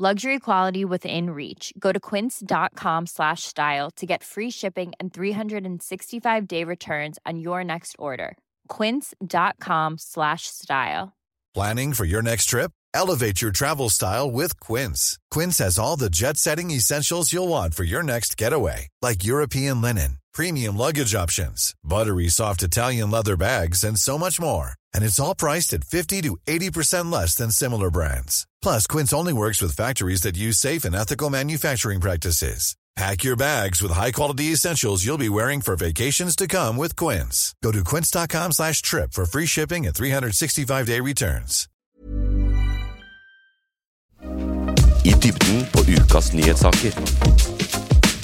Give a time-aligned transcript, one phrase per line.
[0.00, 1.72] Luxury quality within reach.
[1.76, 7.64] Go to quince.com slash style to get free shipping and 365 day returns on your
[7.64, 8.38] next order.
[8.68, 11.16] Quince.com slash style.
[11.52, 12.70] Planning for your next trip?
[12.94, 15.18] Elevate your travel style with Quince.
[15.32, 19.80] Quince has all the jet setting essentials you'll want for your next getaway, like European
[19.80, 24.74] linen, premium luggage options, buttery soft Italian leather bags, and so much more.
[24.94, 28.46] And it's all priced at 50 to 80% less than similar brands.
[28.62, 32.76] Plus, Quince only works with factories that use safe and ethical manufacturing practices.
[32.98, 37.54] Pack your bags with high-quality essentials you'll be wearing for vacations to come with Quince.
[37.62, 41.68] Go to quince.com slash trip for free shipping and 365-day returns.
[45.04, 46.92] I dybden på ukas nyhetssaker.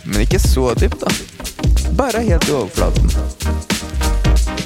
[0.04, 1.12] Men ikke så dypt, da.
[1.96, 3.10] Bare helt i overflaten.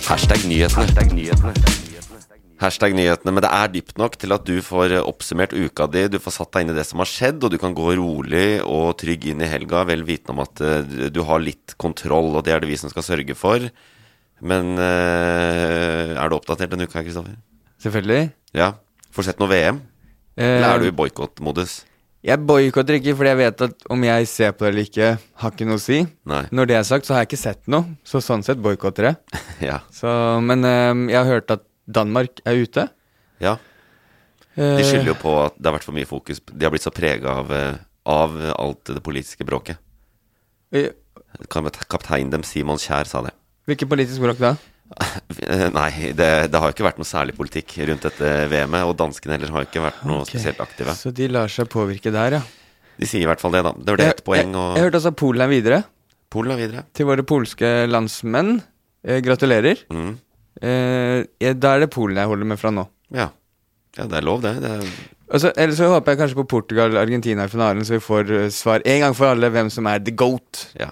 [0.09, 0.41] Hashtag.
[0.73, 1.88] Hashtag.
[2.59, 6.07] Men det er dypt nok til at du får oppsummert uka di.
[6.11, 8.61] Du får satt deg inn i det som har skjedd, og du kan gå rolig
[8.67, 12.43] og trygg inn i helga, vel vitende om at eh, du har litt kontroll, og
[12.47, 13.69] det er det vi som skal sørge for.
[14.43, 17.39] Men eh, er du oppdatert denne uka, Kristoffer?
[17.83, 18.33] Selvfølgelig.
[18.59, 18.73] Ja.
[19.15, 19.79] Får sett noe VM?
[20.39, 21.83] Eller er du i boikottmodus?
[22.27, 25.09] Jeg boikotter ikke, fordi jeg vet at om jeg ser på det eller ikke,
[25.43, 26.01] har ikke noe å si.
[26.27, 26.43] Nei.
[26.51, 29.39] Når det er sagt, så har jeg ikke sett noe, så sånn sett boikotter jeg.
[29.69, 29.81] Ja.
[29.95, 30.11] Så,
[30.43, 32.89] men eh, jeg har hørt at Danmark er ute.
[33.41, 33.57] ja.
[34.59, 36.91] De skylder jo på at det har vært for mye fokus De har blitt så
[36.91, 37.77] prega av, eh,
[38.11, 39.79] av alt det politiske bråket.
[41.47, 43.31] Kaptein Kapteinen dem, Simon Kjær, sa det.
[43.69, 44.57] Hvilket politisk bråk da?
[45.45, 48.87] Eh, Nei, det, det har ikke vært noe særlig politikk rundt dette VM-et.
[48.89, 50.33] Og danskene heller har jo ikke vært noe okay.
[50.33, 50.95] spesielt aktive.
[50.97, 52.41] Så de lar seg påvirke der, ja.
[52.99, 53.75] De sier i hvert fall det, da.
[53.77, 55.83] Det var det ett poeng, jeg, jeg hørte også Polen er videre.
[56.33, 56.85] Polen er videre.
[56.97, 58.57] Til våre polske landsmenn.
[59.07, 59.85] Eh, gratulerer.
[59.93, 60.17] Mm.
[60.63, 62.87] Eh, ja, da er det Polen jeg holder med fra nå.
[63.15, 63.31] Ja.
[63.97, 64.57] ja, det er lov, det.
[64.65, 64.91] det er,
[65.29, 68.81] Altså, Eller så håper jeg kanskje på Portugal-Argentina i finalen, så vi får eh, svar
[68.89, 70.69] en gang for alle hvem som er the goat.
[70.79, 70.91] ja.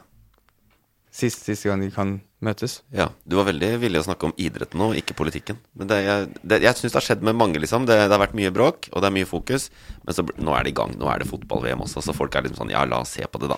[1.16, 2.10] Sist, siste gang de kan
[2.44, 2.82] møtes.
[2.92, 3.06] ja.
[3.24, 5.56] Du var veldig villig å snakke om idretten nå, ikke politikken.
[5.72, 7.86] Men det, jeg, det, jeg syns det har skjedd med mange, liksom.
[7.88, 9.70] Det, det har vært mye bråk, og det er mye fokus.
[10.04, 10.92] Men så, nå er det i gang.
[11.00, 13.40] Nå er det fotball-VM også, så folk er liksom sånn Ja, la oss se på
[13.40, 13.56] det, da.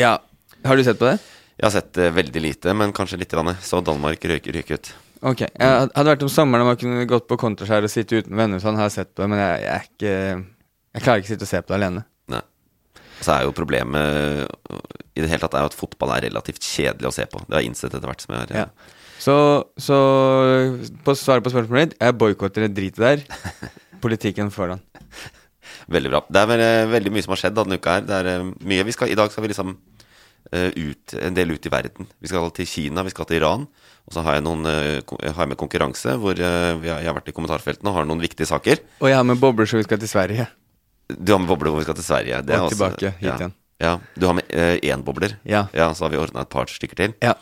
[0.00, 0.14] Ja.
[0.64, 1.18] Har du sett på det?
[1.58, 3.36] Jeg har sett eh, veldig lite, men kanskje litt.
[3.36, 3.52] Grann.
[3.60, 4.94] Så Danmark røyker ryke ut.
[5.24, 5.44] Ok.
[5.46, 8.60] Jeg hadde vært om sommeren og man kunne gått på kontraskjær og sitte uten venner,
[8.60, 10.16] sånn har jeg sett på det, men jeg, jeg er ikke
[10.94, 12.02] Jeg klarer ikke å sitte og se på det alene.
[12.34, 12.42] Nei.
[13.24, 14.50] Så er jo problemet
[15.14, 17.40] i det hele tatt er jo at fotball er relativt kjedelig å se på.
[17.46, 18.68] Det har jeg innsett etter hvert som jeg har Ja.
[19.24, 19.34] Så,
[19.80, 19.96] så
[21.06, 23.22] på svaret på spørsmålet ditt, jeg boikotter det dritet der.
[24.04, 24.82] Politikken foran.
[25.88, 26.20] Veldig bra.
[26.28, 28.04] Det er eh, veldig mye som har skjedd denne uka her.
[28.08, 29.72] Det er eh, mye vi skal, I dag skal vi liksom
[30.52, 32.06] ut, en del ut i verden.
[32.20, 33.64] Vi skal til Kina, vi skal til Iran.
[34.04, 37.08] Og så har jeg, noen, eh, jeg har med konkurranse hvor eh, vi har, jeg
[37.08, 38.82] har vært i kommentarfeltene og har noen viktige saker.
[39.00, 40.46] Og jeg har med bobler, så vi skal til Sverige.
[41.08, 42.42] Du har med bobler hvor vi skal til Sverige.
[42.44, 43.36] Det Og også- tilbake hit ja.
[43.38, 43.54] igjen.
[43.80, 43.98] Ja.
[44.16, 45.38] Du har med eh, én bobler.
[45.44, 45.66] Ja.
[45.72, 47.14] Så har vi ordna et par stykker til.
[47.24, 47.34] Ja.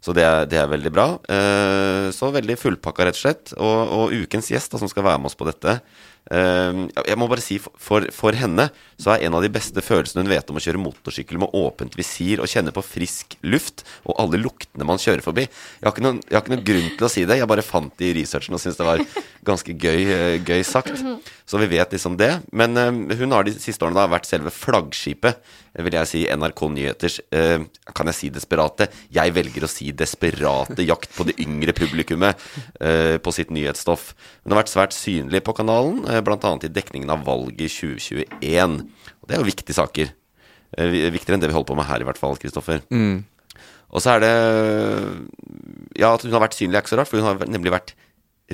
[0.00, 1.06] Så det er, det er veldig bra.
[1.30, 3.54] Eh, så veldig fullpakka, rett og slett.
[3.56, 5.82] Og, og ukens gjest da, som skal være med oss på dette eh,
[6.30, 8.68] Jeg må bare si, for- for, henne
[9.00, 11.94] så er en av de beste følelsene hun vet om å kjøre motorsykkel med åpent
[11.96, 15.46] visir og kjenne på frisk luft og alle luktene man kjører forbi.
[15.48, 17.94] Jeg har ikke noen, har ikke noen grunn til å si det, jeg bare fant
[18.00, 19.04] det i researchen og syntes det var
[19.48, 21.00] ganske gøy, eh, gøy sagt.
[21.48, 22.42] Så vi vet liksom det.
[22.52, 25.40] Men eh, hun har de siste årene da vært selve flaggskipet,
[25.76, 27.64] vil jeg si, NRK Nyheters eh,
[27.96, 28.88] Kan jeg si desperate?
[29.14, 32.40] Jeg velger å si desperate jakt på det yngre publikummet
[32.80, 34.12] eh, på sitt nyhetsstoff.
[34.44, 36.54] Hun har vært svært synlig på kanalen, eh, bl.a.
[36.64, 38.78] i dekningen av valget i 2021.
[39.22, 40.12] Og det er jo viktige saker.
[40.78, 42.82] Eh, viktigere enn det vi holder på med her, i hvert fall, Kristoffer.
[43.88, 44.34] Og så er det
[45.98, 47.94] Ja, at hun har vært synlig, er ikke så rart, for hun har nemlig vært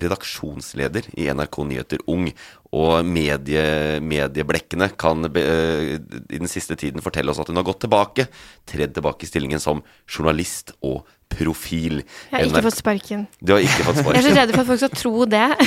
[0.01, 2.29] redaksjonsleder i NRK Nyheter Ung.
[2.75, 3.65] Og medie,
[4.03, 5.91] medieblekkene kan be, eh,
[6.35, 8.27] i den siste tiden fortelle oss at hun har gått tilbake.
[8.67, 11.05] Tredd tilbake i stillingen som journalist og
[11.35, 12.01] profil.
[12.03, 13.23] Jeg har ikke NRK fått sparken.
[13.41, 14.19] Du har ikke fått sparken.
[14.19, 15.45] Jeg er så redd for at folk skal tro det.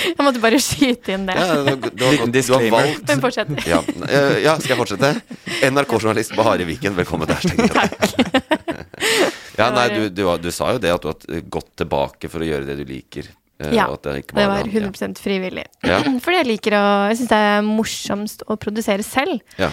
[0.00, 1.34] Jeg måtte bare skyte inn det.
[1.36, 3.50] Ja, du, har- du, har, du har valgt Men fortsett.
[3.68, 5.10] ja, eh, ja, skal jeg fortsette?
[5.66, 8.30] NRK-journalist Bahare Viken, velkommen til hashtag.
[9.60, 12.48] ja, nei, du, du, du sa jo det at du har gått tilbake for å
[12.48, 13.28] gjøre det du liker.
[13.60, 15.64] Eh, Ja, og at det, ikke Det var han- 100 frivillig.
[15.84, 16.00] Ja.
[16.24, 19.40] Fordi jeg liker å Jeg syns det er morsomst å produsere selv.
[19.58, 19.70] Ja.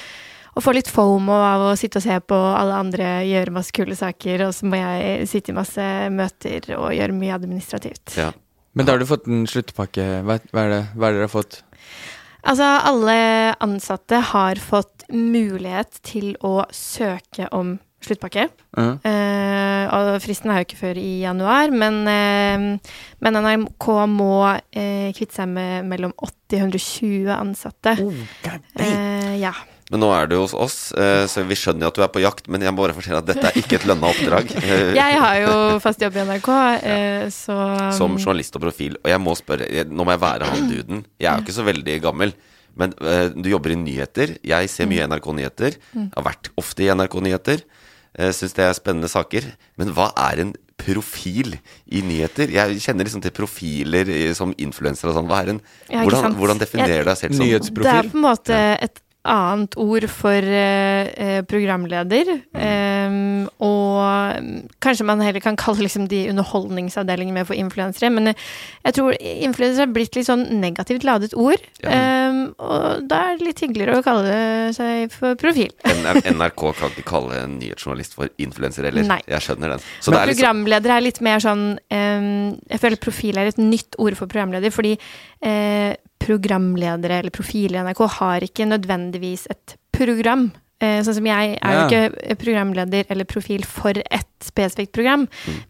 [0.57, 3.93] og få litt fomo av å sitte og se på alle andre gjøre masse kule
[3.95, 8.15] saker, og så må jeg sitte i masse møter og gjøre mye administrativt.
[8.17, 8.31] Ja.
[8.73, 10.23] Men da har du fått en sluttpakke.
[10.25, 11.59] Hva, hva er det hva er dere har fått?
[12.47, 18.47] Altså, alle ansatte har fått mulighet til å søke om sluttpakke.
[18.77, 18.89] Ja.
[19.07, 22.91] Eh, og fristen er jo ikke før i januar, men, eh,
[23.23, 27.97] men NRK må eh, kvitte seg med mellom 80 og 120 ansatte.
[28.79, 29.53] Eh, ja.
[29.87, 32.49] Men nå er du hos oss, så vi skjønner jo at du er på jakt.
[32.51, 34.49] Men jeg må bare fortelle at dette er ikke et lønna oppdrag.
[34.99, 36.97] Jeg har jo fast jobb i NRK, ja.
[37.31, 37.55] så
[37.95, 38.97] Som journalist og profil.
[38.99, 41.05] Og jeg må spørre, nå må jeg være han duden.
[41.15, 42.35] Jeg er jo ikke så veldig gammel.
[42.75, 42.91] Men
[43.39, 44.35] du jobber i nyheter.
[44.43, 45.79] Jeg ser mye NRK Nyheter.
[45.95, 47.63] Har vært ofte i NRK Nyheter.
[47.63, 47.76] Uh,
[48.15, 49.49] Syns det er spennende saker.
[49.77, 51.57] Men hva er en profil
[51.89, 52.51] i nyheter?
[52.53, 55.29] Jeg kjenner liksom til profiler som influensere og sånn.
[55.29, 57.89] Hva er en Ja, hvordan, hvordan definerer du deg selv som Nyhetsprofil?
[57.89, 62.07] Det er på en måte et annet ord for eh, programleder.
[62.27, 62.41] programleder.
[62.53, 68.09] eh, og mm, kanskje man heller kan kalle liksom de underholdningsavdelingene for influensere.
[68.13, 68.45] Men eh,
[68.85, 71.61] jeg tror influensere har blitt litt sånn negativt ladet ord.
[71.83, 71.91] Ja.
[71.91, 75.73] eh, og da er det litt hyggeligere å kalle seg for profil.
[75.87, 79.07] NRK kan ikke kalle en nyhetsjournalist for influenser heller.
[79.07, 79.21] Nei.
[79.27, 79.85] Jeg skjønner den.
[79.99, 82.27] Så Men det er liksom programleder er litt mer sånn eh,
[82.71, 84.95] Jeg føler profil er et nytt ord for programleder, fordi
[85.45, 90.49] eh, programledere eller profiler i NRK har ikke nødvendigvis et program.
[90.77, 95.23] Eh, sånn som jeg er jo ikke programleder eller profil for et spesifikt program,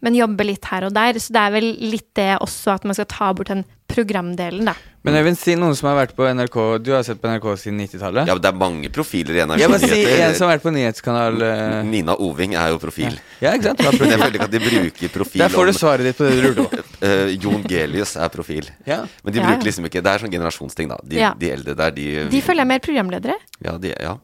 [0.04, 1.16] men jobber litt her og der.
[1.16, 4.74] Så det er vel litt det også at man skal ta bort den programdelen, da.
[5.06, 7.46] Men jeg vil si noen som har vært på NRK Du har sett på NRK
[7.56, 8.26] siden 90-tallet?
[8.28, 10.64] Ja, men det er mange profiler i NRK Jeg vil si en som har vært
[10.66, 11.76] på nyhetskanal uh...
[11.86, 13.16] Nina Oving er jo profil.
[13.40, 13.80] Ja, ikke sant?
[13.86, 16.34] Jeg føler ikke at de bruker profil Der får du om svaret ditt på det
[16.36, 16.84] du lurte på.
[17.06, 18.68] uh, Jon Gelius er profil.
[18.90, 19.04] Ja.
[19.24, 21.00] Men de bruker liksom ikke Det er sånn generasjonsting, da.
[21.06, 21.32] De, Ja.
[21.38, 23.38] de eldre der, de De føler jeg er mer programledere.
[23.64, 24.18] Ja, de, ja.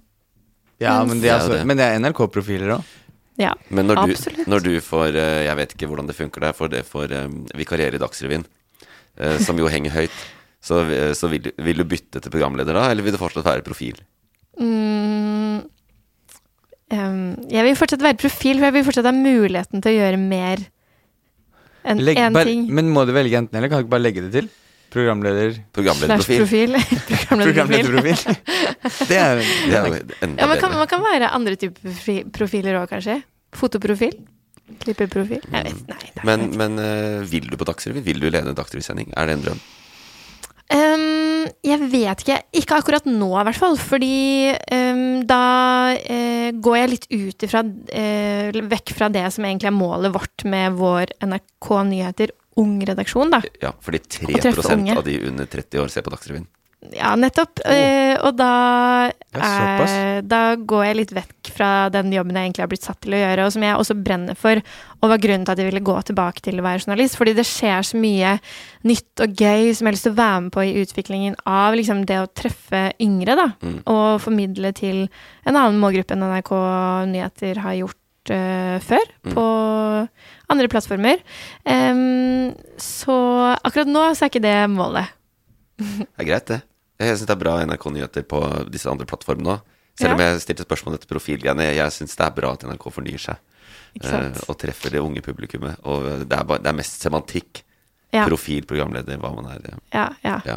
[0.84, 2.92] Ja, men det Det er, altså, men det er NRK-profiler òg.
[3.40, 3.50] Ja.
[3.74, 4.14] Men når du,
[4.46, 7.40] når du får eh, Jeg vet ikke hvordan det funker der, for det får um,
[7.58, 8.44] vikariere i Dagsrevyen,
[9.18, 10.18] eh, som jo henger høyt.
[10.64, 13.46] Så, eh, så vil, du, vil du bytte til programleder da, eller vil du fortsatt
[13.46, 13.98] være profil?
[14.54, 15.64] Mm,
[16.94, 17.18] um,
[17.50, 20.62] jeg vil fortsatt være profil, for jeg vil fortsatt ha muligheten til å gjøre mer
[21.84, 22.68] enn én en ting.
[22.72, 23.68] Men må du velge enten eller?
[23.68, 24.52] Kan du ikke bare legge det til?
[24.94, 26.76] Programleder Programlederprofil.
[27.28, 27.42] Programlederprofil.
[27.42, 28.38] Programlederprofil.
[29.10, 30.78] det er Det er enda Ja, man kan, bedre.
[30.78, 33.18] man kan være andre typer profiler òg, kanskje.
[33.54, 34.14] Fotoprofil.
[34.80, 35.42] Klippeprofil.
[35.44, 38.04] Jeg vet, nei, er Men, men uh, vil du på Dagsrevyen?
[38.06, 39.10] Vil du lede Dagsrevy-sending?
[39.16, 39.64] Er det en drøm?
[40.72, 42.38] Um, jeg vet ikke.
[42.56, 43.76] Ikke akkurat nå, i hvert fall.
[43.80, 44.14] Fordi
[44.72, 45.42] um, da
[45.98, 50.46] uh, går jeg litt ut ifra uh, Vekk fra det som egentlig er målet vårt
[50.48, 53.42] med vår NRK Nyheter ung-redaksjon, da.
[53.62, 54.98] Ja, fordi 3 unge.
[54.98, 56.46] av de under 30 år ser på Dagsrevyen.
[56.92, 57.62] Ja, nettopp.
[57.64, 62.64] Eh, og da, ja, eh, da går jeg litt vekk fra den jobben jeg egentlig
[62.64, 64.60] har blitt satt til å gjøre, og som jeg også brenner for,
[65.00, 67.16] og var grunnen til at jeg ville gå tilbake til å være journalist.
[67.16, 68.34] Fordi det skjer så mye
[68.84, 71.78] nytt og gøy som jeg har lyst til å være med på i utviklingen av
[71.78, 73.48] liksom, det å treffe yngre, da.
[73.64, 73.80] Mm.
[73.88, 75.06] Og formidle til
[75.48, 76.52] en annen målgruppe enn NRK
[77.14, 79.32] Nyheter har gjort uh, før, Mm.
[79.32, 79.44] på
[80.52, 81.22] andre plattformer.
[81.64, 83.16] Um, så
[83.64, 85.08] akkurat nå så er ikke det målet.
[85.78, 86.60] Det er greit, det.
[87.00, 89.64] Jeg syns det er bra NRK Nyheter på disse andre plattformene òg.
[89.98, 90.32] Selv om Ja.
[90.32, 91.68] jeg stilte spørsmål etter profilgreiene.
[91.74, 93.36] Jeg syns det er bra at NRK fornyer seg
[94.02, 95.76] eh, og treffer det unge publikummet.
[95.86, 97.62] Og det er, bare, det er mest semantikk.
[98.14, 98.24] Ja.
[98.28, 99.60] Profil, programleder, hva man er.
[99.72, 99.78] eh.
[99.94, 100.40] Ja, ja.
[100.46, 100.56] Ja.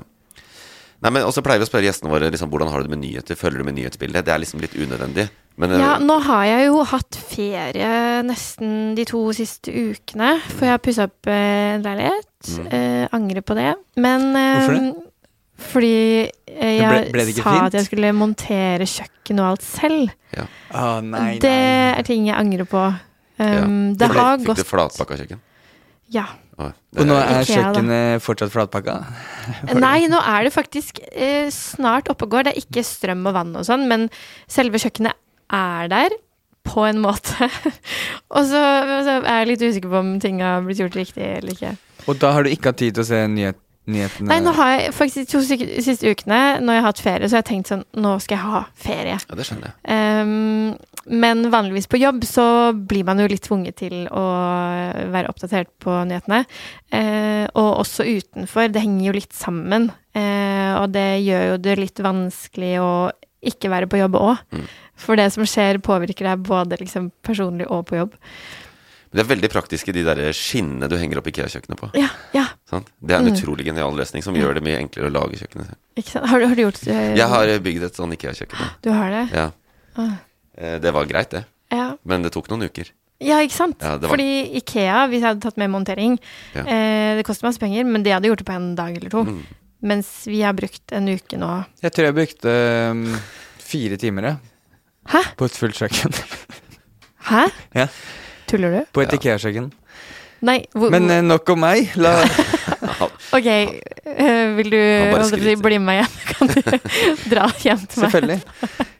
[1.02, 3.04] Nei, men også pleier vi å spørre gjestene våre liksom, hvordan har du det med
[3.06, 3.38] nyheter.
[3.38, 4.26] Følger du med nyhetsbildet?
[4.26, 5.28] Det er liksom litt unødvendig.
[5.62, 7.92] Men eh, Ja, nå har jeg jo hatt ferie
[8.26, 12.32] nesten de to siste ukene, for jeg har pussa opp eh, en leilighet.
[12.58, 12.66] Mm.
[12.74, 13.76] Eh, angrer på det.
[14.02, 14.96] Men eh, Hvorfor det?
[15.68, 15.94] Fordi
[16.54, 17.64] eh, jeg ble- ble det sa fint?
[17.70, 20.12] at jeg skulle montere kjøkken og alt selv.
[20.38, 21.94] Å, nei, det nei.
[21.98, 22.84] er ting jeg angrer på.
[23.38, 23.64] ja.
[23.66, 25.42] Um, Det Ble- har Fikk gått du flatpakka kjøkken?
[26.14, 26.26] Ja.
[26.58, 27.42] Og nå er- da.
[27.46, 28.96] kjøkkenet fortsatt flatpakka?
[29.78, 32.48] Nei, nå er det faktisk eh, snart oppe og går.
[32.48, 34.08] Det er ikke strøm og vann og sånn, men
[34.50, 35.14] selve kjøkkenet
[35.54, 36.16] er der.
[36.68, 37.32] På en måte.
[38.36, 38.64] og så,
[39.06, 41.76] så er jeg litt usikker på om ting har blitt gjort riktig eller ikke.
[42.08, 44.28] Og da har du ikke hatt tid til å se nyhet, nyhetene?
[44.30, 45.42] Nei, nå har jeg faktisk de to
[45.86, 48.46] siste ukene, når jeg har hatt ferie, så har jeg tenkt sånn Nå skal jeg
[48.46, 49.18] ha ferie.
[49.18, 49.98] Ja, det skjønner jeg.
[50.28, 50.76] Um,
[51.08, 54.26] men vanligvis på jobb så blir man jo litt tvunget til å
[55.14, 56.44] være oppdatert på nyhetene.
[56.92, 58.68] Uh, og også utenfor.
[58.74, 59.90] Det henger jo litt sammen.
[60.18, 62.92] Uh, og det gjør jo det litt vanskelig å
[63.48, 64.44] ikke være på jobb òg.
[64.52, 64.68] Mm.
[64.98, 68.18] For det som skjer, påvirker deg både liksom personlig og på jobb.
[69.18, 71.90] Det er veldig praktisk i de der skinnene du henger opp Ikea-kjøkkenet på.
[71.98, 72.92] Ja, ja, Sant?
[73.02, 73.34] Det er en Mm.
[73.34, 75.74] utrolig genial løsning som gjør det mye enklere å lage kjøkkenet.
[75.98, 76.28] ikke sant.
[76.30, 78.70] Har, du- har du gjort eh, Jeg har bygd et sånn Ikea-kjøkken.
[78.84, 79.24] Du har det?
[79.34, 79.52] Ja.
[79.98, 80.14] Ah.
[80.58, 81.46] Eh, Det var greit, det.
[81.72, 81.96] Ja.
[82.06, 82.92] Men det tok noen uker.
[83.20, 83.78] Ja, ikke sant?
[83.82, 86.20] Ja, var- Fordi Ikea, hvis jeg hadde tatt med montering,
[86.54, 86.62] Ja.
[86.62, 89.24] eh, det koster masse penger, men det hadde gjort det på en dag eller to.
[89.26, 89.42] Mm.
[89.82, 91.66] Mens vi har brukt en uke nå.
[91.82, 93.20] Jeg tror jeg brukte um,
[93.58, 94.38] fire timer jeg,
[95.10, 95.22] Hæ?
[95.36, 96.14] på et fullt kjøkken.
[97.26, 97.50] Hæ?
[97.76, 97.88] Ja.
[98.48, 98.82] Tuller du?
[98.96, 99.14] På et.
[99.18, 99.72] Ikea-kjøkken.
[100.48, 101.90] Nei, hvor, Men eh, nok om meg.
[101.98, 102.12] La,
[103.38, 105.64] Ok, eh, vil du Han bare holdt på å si, skryter.
[105.66, 106.14] bli med meg hjem?
[106.32, 106.60] Kan du
[107.34, 108.14] dra hjem til meg?
[108.14, 108.40] selvfølgelig.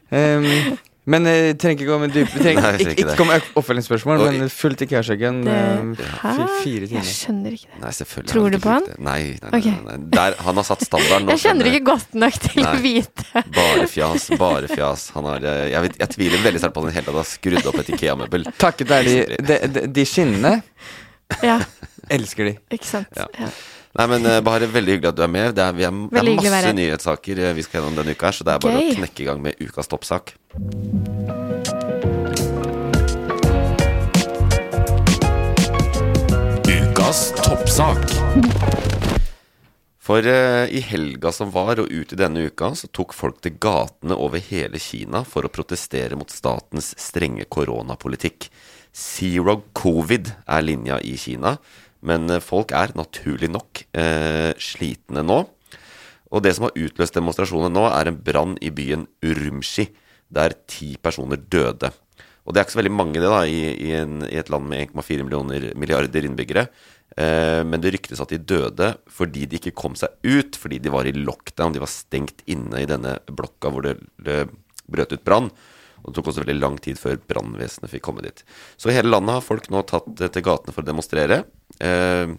[0.08, 0.78] Um,
[1.08, 2.58] men jeg trenger ikke gå med dyp ting.
[2.60, 5.38] Nei, ikke, ikke ikke med oppfølgingsspørsmål, men fullt Ikea-kjøkken.
[5.96, 6.98] Fire timer.
[6.98, 7.80] Jeg skjønner ikke det.
[7.84, 8.32] Nei, selvfølgelig.
[8.34, 8.88] Tror du på han?
[9.08, 9.96] Nei, nei, nei, nei, nei.
[10.18, 11.32] Der, han har satt standarden.
[11.32, 13.44] Jeg kjenner ikke godt nok til å vite.
[13.56, 15.08] Bare fjas, bare fjas.
[15.16, 17.28] Han har, eh, jeg, vet, jeg tviler veldig sterkt på at han hele tatt har
[17.32, 18.48] skrudd opp et Ikea-møbel.
[18.60, 20.54] Takket være de, de, de, de skinnene.
[21.44, 21.58] Ja,
[22.12, 22.54] Elsker de.
[22.72, 23.10] ikke sant.
[23.16, 23.26] Ja.
[23.40, 23.50] Ja.
[23.98, 25.54] Nei, men eh, Bare veldig hyggelig at du er med.
[25.58, 28.28] Det er, vi er, det er masse være nyhetssaker eh, vi skal gjennom denne uka,
[28.28, 28.92] her, så det er bare Gøy.
[28.92, 30.36] å knekke i gang med ukas toppsak.
[36.70, 38.06] Ukas toppsak.
[40.08, 43.58] For eh, i helga som var, og ut i denne uka, så tok folk til
[43.58, 48.46] gatene over hele Kina for å protestere mot statens strenge koronapolitikk.
[48.94, 51.58] Zero covid er linja i Kina,
[52.06, 55.42] men eh, folk er naturlig nok eh, slitne nå.
[56.28, 59.88] Og det som har utløst demonstrasjonene nå, er en brann i byen Urumqi,
[60.28, 61.90] der ti personer døde.
[62.44, 64.68] Og det er ikke så veldig mange det da, i, i, en, i et land
[64.68, 66.68] med 1,4 millioner milliarder innbyggere.
[67.16, 70.92] Eh, men det ryktes at de døde fordi de ikke kom seg ut, fordi de
[70.92, 71.74] var i lockdown.
[71.76, 74.46] De var stengt inne i denne blokka hvor det, det
[74.88, 75.50] brøt ut brann.
[76.02, 78.44] Og det tok også veldig lang tid før brannvesenet fikk komme dit.
[78.80, 81.42] Så i hele landet har folk nå tatt eh, til gatene for å demonstrere.
[81.82, 82.32] Eh,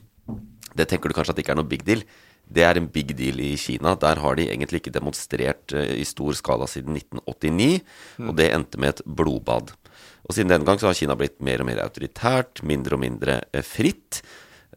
[0.79, 2.03] det tenker du kanskje at det ikke er noe big deal.
[2.49, 3.93] Det er en big deal i Kina.
[3.99, 7.69] Der har de egentlig ikke demonstrert eh, i stor skala siden 1989,
[8.25, 9.73] og det endte med et blodbad.
[10.25, 13.41] Og siden den gang så har Kina blitt mer og mer autoritært, mindre og mindre
[13.65, 14.21] fritt.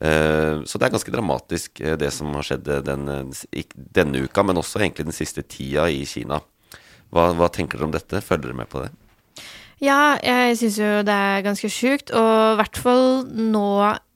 [0.03, 3.11] Så det er ganske dramatisk det som har skjedd den,
[3.95, 6.41] denne uka, men også egentlig den siste tida i Kina.
[7.12, 8.25] Hva, hva tenker dere om dette?
[8.25, 8.92] Følger dere med på det?
[9.83, 13.66] Ja, jeg syns jo det er ganske sjukt, og i hvert fall nå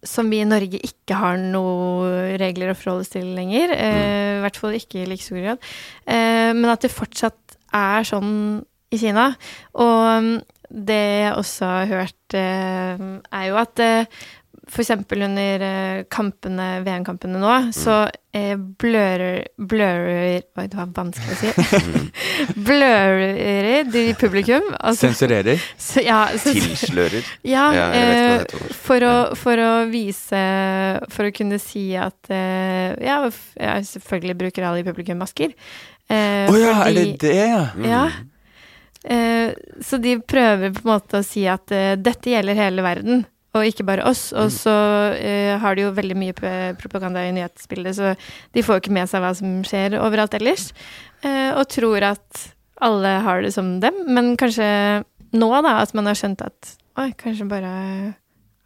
[0.07, 3.75] som vi i Norge ikke har noen regler å forholde oss til lenger.
[3.75, 5.71] eh, I hvert fall ikke i like stor grad.
[6.07, 8.63] Eh, men at det fortsatt er sånn
[8.95, 9.33] i Kina.
[9.75, 10.31] Og mm,
[10.87, 13.07] det jeg også har hørt, eh,
[13.41, 13.83] er jo at
[14.83, 18.01] eksempel under eh, kampene, VM-kampene nå, så
[18.35, 22.07] eh, blører Blører Oi, det var vanskelig å si.
[22.69, 24.67] blører de publikum.
[24.81, 25.63] Altså, Sensurerer.
[25.89, 27.29] så, ja, så, Tilslører?
[27.47, 30.43] ja, Ja, eh, for, å, for å vise
[31.15, 35.55] For å kunne si at eh, Ja, selvfølgelig bruker alle i publikum masker.
[36.11, 37.63] Eh, oh, ja, er det det, ja?
[37.87, 38.03] Ja.
[39.07, 39.55] Eh,
[39.87, 41.71] så de prøver på en måte å si at
[42.03, 43.25] dette gjelder hele verden,
[43.57, 44.29] og ikke bare oss.
[44.37, 44.75] Og så
[45.17, 46.37] uh, har de jo veldig mye
[46.81, 48.15] propaganda i nyhetsbildet, så
[48.55, 50.71] de får jo ikke med seg hva som skjer overalt ellers.
[51.25, 52.47] Uh, og tror at
[52.85, 54.67] alle har det som dem, men kanskje
[55.37, 57.73] nå, da, at man har skjønt at oi, kanskje bare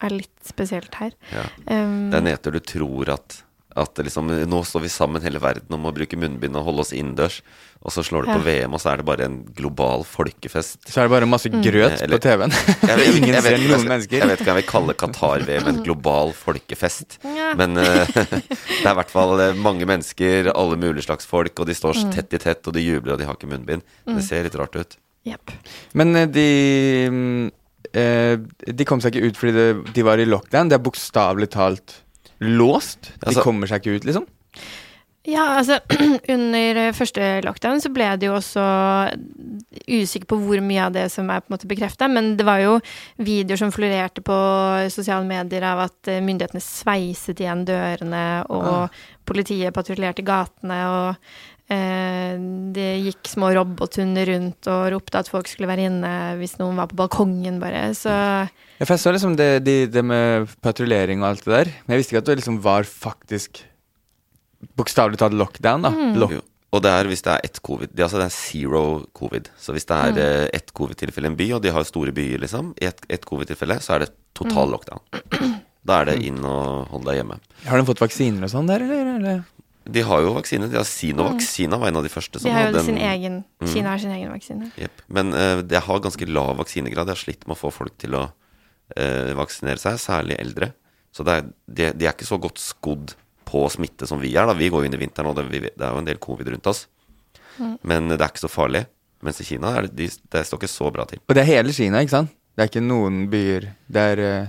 [0.00, 1.14] er litt spesielt her.
[1.34, 1.44] Ja.
[1.66, 3.40] Um, Det er nedtur du tror at,
[3.80, 6.92] at liksom, nå står vi sammen hele verden om å bruke munnbind og holde oss
[6.96, 7.40] innendørs,
[7.80, 10.82] og så slår det på VM, og så er det bare en global folkefest.
[10.84, 12.12] Så er det bare masse grøt mm.
[12.12, 12.56] på TV-en.
[13.20, 14.18] Ingen ser noen mennesker.
[14.20, 17.16] Jeg vet ikke om jeg vil kalle Qatar-VM, en global folkefest.
[17.24, 17.54] Ja.
[17.56, 21.70] Men uh, det er i hvert fall eh, mange mennesker, alle mulige slags folk, og
[21.70, 22.12] de står Mm.
[22.14, 23.82] tett i tett, og de jubler, og de har ikke munnbind.
[24.06, 24.94] Det ser litt rart ut.
[25.28, 25.52] Yep.
[25.98, 26.46] Men eh, de
[27.12, 27.50] mm,
[27.92, 28.36] eh,
[28.72, 30.70] De kom seg ikke ut fordi de var i lockdown.
[30.70, 31.98] Det er bokstavelig talt
[32.40, 33.12] låst.
[33.20, 34.26] De Altså- kommer seg ikke ut, liksom.
[35.28, 35.76] Ja, altså
[36.34, 38.62] under første lockdown så ble det jo også
[39.84, 42.62] usikker på hvor mye av det som er på en måte bekrefta, men det var
[42.62, 42.78] jo
[43.20, 44.38] videoer som florerte på
[44.92, 48.88] sosiale medier av at eh, myndighetene sveiset igjen dørene, og
[49.28, 55.86] politiet patruljerte gatene, og det gikk små robothunder rundt og ropte at folk skulle være
[55.86, 57.90] inne hvis noen var på balkongen, bare.
[57.94, 61.72] Så Ja, for jeg så liksom det, det, det med patruljering og alt det der.
[61.84, 63.62] Men jeg visste ikke at det liksom var faktisk
[64.76, 65.92] bokstavelig talt lockdown, da.
[66.18, 66.38] Lock
[66.70, 67.90] Og det er hvis det er ett covid.
[67.92, 68.82] Det, er altså det er zero
[69.16, 69.50] covid.
[69.58, 70.50] Så hvis det er mm.
[70.58, 73.80] ett covid-tilfelle i en by, og de har store byer, liksom, i ett et covid-tilfelle,
[73.82, 75.02] så er det total lockdown.
[75.80, 77.38] Da er det inn og holde deg hjemme.
[77.64, 79.40] Har de fått vaksiner og sånn der, eller?
[79.90, 80.68] De har jo vaksine.
[80.70, 81.46] De har Sinovac.
[81.46, 83.38] Kina var en av de første som de har jo hadde sin en- egen
[83.72, 84.70] Kina har sin egen vaksine.
[84.78, 85.02] Yep.
[85.08, 87.10] Men uh, det har ganske lav vaksinegrad.
[87.10, 90.72] Jeg har slitt med å få folk til å uh, vaksinere seg, særlig eldre.
[91.14, 93.16] Så det er, de, de er ikke så godt skodd
[93.50, 94.46] på smitte som vi er.
[94.46, 96.22] da Vi går jo inn i vinteren, og det, vi, det er jo en del
[96.22, 96.86] covid rundt oss.
[97.82, 98.84] Men det er ikke så farlig.
[99.26, 101.20] Mens i Kina er det, de, det står ikke så bra til.
[101.26, 102.32] Og det er hele Kina, ikke sant?
[102.56, 104.48] Det er ikke noen byer der uh...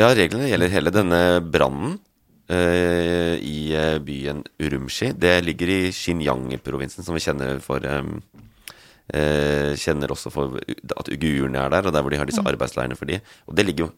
[0.00, 1.20] Ja, reglene gjelder hele denne
[1.52, 2.11] brannen eh,
[2.52, 5.12] i eh, byen Urumqi.
[5.18, 8.02] Det ligger i Xinjiang-provinsen, som vi kjenner for eh,
[9.14, 12.98] eh, Kjenner også for at uigurene er der, og der hvor de har disse arbeidsleirene
[12.98, 13.20] for de.
[13.48, 13.92] Og det ligger jo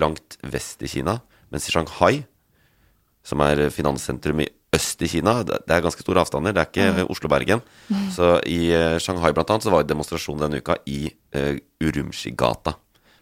[0.00, 1.18] langt vest i Kina.
[1.50, 2.22] Mens i Shanghai,
[3.26, 6.54] som er finanssentrum i øst i Kina, det er ganske store avstander.
[6.54, 7.10] Det er ikke mm.
[7.10, 7.62] Oslo-Bergen.
[8.14, 11.02] Så i eh, Shanghai blant annet så var det demonstrasjon denne uka i
[11.34, 12.76] uh, Urumqi-gata.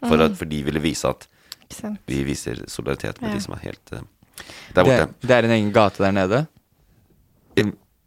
[0.05, 1.25] For, at- for de ville vise at
[2.07, 3.35] vi viser solidaritet med Ja.
[3.35, 4.05] de som er helt eh,
[4.75, 5.27] der det, borte.
[5.27, 6.45] det er en egen gate der nede?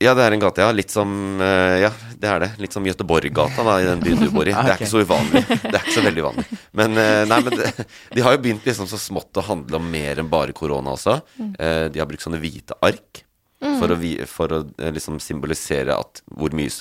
[0.02, 0.72] Ja, det er en gate, ja.
[0.74, 2.50] Litt som eh, Ja, det er det.
[2.62, 4.54] Litt som Göteborggata, da, i den byen du bor i.
[4.56, 5.42] Det er ikke så uvanlig.
[5.46, 6.46] Det er ikke så veldig uvanlig.
[6.78, 9.90] Men, eh, nei, men det, de har jo begynt liksom så smått å handle om
[9.92, 11.20] mer enn bare korona også.
[11.38, 13.22] Eh, de har brukt sånne hvite ark
[13.78, 16.72] for å, for å liksom symbolisere at hvor mye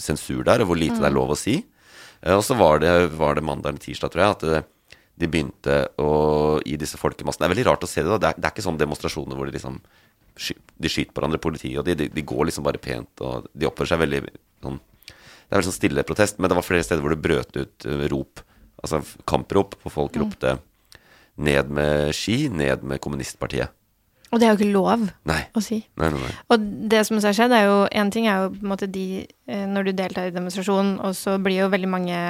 [0.00, 1.62] sensur det er, og hvor lite det er lov å si.
[2.28, 4.60] Og så var det, var det mandag eller tirsdag, tror jeg, at det,
[5.20, 6.10] de begynte å
[6.64, 8.08] i disse folkemassene Det er veldig rart å se det.
[8.10, 9.80] da Det er, det er ikke sånne demonstrasjoner hvor de liksom
[10.80, 13.68] De skyter på hverandre, politiet, og de, de, de går liksom bare pent, og de
[13.68, 14.22] oppfører seg veldig
[14.64, 17.56] sånn Det er veldig sånn stille protest, men det var flere steder hvor det brøt
[17.58, 18.40] ut eh, rop,
[18.80, 20.56] altså kamprop, hvor folk ropte
[21.40, 23.72] ned med Ski, ned med kommunistpartiet.
[24.30, 25.40] Og det er jo ikke lov Nei.
[25.56, 25.80] å si.
[25.98, 26.34] Nei, nei, nei.
[26.54, 29.24] Og det som har skjedd, er jo En ting er jo på en måte de
[29.26, 32.20] eh, Når du deltar i demonstrasjonen, og så blir jo veldig mange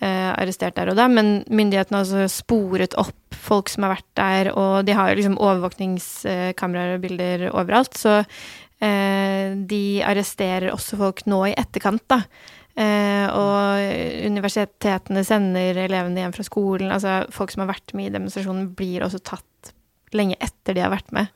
[0.00, 4.10] eh, arrestert der og da, men myndighetene har altså sporet opp folk som har vært
[4.18, 11.24] der, og de har liksom overvåkningskameraer og bilder overalt, så eh, de arresterer også folk
[11.30, 12.22] nå i etterkant, da.
[12.78, 16.92] Eh, og universitetene sender elevene hjem fra skolen.
[16.94, 19.72] Altså folk som har vært med i demonstrasjonen, blir også tatt
[20.14, 21.32] lenge etter de har vært med.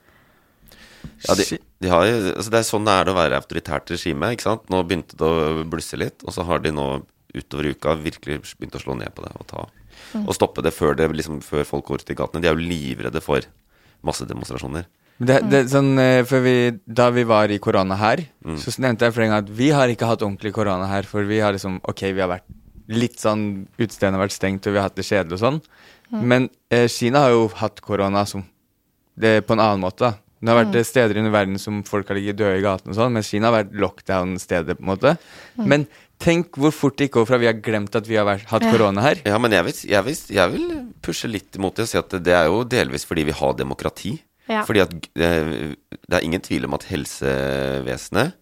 [1.26, 4.31] Ja, de, de har, altså det er sånn det er å være autoritært regime.
[4.33, 4.69] ikke sant?
[4.71, 6.87] Nå begynte det å blusse litt, og så har de nå
[7.37, 9.67] utover uka virkelig begynt å slå ned på det og, ta,
[10.23, 12.43] og stoppe det før, det liksom, før folk går ut i gatene.
[12.45, 13.47] De er jo livredde for
[14.07, 14.89] massedemonstrasjoner.
[15.21, 18.25] Men Det, det, sånn, eh, for vi, da vi var i korona her,
[18.59, 21.38] så nevnte jeg flere ganger at vi har ikke hatt ordentlig korona her, for vi
[21.45, 22.49] har liksom Ok, vi har vært
[22.92, 25.61] litt sånn Utestedene har vært stengt, og vi har hatt det kjedelig og sånn.
[26.12, 28.45] Men eh, Kina har jo hatt korona som
[29.14, 30.09] det på en annen måte.
[30.09, 30.18] da.
[30.42, 30.87] Det har vært mm.
[30.88, 33.61] steder i verden som folk har ligget døde i gaten og sånn, mens Kina har
[33.61, 35.12] vært lockdown-stedet, på en måte.
[35.57, 35.87] Men
[36.22, 38.66] tenk hvor fort det gikk over fra vi har glemt at vi har vært, hatt
[38.70, 39.22] korona her.
[39.28, 40.68] Ja, men jeg vil, jeg, vil, jeg vil
[41.04, 44.16] pushe litt imot det og si at det er jo delvis fordi vi har demokrati.
[44.50, 44.64] Ja.
[44.66, 48.38] Fordi at eh, det er ingen tvil om at helsevesenet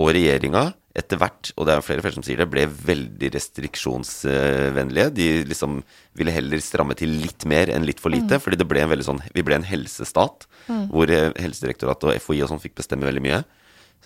[0.00, 5.08] og regjeringa etter hvert, og det er flere flere som sier det, ble veldig restriksjonsvennlige.
[5.14, 5.80] De liksom
[6.14, 9.06] ville heller stramme til litt mer enn litt for lite, fordi det ble en veldig
[9.06, 13.24] sånn, vi ble en helsestat hvor eh, Helsedirektoratet og FHI og sånn fikk bestemme veldig
[13.24, 13.42] mye.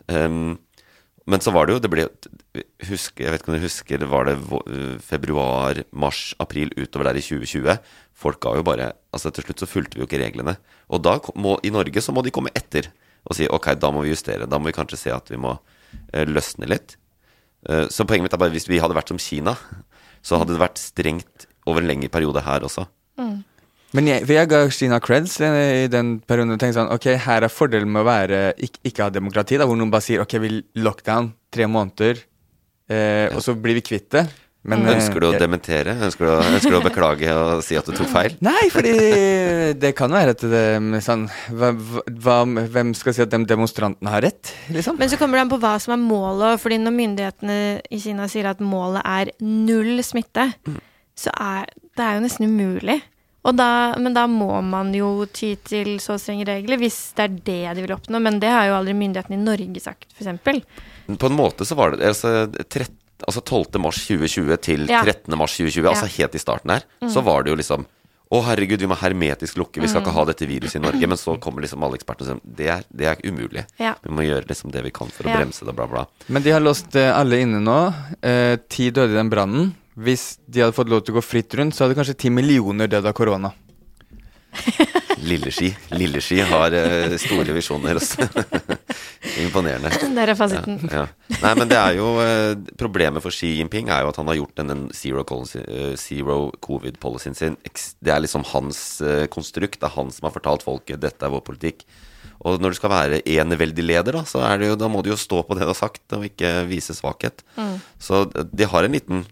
[0.08, 0.56] Um,
[1.28, 2.04] men så var det jo det ble,
[2.88, 4.36] husker, Jeg vet ikke om du husker, var det
[5.04, 7.76] februar, mars, april utover der i 2020.
[8.16, 10.56] Folk ga jo bare altså Til slutt så fulgte vi jo ikke reglene.
[10.88, 12.88] Og da må, i Norge så må de komme etter
[13.28, 14.48] og si ok, da må vi justere.
[14.48, 15.52] Da må vi kanskje se at vi må
[16.14, 16.96] eh, løsne litt.
[17.68, 19.56] Eh, så poenget mitt er bare hvis vi hadde vært som Kina,
[20.24, 22.86] så hadde det vært strengt over en lengre periode her også.
[23.96, 27.06] Men jeg, for jeg ga Kina creds eh, i den perioden og tenkte sånn Ok,
[27.24, 30.20] her er fordelen med å være ikke, ikke ha demokrati, da, hvor noen bare sier
[30.24, 30.50] ok, vi
[30.84, 32.20] lockdown tre måneder,
[32.92, 34.26] eh, og så blir vi kvitt det.
[34.68, 35.94] Men, eh, Ønsker du å jeg- dementere?
[36.04, 38.34] Ønsker du, ønsker du å beklage og si at du tok feil?
[38.44, 38.92] Nei, fordi
[39.80, 41.24] det kan være at det er sånn
[41.56, 42.36] hva, hva,
[42.68, 44.98] Hvem skal si at de demonstrantene har rett, liksom?
[45.00, 46.60] Men så kommer det an på hva som er målet.
[46.60, 50.50] fordi når myndighetene i Kina sier at målet er null smitte,
[51.16, 51.64] så er
[51.96, 53.00] det er jo nesten umulig.
[53.48, 57.36] Og da, men da må man jo ty til så strenge regler, hvis det er
[57.48, 58.20] det de vil oppnå.
[58.20, 60.64] Men det har jo aldri myndighetene i Norge sagt, f.eks.
[61.18, 62.34] På en måte så var det altså,
[62.68, 62.92] 13,
[63.24, 63.78] altså 12.
[63.80, 65.00] mars 2020 til Ja.
[65.06, 65.32] 13.
[65.40, 67.86] mars 2020, altså helt i starten her, så var det jo liksom
[68.28, 71.06] å, herregud, vi må hermetisk lukke, vi skal ikke ha dette viruset i Norge.
[71.08, 73.62] Men så kommer liksom alle ekspertene og sier det er, det er umulig.
[73.80, 73.94] Ja.
[74.04, 75.38] Vi må gjøre liksom det vi kan for å Ja.
[75.40, 76.02] bremse det, bla, bla.
[76.28, 77.78] Men de har låst eh, alle inne nå.
[78.20, 79.70] Eh, ti døde i den brannen.
[79.98, 82.90] Hvis de hadde fått lov til å gå fritt rundt, så hadde kanskje ti millioner
[82.90, 83.50] dødd av korona.
[85.28, 85.72] Lilleski.
[85.90, 87.98] Lilleski har eh, store visjoner.
[87.98, 88.28] også.
[89.42, 89.90] Imponerende.
[90.18, 90.78] Der er fasiten.
[90.92, 91.06] Ja.
[91.42, 94.38] Nei, men det er jo eh, Problemet for Xi Jinping er jo at han har
[94.38, 97.58] gjort denne zero, policy, eh, zero covid-policyen sin.
[97.64, 98.82] Det er liksom hans
[99.34, 99.80] konstrukt.
[99.80, 101.84] Det er han som har fortalt folket dette er vår politikk.
[102.46, 105.10] Og når du skal være eneveldig leder, da, så er det jo, da må du
[105.10, 107.42] jo stå på det du har sagt, og ikke vise svakhet.
[107.98, 109.24] Så de har en liten,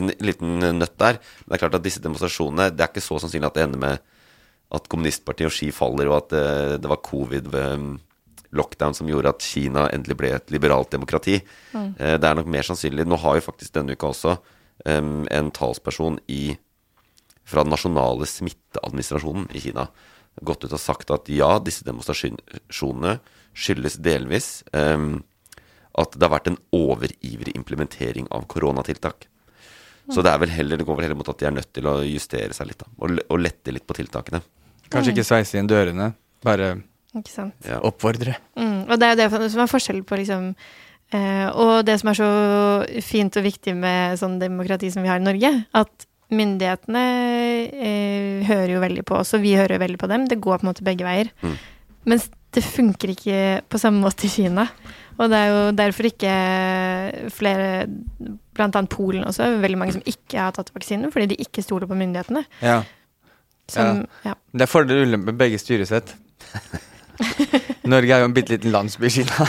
[0.00, 1.18] en liten nøtt der.
[1.18, 3.82] Men det er klart at disse demonstrasjonene Det er ikke så sannsynlig at det ender
[3.82, 4.04] med
[4.78, 6.46] at kommunistpartiet og Ski faller, og at det,
[6.84, 7.86] det var covid ved,
[8.56, 11.38] lockdown som gjorde at Kina endelig ble et liberalt demokrati.
[11.72, 11.90] Mm.
[11.98, 14.36] det er nok mer sannsynlig Nå har jo faktisk denne uka også
[14.86, 16.56] um, en talsperson i
[17.48, 19.88] fra den nasjonale smitteadministrasjonen i Kina
[20.44, 23.18] gått ut og sagt at ja, disse demonstrasjonene
[23.58, 25.24] skyldes delvis um,
[25.98, 29.26] at det har vært en overivrig implementering av koronatiltak.
[30.14, 31.88] Så det, er vel heller, det går vel heller mot at de er nødt til
[31.90, 34.40] å justere seg litt da, og, og lette litt på tiltakene.
[34.88, 36.12] Kanskje ikke sveise inn dørene,
[36.44, 36.76] bare
[37.12, 37.56] Ikke sant.
[37.66, 37.80] Ja.
[37.84, 38.38] oppfordre.
[38.56, 40.52] Mm, og det er jo det som er forskjellen på liksom
[41.12, 42.30] eh, Og det som er så
[43.04, 47.04] fint og viktig med sånn demokrati som vi har i Norge, at myndighetene
[47.72, 50.26] eh, hører jo veldig på oss, og vi hører jo veldig på dem.
[50.28, 51.32] Det går på en måte begge veier.
[51.44, 51.56] Mm.
[52.08, 54.68] Mens det funker ikke på samme måte i Kina.
[55.18, 56.34] Og det er jo derfor ikke
[57.34, 57.86] flere,
[58.58, 61.98] annet Polen også, veldig mange som ikke har tatt vaksinen, fordi de ikke stoler på
[61.98, 62.44] myndighetene.
[62.62, 62.80] Ja.
[63.68, 64.36] Som, ja.
[64.54, 66.14] Det er fordel og ulempe med begge styresett.
[67.92, 69.48] Norge er jo en bitte liten landsby i Kina.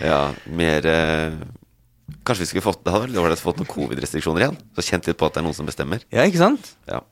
[0.00, 1.34] Ja, mer eh,
[2.24, 4.58] Kanskje vi skulle fått Det hadde vært ålreit å få noen covid-restriksjoner igjen.
[4.76, 6.04] Så kjent litt på at det er noen som bestemmer.
[6.08, 6.70] ja, ikke sant?
[6.88, 7.02] Ja.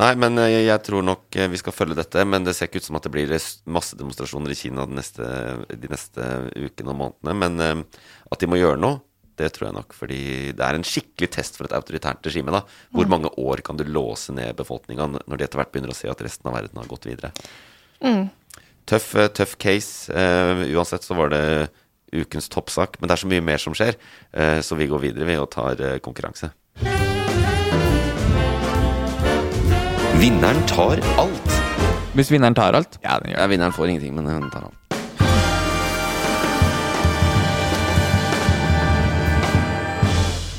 [0.00, 2.24] Nei, men jeg, jeg tror nok eh, vi skal følge dette.
[2.24, 3.34] Men det ser ikke ut som at det blir
[3.68, 5.28] masse demonstrasjoner i Kina de neste,
[5.68, 7.36] de neste ukene og månedene.
[7.42, 9.02] Men eh, at de må gjøre noe,
[9.40, 9.96] det tror jeg nok.
[9.96, 10.22] Fordi
[10.56, 12.54] det er en skikkelig test for et autoritært regime.
[12.54, 12.64] da
[12.96, 16.08] Hvor mange år kan du låse ned befolkninga når de etter hvert begynner å se
[16.12, 17.34] at resten av verden har gått videre?
[18.00, 18.30] Mm.
[18.88, 20.08] Tøff, eh, tøff case.
[20.08, 21.44] Uh, uansett så var det
[22.16, 22.98] ukens toppsak.
[22.98, 24.00] Men det er så mye mer som skjer,
[24.32, 26.54] uh, så vi går videre vi og tar uh, konkurranse.
[30.20, 31.52] Vinneren tar alt.
[32.16, 32.98] Hvis vinneren tar alt?
[33.04, 34.76] Ja, den gjør Ja, vinneren får ingenting, men den tar alt.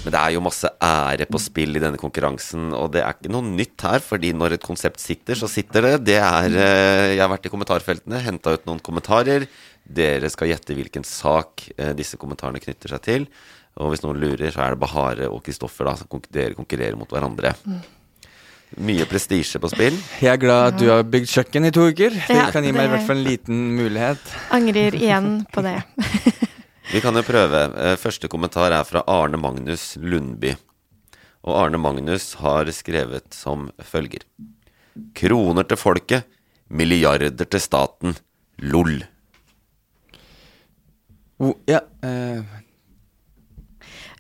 [0.02, 3.30] Men det er jo masse ære på spill i denne konkurransen, og det er ikke
[3.36, 5.92] noe nytt her, fordi når et konsept sitter, så sitter det.
[6.10, 9.46] Det er eh, Jeg har vært i kommentarfeltene, henta ut noen kommentarer.
[9.86, 13.30] Dere skal gjette hvilken sak eh, disse kommentarene knytter seg til.
[13.78, 17.14] Og hvis noen lurer, så er det Bahare og Kristoffer da, som konk- konkurrerer mot
[17.14, 17.54] hverandre.
[18.80, 19.98] Mye prestisje på spill.
[20.24, 22.14] Jeg er glad at du har bygd kjøkken i to uker.
[22.16, 24.22] Det Ja, kan gi meg i hvert fall en liten mulighet.
[24.56, 25.76] Angrer igjen på det.
[26.94, 27.66] Vi kan jo prøve.
[27.76, 30.54] Eh, Første kommentar er fra Arne Magnus Lundby.
[31.44, 34.24] Og Arne Magnus har skrevet som følger.
[35.16, 36.24] Kroner til folket,
[36.72, 38.16] milliarder til staten.
[38.62, 39.02] LOL.
[41.42, 42.44] Oh, ja, eh,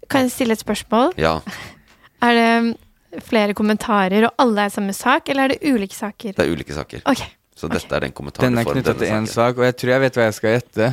[0.09, 1.13] Kan jeg stille et spørsmål?
[1.21, 1.39] Ja.
[2.21, 2.77] Er det
[3.19, 6.35] flere kommentarer, og alle er samme sak, eller er det ulike saker?
[6.37, 7.01] Det er ulike saker.
[7.05, 7.27] Okay.
[7.55, 9.65] Så dette er den kommentaren den er du får om knytta til én sak, og
[9.67, 10.91] jeg tror jeg vet hva jeg skal gjette.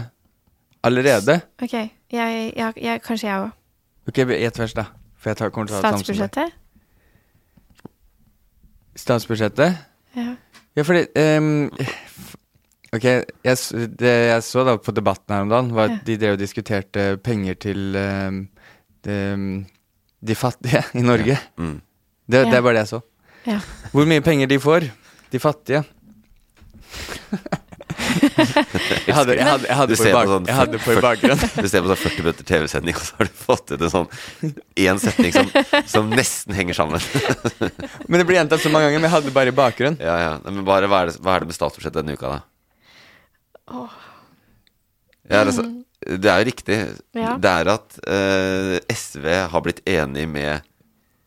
[0.89, 1.41] Allerede.
[1.63, 1.73] ok.
[2.09, 3.51] Jeg, jeg, jeg, kanskje jeg òg.
[4.09, 4.85] Ok, gjett først, da.
[5.21, 5.91] For jeg tar, kommer til å ta.
[5.93, 6.55] Statsbudsjettet?
[8.99, 9.77] Statsbudsjettet?
[10.17, 10.35] Ja.
[10.79, 11.07] Ja, fordi
[11.39, 11.71] um,
[12.95, 13.57] Ok, jeg,
[14.01, 16.05] det jeg så da på debatten her om dagen, var at Ja.
[16.07, 18.39] de drev og diskuterte penger til um,
[19.05, 19.19] de,
[20.25, 21.37] de fattige i Norge.
[21.59, 21.81] Mm.
[22.29, 22.51] Det, Ja.
[22.51, 23.03] det er bare det jeg så.
[23.49, 23.61] Ja.
[23.93, 24.91] Hvor mye penger de får,
[25.33, 25.85] de fattige.
[28.19, 30.93] jeg hadde, jeg hadde, jeg hadde Du på ser i på sånn jeg hadde på
[30.93, 31.51] i 40 bakgrunnen.
[31.65, 34.09] Du ser på sånn 40 minutter TV-sending, og så har du fått ut en sånn
[34.85, 35.51] én setning som,
[35.89, 37.03] som nesten henger sammen.
[38.09, 39.99] Men det blir gjentatt så mange ganger, men jeg hadde bare i bakgrunnen.
[40.03, 40.33] Ja, ja.
[40.47, 43.83] Men bare, hva, er det, hva er det med statsbudsjettet denne uka, da?
[45.29, 45.67] Ja, altså,
[46.01, 46.79] det er jo riktig.
[47.19, 47.35] Ja.
[47.41, 50.65] Det er at uh, SV har blitt enig med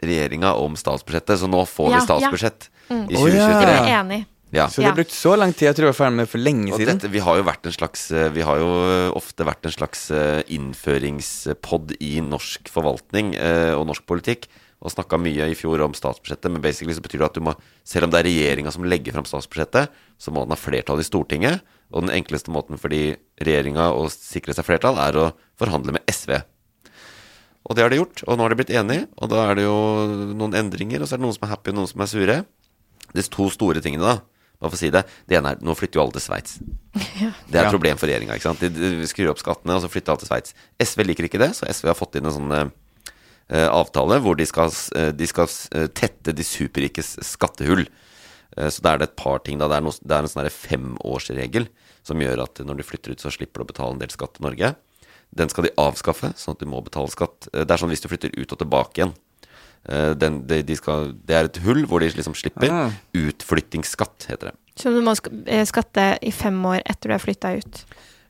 [0.02, 3.06] regjeringa om statsbudsjettet, så nå får Ja, vi statsbudsjett Mm.
[3.10, 3.72] i 2023.
[3.72, 4.26] Jeg er enig.
[4.52, 4.66] Ja.
[4.68, 5.70] Så det har brukt så lang tid.
[5.70, 6.98] Jeg tror jeg var ferdig med det for lenge Og siden.
[7.00, 9.72] dette, vi har jo vært en slags eh, Vi har jo eh, ofte vært en
[9.72, 14.48] slags eh, innføringspod i norsk forvaltning eh, og norsk politikk.
[14.82, 17.54] Og snakka mye i fjor om statsbudsjettet, men basically så betyr det at du må
[17.86, 21.06] Selv om det er regjeringa som legger fram statsbudsjettet, så må den ha flertall i
[21.06, 21.62] Stortinget.
[21.94, 26.02] Og den enkleste måten for de regjeringa å sikre seg flertall, er å forhandle med
[26.10, 26.42] SV.
[27.72, 29.06] Og det har de gjort, og nå har de blitt enige.
[29.24, 29.76] Og da er det jo
[30.36, 32.36] noen endringer, og så er det noen som er happy, og noen som er sure.
[33.16, 34.18] De to store tingene, da,
[34.60, 35.06] bare for å si det.
[35.32, 36.58] Det ene er nå flytter jo alle til Sveits.
[37.48, 38.36] Det er et problem for regjeringa.
[38.60, 40.56] De, de skrur opp skattene, og så flytter alle til Sveits.
[40.84, 44.50] SV liker ikke det, så SV har fått inn en sånn eh, avtale hvor de
[44.52, 47.88] skal, eh, de skal eh, tette de superrikes skattehull.
[48.58, 49.64] Eh, så da er det et par ting.
[49.64, 51.72] da Det er, noe, det er en sånn femårsregel
[52.04, 54.36] som gjør at når du flytter ut, så slipper du å betale en del skatt
[54.36, 54.76] til Norge.
[55.36, 57.48] Den skal de avskaffe, sånn at du må betale skatt.
[57.54, 59.14] Eh, Det er sånn hvis du flytter ut og tilbake igjen.
[59.88, 62.72] Eh, Den, de, de skal, det er et hull hvor de liksom slipper.
[62.72, 62.92] Ah.
[63.18, 64.56] Utflyttingsskatt, heter det.
[64.80, 65.14] Så du må
[65.46, 67.84] eh, skatte i fem år etter du har flytta ut.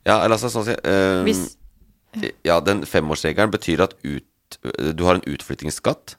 [0.05, 1.41] Ja, eller altså sånn å si eh, Hvis
[2.43, 4.25] Ja, den femårsregelen betyr at ut,
[4.97, 6.17] du har en utflyttingsskatt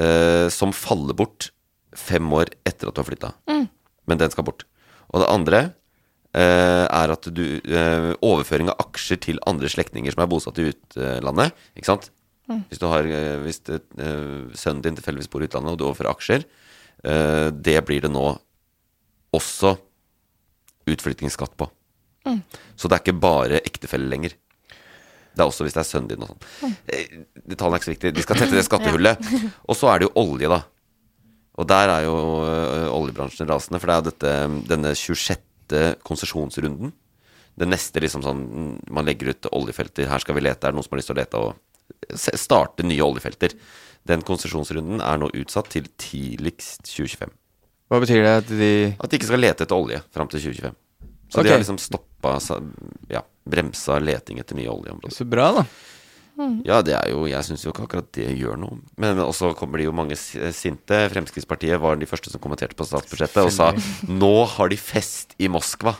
[0.00, 1.50] eh, som faller bort
[1.92, 3.32] fem år etter at du har flytta.
[3.50, 3.66] Mm.
[4.08, 4.64] Men den skal bort.
[5.12, 5.60] Og det andre
[6.32, 11.52] er at du eh, Overføring av aksjer til andre slektninger som er bosatt i utlandet.
[11.76, 12.08] Ikke sant?
[12.50, 15.86] Hvis, du har, eh, hvis det, eh, sønnen din tilfeldigvis bor i utlandet, og du
[15.86, 16.44] overfører aksjer,
[17.04, 18.38] eh, det blir det nå
[19.32, 19.76] også
[20.86, 21.70] utflyttingsskatt på.
[22.76, 24.34] Så det er ikke bare ektefelle lenger.
[25.34, 26.42] Det er også hvis det er sønnen din og sånn.
[26.62, 27.24] Mm.
[27.48, 28.12] Detaljene er ikke så viktig.
[28.14, 29.32] De skal tette det skattehullet.
[29.68, 30.60] Og så er det jo olje, da.
[31.56, 32.14] Og der er jo
[32.92, 34.34] oljebransjen rasende, for det er jo dette,
[34.68, 35.40] denne 26.
[36.06, 36.92] konsesjonsrunden.
[37.52, 38.42] Det neste liksom sånn
[38.88, 40.08] Man legger ut oljefelter.
[40.08, 40.66] Her skal vi lete.
[40.66, 43.54] Er det noen som har lyst til å lete og starte nye oljefelter?
[44.08, 47.34] Den konsesjonsrunden er nå utsatt til tidligst 2025.
[47.92, 50.78] Hva betyr det at de At de ikke skal lete etter olje fram til 2025.
[51.32, 51.48] Så okay.
[51.48, 52.38] de har liksom stoppa
[53.12, 55.14] Ja, bremsa leting etter nye oljeområder.
[55.14, 55.66] Så bra, da.
[56.66, 58.78] Ja, det er jo Jeg syns jo ikke akkurat det gjør noe.
[59.00, 61.02] Men også kommer det jo mange sinte.
[61.12, 63.70] Fremskrittspartiet var de første som kommenterte på statsbudsjettet og sa
[64.08, 65.94] nå har de fest i Moskva.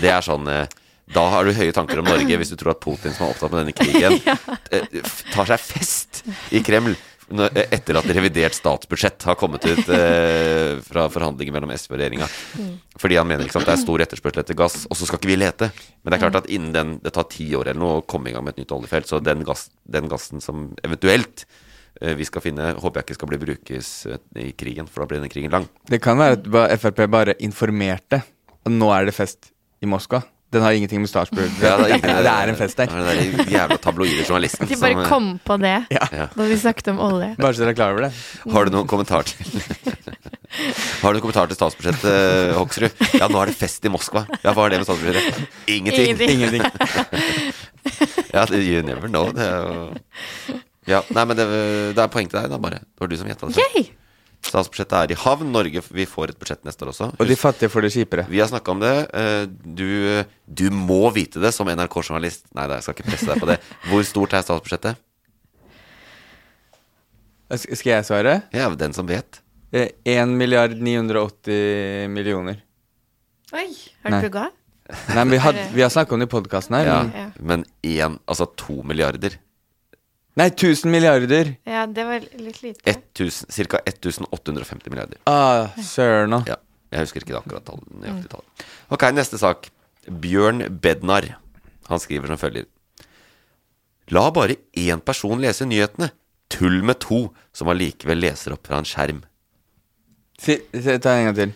[0.00, 0.70] Det er sånn eh,
[1.12, 3.52] Da har du høye tanker om Norge hvis du tror at Putin som er opptatt
[3.52, 4.18] med denne krigen,
[4.74, 6.22] eh, tar seg fest
[6.54, 6.94] i Kreml.
[7.40, 12.28] Eh, Etter at revidert statsbudsjett har kommet ut eh, fra forhandlinger mellom SV og regjeringa.
[13.00, 15.32] Fordi han mener ikke sant, det er stor etterspørsel etter gass, og så skal ikke
[15.32, 15.70] vi lete.
[16.02, 18.30] Men det er klart at innen den Det tar ti år eller noe å komme
[18.30, 21.46] i gang med et nytt oljefelt, så den, gass, den gassen som eventuelt
[22.00, 25.10] eh, vi skal finne, håper jeg ikke skal bli brukes eh, i krigen, for da
[25.10, 25.68] blir denne krigen lang.
[25.88, 30.22] Det kan være at Frp bare informerte at nå er det fest i Moskva.
[30.52, 32.92] Den har ingenting med statsbudsjettet Ja, det, det, er, det er en fest der.
[32.92, 36.28] Det er den jævla tabloide journalisten De bare som, eh, kom på det Ja.
[36.34, 37.32] Da vi snakket om olje.
[37.40, 38.12] Bare så dere er klar over det.
[38.52, 39.38] Har du noen kommentar til
[41.02, 43.00] Har du noen kommentar til statsbudsjettet, eh, Hoksrud?
[43.16, 44.26] Ja, nå er det fest i Moskva.
[44.42, 45.56] Ja, hva har det med statsbudsjettet?
[45.72, 46.20] Ingenting.
[46.28, 46.68] Ingenting.
[48.32, 49.26] Ja, you never know.
[49.34, 51.44] Det er jo Ja, nei, men det,
[51.96, 52.78] det er poeng til deg, da, bare.
[52.82, 53.58] Det var du som gjetta det.
[53.60, 53.84] Yay!
[54.42, 55.52] Statsbudsjettet er i havn.
[55.54, 57.06] Norge Vi får et budsjett neste år også.
[57.20, 58.24] Og de fattige får det kjipere.
[58.28, 58.94] Vi har snakka om det.
[59.14, 62.48] Eh, Du, du må vite det som NRK-journalist.
[62.54, 63.58] Nei, da, jeg skal ikke presse deg på det.
[63.88, 64.98] Hvor stort er statsbudsjettet?
[67.52, 68.34] Skal jeg svare?
[68.56, 69.40] Ja, den som vet.
[69.72, 72.58] Eh, 1 milliard 980 millioner.
[73.52, 73.68] Oi,
[74.04, 74.48] har du Nei.
[75.12, 76.88] Nei, men vi, had, vi har snakka om det i podkasten her.
[76.88, 77.26] Men- Ja.
[77.40, 79.36] Men én, altså to milliarder.
[80.40, 81.50] Nei, 1000 milliarder!
[81.68, 82.80] Ja, det var litt lite.
[82.88, 83.82] 1000, Ca.
[83.84, 85.18] 1850 milliarder.
[85.28, 86.38] Ah, søren nå.
[86.48, 86.56] Ja,
[86.94, 88.64] jeg husker ikke det akkurat tallet, nøyaktig tallet.
[88.96, 89.68] Ok, neste sak.
[90.08, 91.28] Bjørn Bednar.
[91.90, 92.64] Han skriver som følger.
[94.12, 96.10] La bare én person lese nyhetene.
[96.52, 99.22] Tull med to, som allikevel leser opp fra en skjerm.
[100.42, 101.52] Si, si, ta en gang til.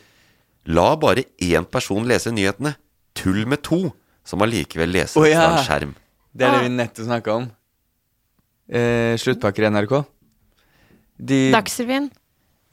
[0.68, 2.76] La bare én person lese nyhetene.
[3.16, 3.90] Tull med to,
[4.26, 5.40] som allikevel leser opp opp ja.
[5.42, 5.94] fra en skjerm.
[6.36, 6.64] Det er det Ah.
[6.68, 7.50] vi nettopp snakka om.
[8.66, 9.96] Eh, sluttpakker i NRK.
[11.16, 12.10] De, Dagsrevyen.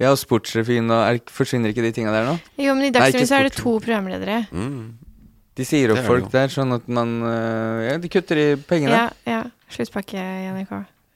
[0.02, 2.34] ja, og Sportsrevyen og er, Forsvinner ikke de tinga der nå?
[2.60, 4.42] Jo, men i Dagsrevyen så er det to programledere.
[4.52, 4.98] Mm.
[5.54, 8.98] De sier opp Det folk der, sånn at man eh, Ja, de kutter i pengene.
[8.98, 9.44] Ja, ja.
[9.74, 10.74] Sluttpakke i NRK.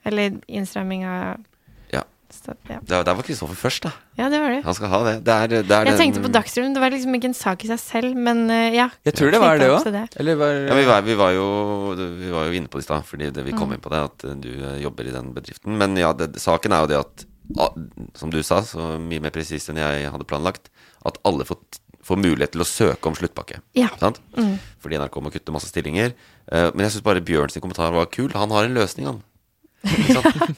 [0.08, 1.42] Eller innstramming av
[2.38, 2.54] Ja.
[2.54, 2.78] stat- ja.
[2.88, 3.92] Der, der var Kristoffer først, da.
[4.18, 4.64] ja, det var det.
[4.64, 5.14] Han skal ha det.
[5.26, 6.74] det, er, det er Jeg den- tenkte på Dagsrevyen.
[6.78, 8.90] Det var liksom ikke en sak i seg selv, men eh, ja.
[9.06, 9.84] Jeg tror det var det òg.
[10.38, 11.48] var Ja, vi var, vi, var jo,
[11.98, 13.74] vi var jo inne på det i stad, fordi det, vi kom Mm.
[13.74, 15.78] inn på det, at eh, du eh, jobber i den bedriften.
[15.78, 17.26] Men ja, det, saken er jo det at,
[18.16, 20.70] som du sa, så mye mer presist enn jeg hadde planlagt,
[21.08, 21.58] at alle får,
[22.04, 23.62] får mulighet til å søke om sluttpakke.
[23.78, 23.88] Ja.
[24.00, 24.20] Sant?
[24.38, 24.58] Mm.
[24.84, 26.14] Fordi NRK må kutte masse stillinger.
[26.52, 28.30] Eh, men jeg syns bare Bjørn sin kommentar var kul.
[28.36, 29.24] Han har en løsning, han.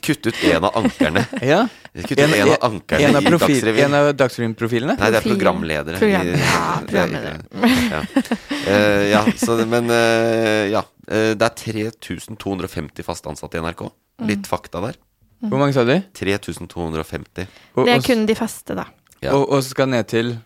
[0.02, 1.26] Kutt ut en av ankerne.
[1.42, 1.68] Ja.
[1.94, 3.86] Kutt ut en, av ankerne en av, i Dagsrevyen.
[3.86, 4.96] en av Dagsrevyen-profilene?
[5.00, 6.00] Nei, det er programledere.
[6.00, 7.40] Program- i- ja, er- programledere.
[7.92, 8.04] Ja,
[8.70, 10.84] Uh, ja så, men uh, ja.
[11.10, 13.88] Uh, det er 3250 fast ansatte i NRK.
[14.30, 14.98] Litt fakta der.
[15.42, 15.96] Hvor mange sa du?
[16.20, 17.48] 3250.
[17.80, 18.86] Det er kun de faste, da.
[19.24, 19.34] Ja.
[19.36, 20.38] og, og så skal ned til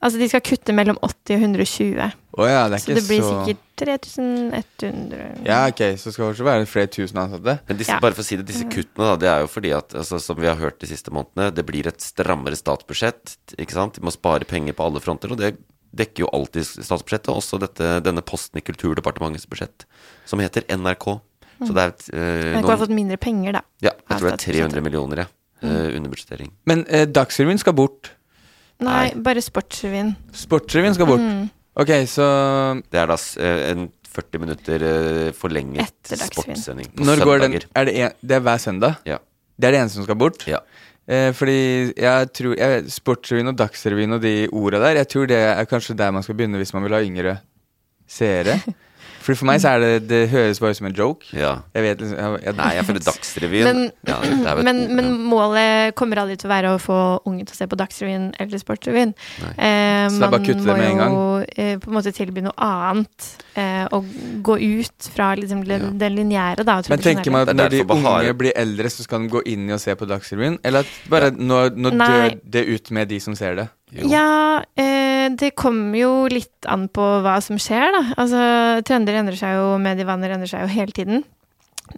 [0.00, 2.06] Altså, de skal kutte mellom 80 og 120.
[2.40, 6.34] Oh, ja, det er Så ikke det blir så sikkert 3100 Ja, ok, så skal
[6.36, 7.56] det være flere tusen ansatte.
[7.68, 8.00] Men disse, Ja.
[8.02, 10.36] bare for å si det, disse kuttene da, det er jo fordi at altså, Som
[10.40, 13.36] vi har hørt de siste månedene, det blir et strammere statsbudsjett.
[13.58, 13.94] Ikke sant?
[13.94, 15.56] De må spare penger på alle fronter, og det
[15.96, 17.32] dekker jo alltid statsbudsjettet.
[17.34, 19.86] Også dette, denne posten i Kulturdepartementets budsjett,
[20.26, 21.20] som heter NRK.
[21.60, 23.62] Så det er et, øh, NRK har fått mindre penger, da.
[23.82, 25.26] Ja, jeg tror det er 300 millioner, ja.
[25.62, 25.96] Mm.
[25.98, 26.50] underbudsjettering.
[26.64, 28.12] Men eh, Dagsrevyen skal bort.
[28.80, 29.22] Nei, Nei.
[29.22, 30.14] bare Sportsrevyen.
[30.32, 31.20] Sportsrevyen skal bort.
[31.20, 31.50] Mm.
[31.78, 32.26] Ok, så
[32.90, 37.86] Det er da eh, en 40 minutter eh, forlenget sportssending på når går den er
[37.86, 38.96] det, en, det er hver søndag?
[39.06, 39.20] Ja.
[39.54, 40.42] Det er det eneste som skal bort?
[40.50, 40.58] Ja.
[41.10, 45.38] Eh, fordi jeg tror jeg, Sportsrevyen og Dagsrevyen og de orda der, jeg tror det
[45.38, 47.38] er kanskje der man skal begynne hvis man vil ha yngre
[48.10, 48.58] seere.
[49.30, 51.28] For for meg så er det Det høres bare ut som en joke.
[51.36, 51.52] Ja.
[51.76, 54.80] Jeg vet liksom jeg, jeg, Nei, jeg føler Dagsrevyen Men, ja, det er vel- men,
[54.98, 56.98] men målet kommer aldri til å være å få
[57.30, 59.14] unge til å se på Dagsrevyen eller Sportsrevyen.
[59.56, 61.14] Eh, Så det er bare å kutte det med en gang?
[61.14, 64.04] Man må jo eh, på en måte tilby noe annet, eh, og
[64.42, 65.90] gå ut fra liksom, det, Ja.
[66.02, 66.80] det lineære, da.
[66.90, 69.72] Men tenker man at når de unge blir eldre, så skal de gå inn i
[69.76, 70.58] og se på Dagsrevyen?
[70.64, 73.68] Eller at bare nå, nå dør det ut med de som ser det?
[73.96, 74.06] Jo.
[74.12, 78.02] Ja, eh, det kommer jo litt an på hva som skjer, da.
[78.22, 78.40] Altså,
[78.86, 81.24] trender endrer seg jo, medievaner endrer seg jo hele tiden.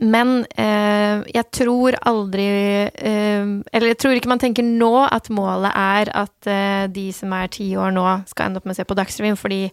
[0.00, 2.46] Men eh, jeg tror aldri
[2.88, 3.42] eh,
[3.76, 7.50] Eller jeg tror ikke man tenker nå at målet er at eh, de som er
[7.52, 9.66] ti år nå, skal ende opp med å se på Dagsrevyen, fordi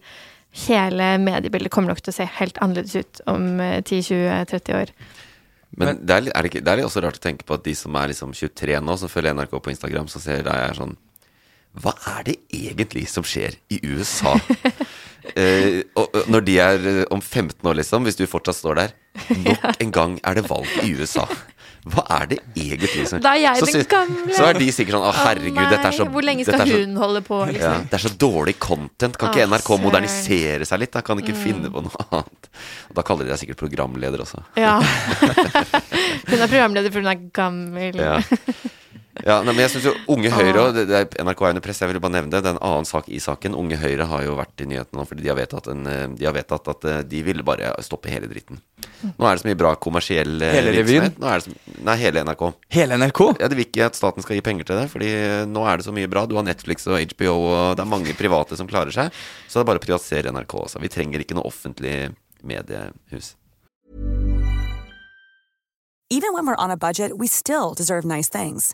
[0.68, 4.92] hele mediebildet kommer nok til å se helt annerledes ut om eh, 10-20-30 år.
[5.80, 7.56] Men det er, litt- er det, ikke, det er litt også rart å tenke på
[7.56, 10.50] at de som er liksom 23 nå, som følger NRK på Instagram, så ser jeg
[10.68, 10.98] er sånn
[11.80, 14.34] Hva er det egentlig som skjer i USA?
[15.40, 18.82] eh, og, og når de er eh, om 15 år, liksom, hvis du fortsatt står
[18.84, 18.98] der
[19.46, 21.26] Nok en gang er det valg i USA.
[21.90, 24.34] Hva er det egentlig som Da er jeg så, den gamle.
[24.36, 26.98] så er de sikkert sånn Å, herregud, dette er så Hvor lenge skal så, hun
[27.00, 27.86] holde på, ja, liksom?
[27.88, 29.16] Det er så dårlig content.
[29.20, 30.92] Kan ikke NRK modernisere seg litt?
[30.98, 31.44] Da kan de ikke Mm.
[31.46, 32.50] finne på noe annet.
[32.92, 34.44] Og da kaller de deg sikkert programleder også.
[34.60, 34.76] Ja.
[36.30, 37.96] hun er programleder for hun er gammel.
[38.04, 38.20] Ja.
[39.26, 41.64] Ja, nei, men jeg synes jo Unge Høyre og det, det er NRK er under
[41.66, 41.82] press.
[41.84, 42.40] Jeg vil bare nevne det.
[42.46, 43.56] Det er en annen sak i saken.
[43.60, 46.28] Unge Høyre har jo vært i nyhetene nå fordi de har vedtatt, en, eh, de
[46.28, 48.62] har vedtatt at eh, de ville bare stoppe hele dritten.
[49.04, 51.10] Nå er det så mye bra kommersiell eh, Hele revyen?
[51.10, 51.20] virksomhet.
[51.20, 52.46] Nå er det så, nei, hele NRK.
[52.78, 53.22] Hele NRK?
[53.42, 55.12] Ja, Det vil ikke at staten skal gi penger til det, Fordi
[55.52, 56.24] nå er det så mye bra.
[56.30, 59.12] Du har Netflix og HBO, og det er mange private som klarer seg.
[59.48, 60.80] Så det er bare å privatisere NRK også.
[60.84, 61.98] Vi trenger ikke noe offentlig
[62.40, 63.36] mediehus.
[66.12, 68.74] Even when we're on a budget, we still deserve nice things.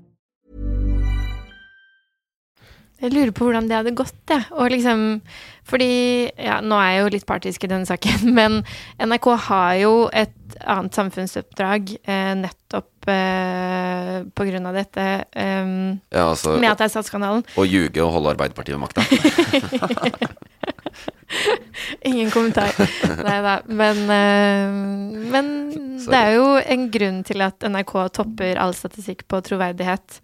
[3.01, 4.43] Jeg lurer på hvordan det hadde gått, jeg.
[4.53, 5.21] Og liksom
[5.71, 5.87] Fordi
[6.37, 8.59] Ja, nå er jeg jo litt partisk i denne saken, men
[9.01, 10.37] NRK har jo et
[10.67, 15.05] annet samfunnsoppdrag eh, nettopp eh, på grunn av dette.
[15.31, 15.71] eh,
[16.11, 17.45] Ja, altså, med at det er Statskanalen.
[17.57, 19.01] Å ljuge og holde Arbeiderpartiet ved makta.
[22.05, 22.71] Ingen kommentar.
[23.23, 23.55] Nei da.
[23.71, 24.67] Men, eh,
[25.31, 25.51] men
[26.01, 30.19] det er jo en grunn til at NRK topper all statistikk på troverdighet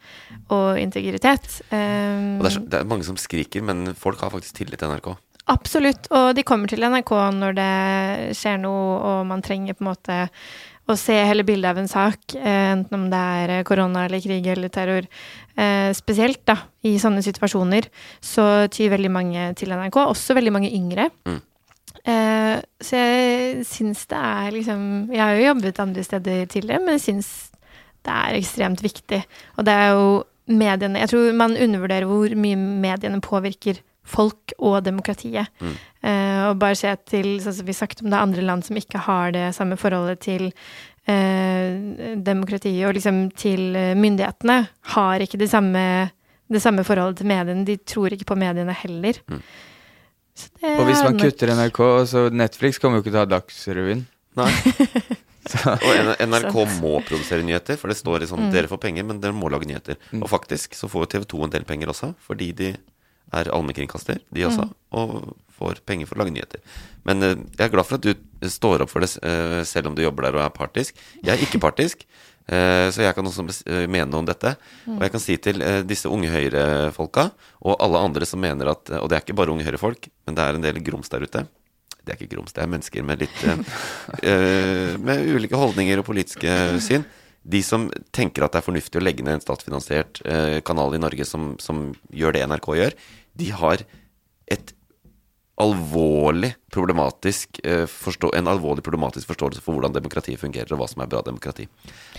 [0.53, 1.47] og integritet.
[1.71, 4.93] Um, Og det, er, det er mange som skriker, men folk har faktisk tillit til
[4.93, 5.11] NRK.
[5.47, 7.75] Absolutt, og de kommer til NRK når det
[8.35, 10.17] skjer noe, og man trenger på en måte
[10.87, 14.23] å se hele bildet av en sak, eh, enten om det er eh, korona eller
[14.23, 15.07] krig eller terror.
[15.55, 16.55] Eh, spesielt da,
[16.87, 17.89] i sånne situasjoner,
[18.23, 21.09] så tyr veldig mange til NRK, også veldig mange yngre.
[21.27, 21.41] Mm.
[22.07, 24.81] Eh, så jeg syns det er liksom
[25.11, 27.31] Jeg har jo jobbet andre steder tidligere, men jeg syns
[28.07, 29.19] det er ekstremt viktig.
[29.57, 30.07] Og det er jo
[30.47, 35.49] mediene Jeg tror man undervurderer hvor mye mediene påvirker folk og demokratiet.
[35.59, 35.73] Mm.
[36.07, 38.77] Eh, og bare se til sånn som vi snakket om det, er andre land som
[38.79, 40.45] ikke har det samme forholdet til
[41.11, 44.61] eh, demokratiet og liksom til eh, myndighetene
[44.95, 45.83] har ikke det samme,
[46.47, 47.65] det samme forholdet til mediene.
[47.67, 49.19] De tror ikke på mediene heller.
[49.27, 49.41] Mm.
[50.37, 53.25] Så det Og hvis man nok- kutter NRK, så Netflix kommer jo ikke til å
[53.25, 54.05] ha Dagsrevyen.
[54.37, 54.51] Nei.
[55.87, 58.51] Og NRK må produsere nyheter, for det står i sånn Mm.
[58.53, 59.95] Dere får penger, men dere må lage nyheter.
[60.11, 60.21] Mm.
[60.25, 62.73] Og faktisk så får jo TV 2 en del penger også, fordi de
[63.35, 64.75] er allmennkringkaster, de også, Mm.
[64.99, 66.59] og får penger for å lage nyheter.
[67.07, 68.13] Men uh, jeg er glad for at du
[68.47, 70.95] står opp for det, uh, selv om du jobber der og er partisk.
[71.23, 72.03] Jeg er ikke partisk.
[72.51, 74.53] uh, Så jeg kan også eh, mene noe om dette.
[74.87, 77.31] Og jeg kan si til eh, disse unge Høyre-folka,
[77.63, 80.43] og alle andre som mener at Og det er ikke bare unge Høyre-folk, men det
[80.45, 81.47] er en del grums der ute.
[82.07, 83.41] Det er ikke grums, det er mennesker med litt
[84.23, 86.53] eh, Med ulike holdninger og politiske
[86.83, 87.03] syn.
[87.47, 87.85] De som
[88.15, 91.53] tenker at det er fornuftig å legge ned en statsfinansiert uh, kanal i Norge som,
[91.63, 92.97] som gjør det NRK gjør,
[93.39, 93.83] de har
[94.51, 94.73] et
[95.63, 101.05] alvorlig problematisk uh, forstå, en alvorlig problematisk forståelse for hvordan demokratiet fungerer, og hva som
[101.05, 101.69] er bra demokrati.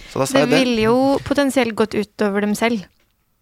[0.09, 0.63] Så da sa Det jeg det.
[0.63, 0.97] ville jo
[1.29, 2.89] potensielt gått utover dem selv.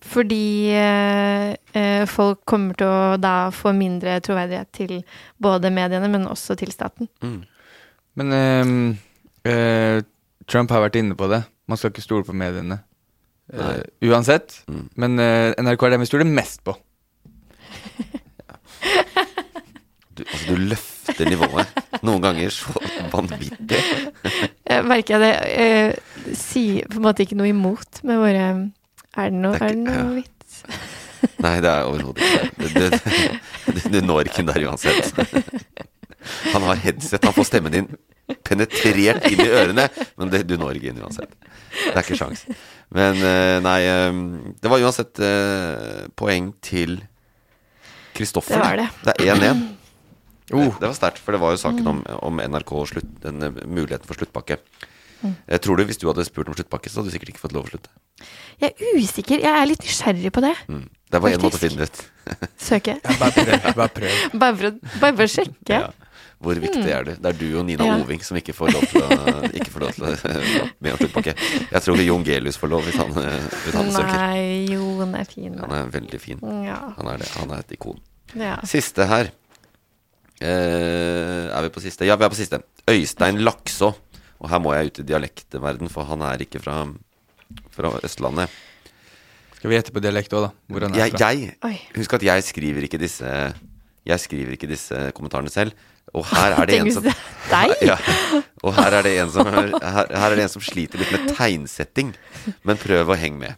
[0.06, 4.96] Fordi eh, eh, folk kommer til å da få mindre troverdighet til
[5.42, 7.10] både mediene, men også til staten.
[7.24, 7.40] Mm.
[8.16, 8.72] Men eh,
[9.50, 10.04] eh,
[10.46, 11.42] Trump har vært inne på det.
[11.66, 12.80] Man skal ikke stole på mediene.
[13.52, 14.62] Eh, uansett.
[14.70, 14.88] Mm.
[14.94, 16.76] Men eh, NRK er den vi stoler mest på.
[20.16, 22.72] Du, altså, du løfter nivået noen ganger så
[23.12, 23.80] vanvittig.
[24.64, 28.46] Jeg merker jeg det Jeg sier på en måte ikke noe imot med våre
[29.16, 30.08] Er det noe, Det er er det noe ja.
[30.20, 30.62] vits?
[31.44, 33.00] Nei, det er overhodet ikke det.
[33.66, 35.12] Du, du, du når ikke der uansett.
[36.52, 37.84] Han har headset, han får stemmen din
[38.42, 39.84] penetrert inn i ørene,
[40.18, 41.36] men det, du når ikke inn uansett.
[41.70, 42.42] Det er ikke sjans.
[42.94, 44.18] Men eh, nei, eh,
[44.58, 46.98] det var uansett eh, poeng til
[48.16, 48.56] Kristoffer.
[48.56, 48.88] Det var det.
[49.06, 49.62] Det er 1-1.
[50.54, 50.64] Oh.
[50.64, 53.42] Det, det var sterkt, for det var jo saken om, om NRK og slutt, den
[53.46, 54.58] eh, muligheten for sluttpakke.
[55.24, 57.54] Jeg tror du Hvis du hadde spurt om sluttpakke, så hadde du sikkert ikke fått
[57.56, 57.90] lov å slutte.
[58.60, 59.40] Jeg er usikker.
[59.44, 60.54] Jeg er litt nysgjerrig på det.
[60.68, 60.82] Mm.
[61.10, 62.02] Det bare én måte å finne det ut.
[62.60, 62.96] Søke.
[63.20, 63.70] Bare prøv.
[63.78, 64.18] Bare prøv.
[64.42, 65.78] Bare for å, bare for å sjekke.
[65.80, 65.86] Ja.
[66.42, 67.10] Hvor viktig er du?
[67.16, 67.94] Det er du og Nina Ja.
[68.02, 70.10] Oving som ikke får lov til å, ikke får lov til å
[70.84, 71.32] be om sluttpakke.
[71.70, 74.18] Jeg tror Jon Gelius får lov hvis han, hvis han søker.
[74.20, 74.42] Nei,
[74.74, 75.56] Jon er fin.
[75.62, 76.42] Han er veldig fin.
[76.66, 76.80] Ja.
[76.98, 77.30] Han er det.
[77.38, 78.02] Han er et ikon.
[78.36, 78.58] ja.
[78.68, 79.32] Siste her.
[80.44, 82.04] Eh, er vi på siste?
[82.04, 82.60] Ja, vi er på siste.
[82.92, 83.94] Øystein Lakså.
[84.40, 86.82] Og her må jeg ut i dialektverden, for han er ikke fra,
[87.74, 88.52] fra Østlandet.
[89.56, 90.50] Skal vi gjette på dialekt òg, da?
[90.68, 91.30] Hvor han er Jeg, fra?
[91.32, 91.80] jeg.
[91.96, 93.30] Husk at jeg skriver ikke disse
[94.06, 95.72] Jeg skriver ikke disse kommentarene selv.
[96.14, 97.06] Og her er det en som?
[97.82, 97.96] Ja,
[98.62, 101.32] og her er det en som her, her er det en som sliter litt med
[101.36, 102.12] tegnsetting.
[102.66, 103.56] Men prøv å henge med.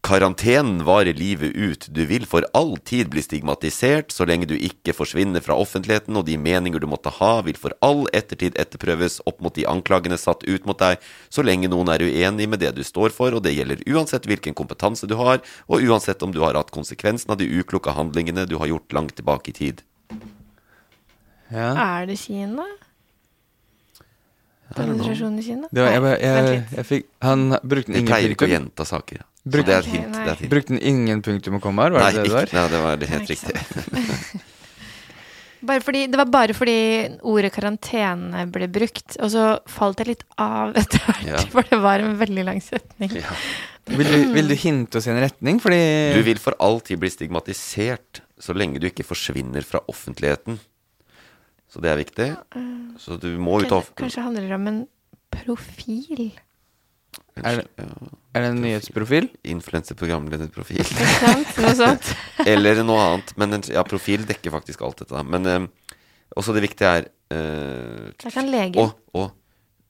[0.00, 1.86] Karantenen varer livet ut.
[1.92, 6.24] Du vil for all tid bli stigmatisert så lenge du ikke forsvinner fra offentligheten, og
[6.24, 10.46] de meninger du måtte ha, vil for all ettertid etterprøves opp mot de anklagene satt
[10.48, 10.96] ut mot deg,
[11.28, 14.56] så lenge noen er uenig med det du står for, og det gjelder uansett hvilken
[14.56, 18.56] kompetanse du har, og uansett om du har hatt konsekvensen av de uklokka handlingene du
[18.62, 19.84] har gjort langt tilbake i tid.
[21.52, 21.74] Ja.
[21.76, 22.64] Er det Kina?
[22.64, 22.64] Demonstrasjon i Kina?
[22.64, 26.70] Det var, jeg, Nei, jeg, vent jeg, litt.
[26.76, 29.24] jeg fikk Han brukte Vi ingen pleier ikke å gjenta saker.
[29.40, 30.12] Så Bruk- det er et hint.
[30.12, 30.50] Det er et hint.
[30.52, 31.90] Brukte han ingen punktum og kommaer?
[31.96, 32.60] Var Nei, det det det ikke, var?
[32.60, 34.40] nei, det var helt Nei, riktig.
[35.60, 36.74] Bare fordi, det var bare fordi
[37.28, 41.42] ordet karantene ble brukt, og så falt jeg litt av etter hvert, Ja.
[41.52, 43.12] for det var en veldig lang setning.
[43.20, 43.34] Ja.
[43.90, 45.58] Vil du, vil du hinte oss i en retning?
[45.60, 50.56] Fordi Du vil for all tid bli stigmatisert så lenge du ikke forsvinner fra offentligheten.
[51.70, 52.28] Så det er viktig.
[52.98, 54.80] Så du må ut av Kanskje, handler det om en
[55.30, 56.32] profil?
[57.40, 57.68] Er det-
[58.34, 59.28] Er det en nyhetsprofil?
[59.42, 60.86] Influenser-programlederprofil.
[61.62, 62.10] Noe sånt.
[62.46, 63.32] Eller noe annet.
[63.36, 65.22] Men en, ja, profil dekker faktisk alt dette.
[65.26, 65.66] Men eh,
[66.38, 68.78] også det viktige er uh, Det kan lege.
[68.78, 69.32] Og, og,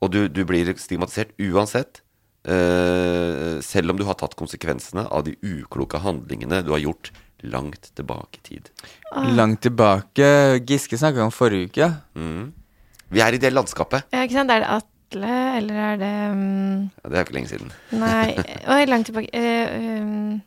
[0.00, 2.00] og du, du blir stigmatisert uansett.
[2.48, 7.12] Uh, selv om du har tatt konsekvensene av de ukloke handlingene du har gjort
[7.42, 8.70] langt tilbake i tid.
[9.12, 9.28] Ah.
[9.36, 10.30] Langt tilbake.
[10.68, 11.90] Giske snakka om forrige uke.
[12.14, 12.52] Mm.
[13.10, 14.04] Vi er i det landskapet.
[14.12, 14.50] Ja, ikke sant?
[14.54, 17.72] Er det Atle, eller er det um, Ja, det er jo ikke lenge siden.
[17.98, 18.36] Nei
[18.76, 19.32] Oi, langt tilbake.
[19.34, 20.38] uh, um,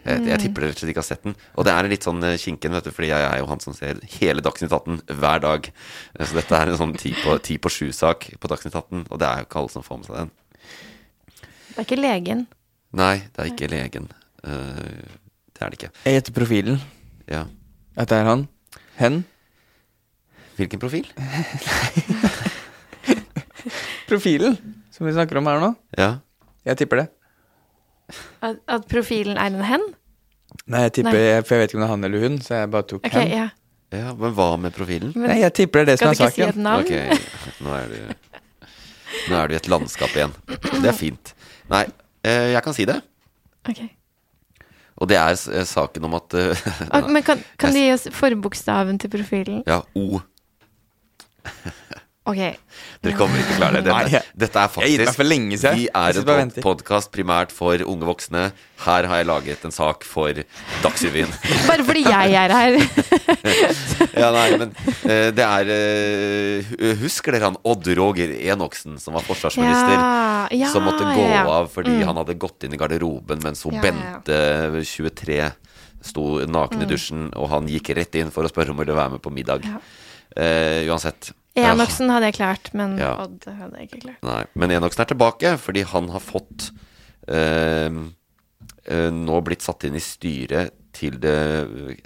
[0.00, 0.26] Jeg, Mm.
[0.30, 1.34] jeg tipper dere rett og slett ikke har sett den.
[1.60, 3.74] Og det er litt sånn eh, kinken, vet du, fordi jeg er jo han som
[3.76, 5.68] ser hele Dagsnytt 18 hver dag.
[6.16, 9.28] Så dette er en sånn ti på, ti på sju-sak på Dagsnytt 18, og det
[9.28, 10.30] er jo ikke alle som får med seg den.
[11.44, 12.46] det er ikke legen.
[12.96, 14.08] Nei, det er ikke legen.
[14.40, 15.04] Eh,
[15.60, 15.88] det er det ikke.
[16.06, 16.78] Jeg gjetter profilen.
[17.28, 17.42] Ja.
[18.00, 18.46] At det er han.
[18.96, 19.18] Hen.
[20.56, 21.04] Hvilken profil?
[24.08, 24.56] Profilen
[24.90, 25.68] som vi snakker om her nå.
[26.00, 26.14] Ja.
[26.64, 27.08] Jeg tipper det.
[28.42, 29.84] At, at profilen er en hen?
[30.70, 31.42] Nei, jeg tipper, Nei.
[31.46, 33.12] for jeg vet ikke om det er han eller hun, så jeg bare tok Ok,
[33.14, 33.28] hen.
[33.36, 33.46] ja.
[33.94, 34.08] ja.
[34.18, 35.10] Men hva med profilen?
[35.14, 36.84] Men Nei, jeg tipper det er det som skal er du ikke si et navn?
[36.88, 36.92] Ok,
[37.68, 37.96] nå er du
[39.30, 40.32] Nå er du i et landskap igjen.
[40.48, 41.24] Det er fint.
[41.70, 41.84] Nei,
[42.24, 42.98] eh, jeg kan si det.
[43.68, 43.80] Ok.
[45.00, 46.66] Og det er eh, saken om at eh,
[47.14, 49.62] men kan, kan du gi oss forbokstaven til profilen?
[49.68, 50.20] Ja, O.
[52.28, 52.36] Ok.
[53.00, 53.92] Dere kommer ikke til å klare det.
[54.12, 55.78] Dette, dette er faktisk for lenge siden.
[55.80, 58.42] Vi er en podkast primært for unge voksne.
[58.84, 60.36] Her har jeg laget en sak for
[60.84, 61.32] Dagsrevyen.
[61.70, 62.76] Bare fordi jeg er her.
[64.22, 64.74] ja, nei, men
[65.08, 69.96] eh, det er eh, Husker dere han Odd Roger Enoksen, som var forsvarsminister?
[69.96, 71.48] Ja, ja, som måtte gå ja, ja.
[71.56, 72.04] av fordi Mm.
[72.12, 73.80] han hadde gått inn i garderoben mens hun.
[73.82, 74.38] Bente,
[74.86, 75.40] 23,
[76.04, 76.90] sto naken i Mm.
[76.92, 79.32] dusjen, og han gikk rett inn for å spørre om hun ville være med på
[79.34, 79.64] middag.
[80.36, 81.32] Uh, uansett.
[81.58, 83.14] Enoksen hadde jeg klart, men Ja.
[83.24, 84.22] Odd hadde jeg ikke klart.
[84.22, 86.70] Nei, men Enoksen er tilbake fordi han har fått
[87.28, 87.90] eh,
[88.86, 91.34] eh, nå blitt satt inn i styret til, det,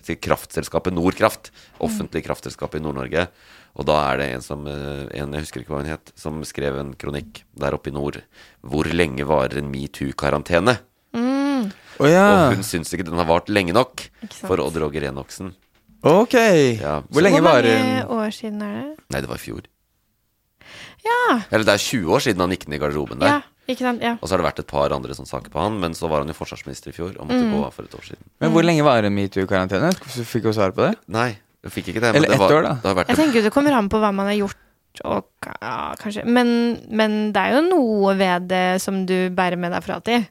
[0.05, 1.51] til kraftselskapet Nordkraft.
[1.85, 3.29] Offentlig kraftselskap i Nord-Norge.
[3.75, 6.41] Og da er det en som eh, en, Jeg husker ikke hva hun het, som
[6.47, 8.21] skrev en kronikk der oppe i nord.
[8.63, 10.79] Hvor lenge varer en metoo-karantene?
[11.15, 11.71] Mm.
[12.01, 12.49] Oh, ja.
[12.49, 15.53] Og hun syns ikke den har vart lenge nok for Odd Roger Enoksen.
[16.05, 16.35] Ok.
[16.81, 19.05] Ja, Hvor så- lenge Hvor varer mange år siden er det?
[19.11, 19.63] Nei, det var i fjor.
[21.05, 21.41] Ja.
[21.53, 23.27] Eller det er 20 år siden han gikk inn i garderoben der.
[23.39, 23.41] ja.
[23.67, 24.03] Ikke sant?
[24.05, 24.19] Ja.
[24.21, 26.19] Og så har det vært et par andre sånne saker på han, men så var
[26.21, 27.55] han jo forsvarsminister i fjor og måtte Mm.
[27.55, 28.21] gå av for et år siden.
[28.39, 29.89] Men hvor lenge varer en metoo-karantene?
[30.05, 30.99] Fikk hun svar på det?
[31.09, 32.11] Nei, jeg fikk ikke det.
[32.15, 32.75] Eller men det ett var, år, da.
[32.75, 34.57] Det har vært Jeg tenker jo det kommer an på hva man har gjort,
[35.07, 35.25] og
[35.63, 39.83] ja, kanskje Men, men det er jo noe ved det som du bærer med deg
[39.83, 40.29] for alltid.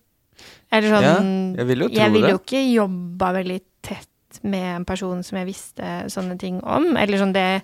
[0.72, 2.32] Eller sånn Ja, jeg vil jo tro Jeg ville det.
[2.34, 4.08] jo ikke jobba veldig tett
[4.44, 6.96] med en person som jeg visste sånne ting om.
[7.00, 7.64] Eller sånn, det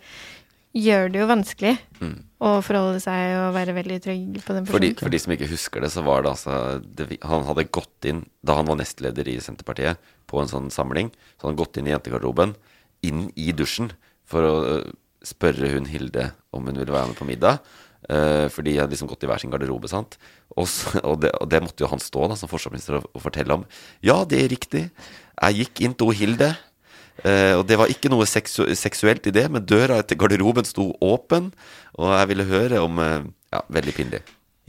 [0.78, 2.24] gjør det jo vanskelig Mm.
[2.40, 5.00] å forholde seg og være veldig trygg på den For de, personen.
[5.02, 8.22] for de som ikke husker det, så var det altså det, Han hadde gått inn,
[8.46, 9.98] da han var nestleder i Senterpartiet,
[10.30, 12.56] på en sånn samling, så han hadde gått inn i jentegarderoben,
[13.04, 13.92] inn i dusjen,
[14.30, 14.92] for å øh,
[15.26, 17.60] spørre hun Hilde om hun ville være med på middag.
[18.10, 20.16] Uh, for de hadde liksom gått i hver sin garderobe, sant.
[20.56, 23.22] Og, så, og, det, og det måtte jo han stå da som forsvarsminister og, og
[23.22, 23.66] fortelle om.
[24.02, 24.86] Ja, det er riktig.
[25.42, 26.54] Jeg gikk inn til Hilde.
[27.24, 30.91] Eh, og det var ikke noe seksu seksuelt i det, men døra til garderoben sto
[31.03, 31.51] åpen,
[31.99, 34.20] og jeg ville høre om eh, Ja, veldig pinlig.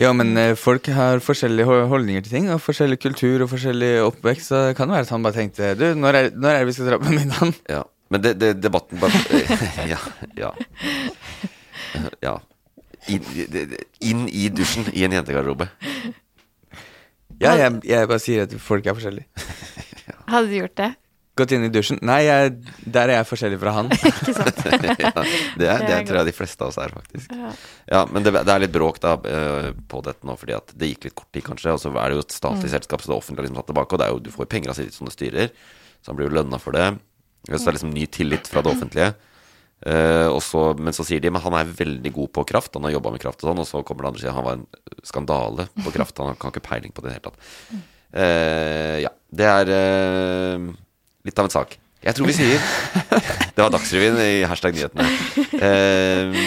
[0.00, 4.48] Ja, men eh, folk har forskjellige holdninger til ting, og forskjellig kultur og forskjellig oppvekst,
[4.48, 6.76] så det kan være at han bare tenkte Du, når er, når er det vi
[6.78, 7.54] skal dra på middagen?
[7.68, 7.82] Ja.
[8.10, 9.20] Men det, det, debatten bare
[9.92, 9.98] Ja.
[10.38, 10.50] Ja.
[12.24, 12.38] ja.
[13.08, 13.28] Inn,
[14.00, 15.68] inn i dusjen i en jentegarderobe.
[17.40, 19.46] Ja, jeg, jeg bare sier at folk er forskjellige.
[20.28, 20.90] Hadde du gjort det?
[21.40, 21.98] Gått inn i dusjen?
[22.04, 22.52] Nei, jeg,
[22.84, 23.90] der er jeg forskjellig fra han.
[24.10, 24.60] Ikke sant?
[25.04, 25.12] ja,
[25.56, 27.32] det er, det tror jeg de fleste av oss er, faktisk.
[27.32, 27.52] Ja.
[27.94, 30.92] Ja, Men det, det er litt bråk da eh, på dette nå, fordi at det
[30.92, 31.74] gikk litt kort tid, kanskje.
[31.74, 32.74] Og så er det jo et statlig Mm.
[32.76, 33.96] selskap, så det offentlige har liksom tatt tilbake.
[33.96, 35.50] Og det er jo, du får jo penger av sitt som du styrer,
[36.04, 36.86] så han blir jo lønna for det.
[37.48, 39.12] Så det er liksom ny tillit fra det offentlige.
[39.80, 42.84] Uh, og så, men så sier de men han er veldig god på kraft, han
[42.84, 43.62] har jobba med kraft og sånn.
[43.62, 44.66] Og så kommer det andre og sier han var en
[45.08, 46.20] skandale på kraft.
[46.20, 47.48] Han har kan ikke peiling på det i det hele tatt.
[48.12, 49.12] Uh, ja.
[49.40, 50.64] Det er eh,
[51.26, 51.78] litt av en sak.
[52.00, 52.62] Jeg tror vi sier
[53.54, 55.04] Det var Dagsrevyen i hashtag nyhetene.
[55.60, 56.38] Eh,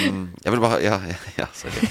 [0.42, 1.90] jeg vil bare Ja, ja, ja sorry.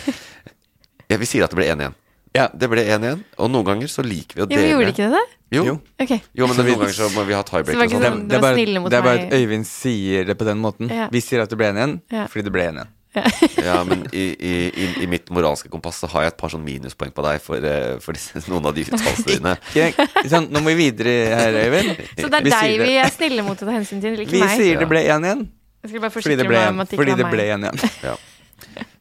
[1.13, 1.95] Ja, vi sier at det ble 1-1.
[2.33, 2.49] Ja.
[2.57, 5.19] Det ble 1-1, og noen ganger så liker vi å dele vi gjorde ikke det
[5.19, 5.25] det?
[5.53, 5.65] Jo.
[5.69, 5.75] Jo.
[6.01, 6.13] Ok.
[6.33, 8.23] Jo, men noen ganger så må vi ha Så det og sånn.
[8.31, 10.89] Det er bare, det er bare at Øyvind sier det på den måten.
[10.89, 11.11] Ja.
[11.13, 12.25] Vi sier at det ble en igjen, Ja.
[12.33, 12.93] fordi det ble en igjen.
[13.13, 16.63] Ja, men i, i, i, i mitt moralske kompass så har jeg et par sånn
[16.65, 19.53] minuspoeng på deg for, eh, for disse, noen av de uttalelsene dine.
[20.33, 22.01] Sånn, nå må vi videre her, Øyvind.
[22.17, 24.41] Så det er Vi deg vi er snille mot å ta hensyn til, ikke Vi
[24.41, 24.57] meg?
[24.57, 25.45] sier det ble en igjen,
[25.83, 27.45] Jeg skulle bare fordi det ble meg en, om at det ikke fordi det ble
[27.45, 27.53] meg.
[27.53, 27.79] en igjen.
[28.09, 28.17] Ja.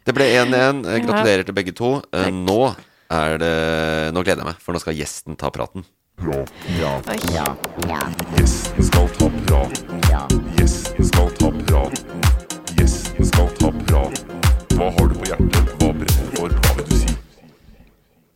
[0.03, 0.83] Det ble 1-1.
[0.91, 1.93] Eh, Gratulerer til begge to.
[2.11, 2.33] Eh, Takk.
[2.51, 2.59] Nå
[3.11, 3.55] er det
[4.15, 5.85] Nå gleder jeg meg, for nå skal gjesten ta praten.
[6.81, 6.97] Ja
[8.35, 10.45] Gjesten skal ta praten.
[10.57, 12.40] Gjesten skal ta praten.
[13.31, 14.39] Skal ta praten.
[14.75, 15.73] Hva har du på hjertet?
[15.79, 16.53] Hva brenner du for?
[16.61, 17.15] Hva vil du si?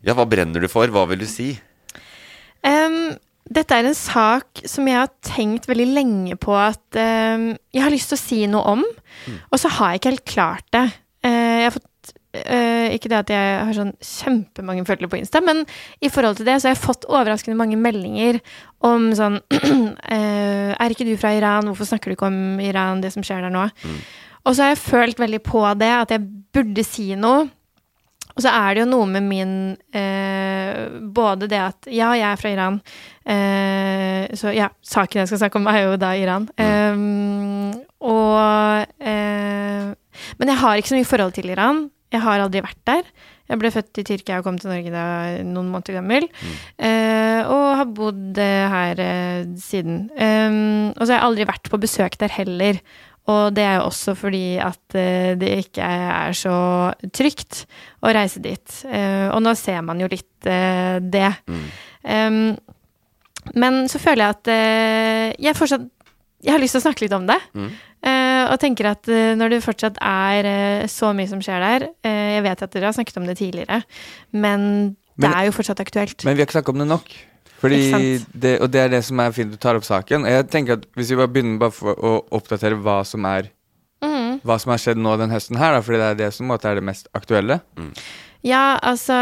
[0.06, 0.92] Ja, hva brenner du for?
[0.94, 1.48] Hva vil du si?
[2.66, 3.16] Um,
[3.52, 7.94] dette er en sak som jeg har tenkt veldig lenge på at um, jeg har
[7.94, 8.86] lyst til å si noe om,
[9.50, 10.86] og så har jeg ikke helt klart det.
[11.26, 11.92] Uh, jeg har fått
[12.36, 15.62] Uh, Ikke det at jeg har sånn kjempemange følgere på Insta, men
[16.04, 18.42] i forhold til det så har jeg fått overraskende mange meldinger
[18.84, 21.70] om sånn uh, Er ikke du fra Iran?
[21.70, 23.70] Hvorfor snakker du ikke om Iran, det som skjer der nå?
[24.46, 27.48] Og så har jeg følt veldig på det, at jeg burde si noe.
[28.36, 29.52] Og så er det jo noe med min
[29.96, 30.80] eh,
[31.16, 32.80] Både det at ja, jeg er fra Iran.
[33.24, 36.50] Eh, så ja, saken jeg skal snakke om, er jo da Iran.
[36.60, 37.00] Eh,
[38.06, 39.94] og eh,
[40.42, 41.86] Men jeg har ikke så mye forhold til Iran.
[42.12, 43.08] Jeg har aldri vært der.
[43.46, 45.08] Jeg ble født i Tyrkia og kom til Norge da
[45.46, 46.28] noen måneder gammel.
[46.76, 49.02] Eh, og har bodd eh, her
[49.62, 50.08] siden.
[50.12, 52.82] Og så har jeg aldri vært på besøk der heller.
[53.32, 56.56] Og det er jo også fordi at eh, det ikke er så
[57.16, 57.64] trygt
[58.06, 58.76] å reise dit.
[58.86, 61.32] Eh, og nå ser man jo litt eh, det.
[61.50, 62.54] Mm.
[63.58, 64.50] men så føler jeg at
[65.42, 65.88] jeg fortsatt
[66.46, 67.38] Jeg har lyst til å snakke litt om det.
[67.58, 67.70] Mm.
[68.52, 72.76] og tenker at når det fortsatt er så mye som skjer der Jeg vet at
[72.76, 73.80] dere har snakket om det tidligere,
[74.32, 76.26] men det Men- er jo fortsatt aktuelt.
[76.26, 77.10] Men vi har ikke snakket om det nok.
[77.62, 77.80] Fordi
[78.34, 80.28] det, og det er det som er fint du tar opp saken.
[80.30, 83.50] Jeg tenker at Hvis vi bare begynner bare for å oppdatere hva som er
[84.04, 84.42] mm.
[84.46, 86.70] Hva som har skjedd nå den høsten her, da, fordi det er det som måte
[86.70, 87.62] er det mest aktuelle.
[88.46, 89.16] Ja, altså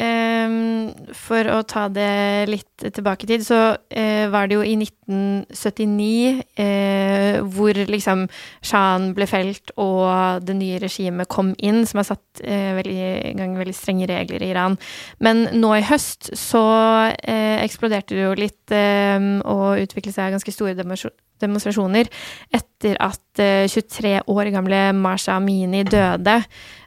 [0.00, 4.72] um, For å ta det litt tilbake i tid, så uh, var det jo i
[4.80, 8.24] 1979 uh, hvor liksom
[8.64, 13.58] sjahen ble felt og det nye regimet kom inn, som har satt uh, veldig, gang
[13.60, 14.78] veldig strenge regler i Iran.
[15.20, 16.64] Men nå i høst så
[17.12, 22.08] eh, eksploderte det jo litt eh, og utviklet seg ganske store demonstr- demonstrasjoner
[22.54, 26.40] etter at eh, 23 år gamle Masha Amini døde.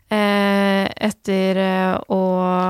[0.10, 2.20] Eh, etter eh, å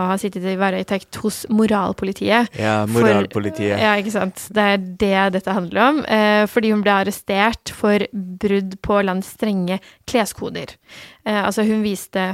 [0.10, 2.50] ha sittet i varetekt hos moralpolitiet.
[2.60, 3.80] Ja, For- moralpolitiet.
[3.80, 4.44] Ja, ikke sant.
[4.52, 6.02] Det er det dette handler om.
[6.04, 9.80] Eh, fordi hun ble arrestert for brudd på landets strenge
[10.10, 10.76] kleskoder.
[11.24, 12.28] Eh, altså, hun viste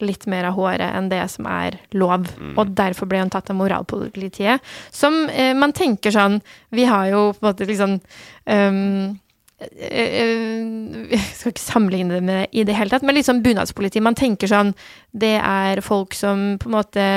[0.00, 3.56] litt mer av håret enn det som er lov, og derfor ble hun tatt av
[3.58, 4.60] moralpolitiet.
[4.92, 6.38] Som eh, man tenker sånn
[6.72, 7.98] Vi har jo på en måte liksom
[8.46, 9.18] um,
[11.10, 14.00] jeg skal ikke sammenligne det med i det hele tatt, men sånn bunadspoliti.
[14.04, 14.74] Man tenker sånn
[15.12, 17.08] Det er folk som på en måte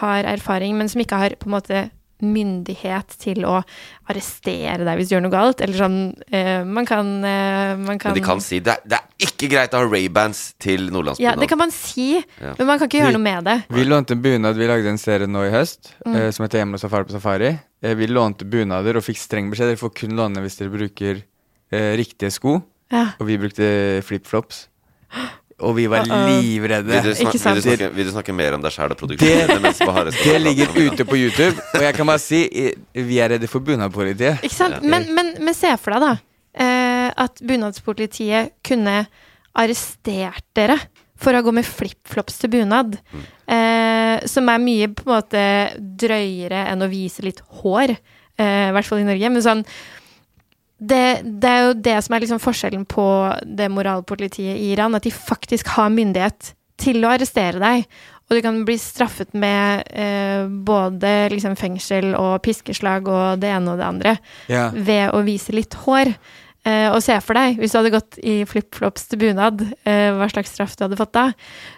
[0.00, 1.84] har erfaring, men som ikke har på en måte
[2.24, 3.58] myndighet til å
[4.08, 5.60] arrestere deg hvis du gjør noe galt.
[5.64, 5.96] Eller sånn
[6.32, 9.50] uh, Man kan, uh, man kan Men de kan si det, er- det er ikke
[9.52, 10.88] greit å ha Ray-bands til
[11.20, 12.54] Ja, det kan man si, Ja.
[12.58, 13.58] men man kan ikke gjøre noe med det.
[13.68, 16.14] Vi lånte en bunad, vi lagde en serie nå i høst Mm.
[16.16, 17.58] uh, som heter Hjemme og safari på safari.
[17.82, 19.68] Eh, vi lånte bunader og fikk streng beskjed.
[19.74, 21.22] Dere får kun låne hvis dere bruker eh,
[21.98, 22.58] riktige sko.
[22.92, 23.06] Ja.
[23.18, 23.66] Og vi brukte
[24.06, 24.66] flipflops.
[25.64, 26.26] Og vi var Uh-oh.
[26.42, 26.90] livredde.
[26.90, 29.52] Vil du, snakke, vil, du snakke, vil du snakke mer om deg sjæl og produksjonen?
[29.52, 33.30] Det- det, Det ligger ute på YouTube, og jeg kan bare si eh, vi er
[33.36, 34.42] redde for bunadpolitiet.
[34.42, 34.82] Ikke sant?
[34.82, 36.16] Men, men, men se for deg, da,
[36.58, 39.06] eh, at bunadspolitiet kunne
[39.54, 40.76] arrestert dere
[41.22, 42.98] for å gå med flipflops til bunad.
[43.46, 45.44] Eh, som er mye på en måte
[46.02, 47.94] drøyere enn å vise litt hår,
[48.36, 49.30] eh, i hvert fall i Norge.
[49.30, 49.62] Men sånn
[50.80, 53.04] det, det er jo det som er liksom forskjellen på
[53.46, 56.52] det moralpolitiet i Iran, at de faktisk har myndighet
[56.82, 57.84] til å arrestere deg.
[58.24, 63.74] Og du kan bli straffet med eh, både liksom fengsel og piskeslag og det ene
[63.74, 64.14] og det andre
[64.48, 64.70] Ja.
[64.72, 66.14] ved å vise litt hår.
[66.64, 70.30] Eh, og se for deg, hvis du hadde gått i flipflops til bunad, eh, hva
[70.32, 71.26] slags straff du hadde fått da.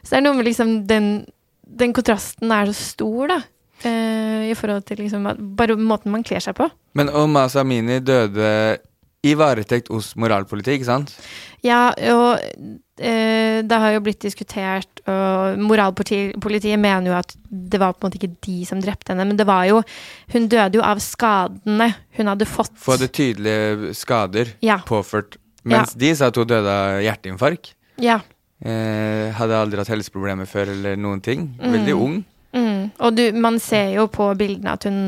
[0.04, 1.26] Så det er noe med liksom den,
[1.66, 3.40] den kontrasten er så stor, da.
[3.84, 5.26] Eh, I forhold til liksom
[5.58, 6.68] bare måten man kler seg på.
[6.96, 8.78] Men Omasa Amini døde
[9.26, 11.12] i varetekt hos moralpolitiet, ikke sant?
[11.66, 12.38] Ja, og
[13.02, 18.10] eh, det har jo blitt diskutert, og moralpolitiet mener jo at det var på en
[18.10, 19.80] måte ikke de som drepte henne, men det var jo
[20.32, 22.74] Hun døde jo av skadene hun hadde fått.
[22.78, 24.78] Få hadde tydelige skader Ja.
[24.86, 25.36] påført.
[25.66, 27.74] Mens de sa at hun døde av hjerteinfarkt.
[27.98, 28.20] Ja.
[28.62, 31.48] Eh, hadde aldri hatt helseproblemer før eller noen ting.
[31.58, 31.72] Mm.
[31.72, 32.24] Veldig ung.
[32.86, 32.90] Mm.
[33.06, 35.00] Og du, man ser jo på bildene at hun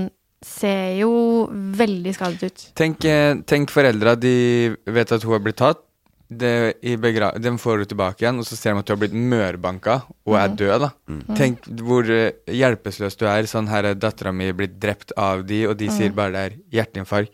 [0.45, 1.11] ser jo
[1.51, 2.65] veldig skadet ut.
[2.79, 5.85] Tenk, eh, tenk foreldra, de vet at hun har blitt tatt.
[6.31, 8.99] Det, i begra de får henne tilbake igjen, og så ser de at du har
[9.01, 9.95] blitt mørbanka
[10.29, 10.57] og er Mhm.
[10.61, 10.81] død.
[10.81, 11.37] da Mm.
[11.37, 13.43] Tenk hvor eh, hjelpeløs du er.
[13.49, 15.97] Sånn her er dattera mi blitt drept av de, og de Mm.
[15.97, 17.33] sier bare det er hjerteinfarkt.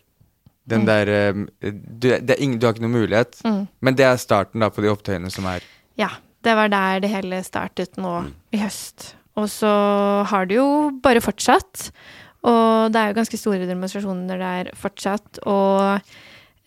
[0.67, 0.87] Den Mm.
[0.87, 1.33] der eh,
[1.73, 3.43] du, det er ingen, du har ikke noen mulighet.
[3.45, 3.69] Mm.
[3.83, 5.61] Men det er starten da på de opptøyene som er.
[5.99, 6.09] Ja,
[6.45, 9.15] det var der det hele startet nå i høst.
[9.41, 9.71] Og så
[10.31, 10.67] har det jo
[11.03, 11.89] bare fortsatt.
[12.45, 15.41] Og det er jo ganske store demonstrasjoner der fortsatt.
[15.51, 15.99] Og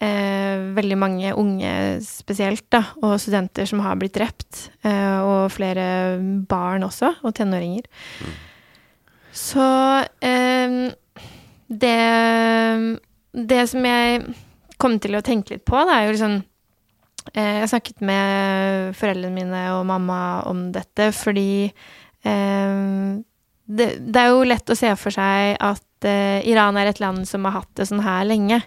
[0.04, 1.72] eh, veldig mange unge
[2.06, 4.68] spesielt, da, og studenter som har blitt drept.
[4.84, 6.18] Eh, og flere
[6.50, 7.88] barn også, og tenåringer.
[9.38, 9.70] Så
[10.26, 10.78] eh,
[11.68, 11.98] det
[13.38, 14.22] Det som jeg
[14.82, 16.38] kom til å tenke litt på, det er jo liksom
[17.36, 21.72] Eh, Jeg snakket med foreldrene mine og mamma om dette fordi
[23.68, 27.28] det, det er jo lett å se for seg at eh, Iran er et land
[27.28, 28.62] som har hatt det sånn her lenge,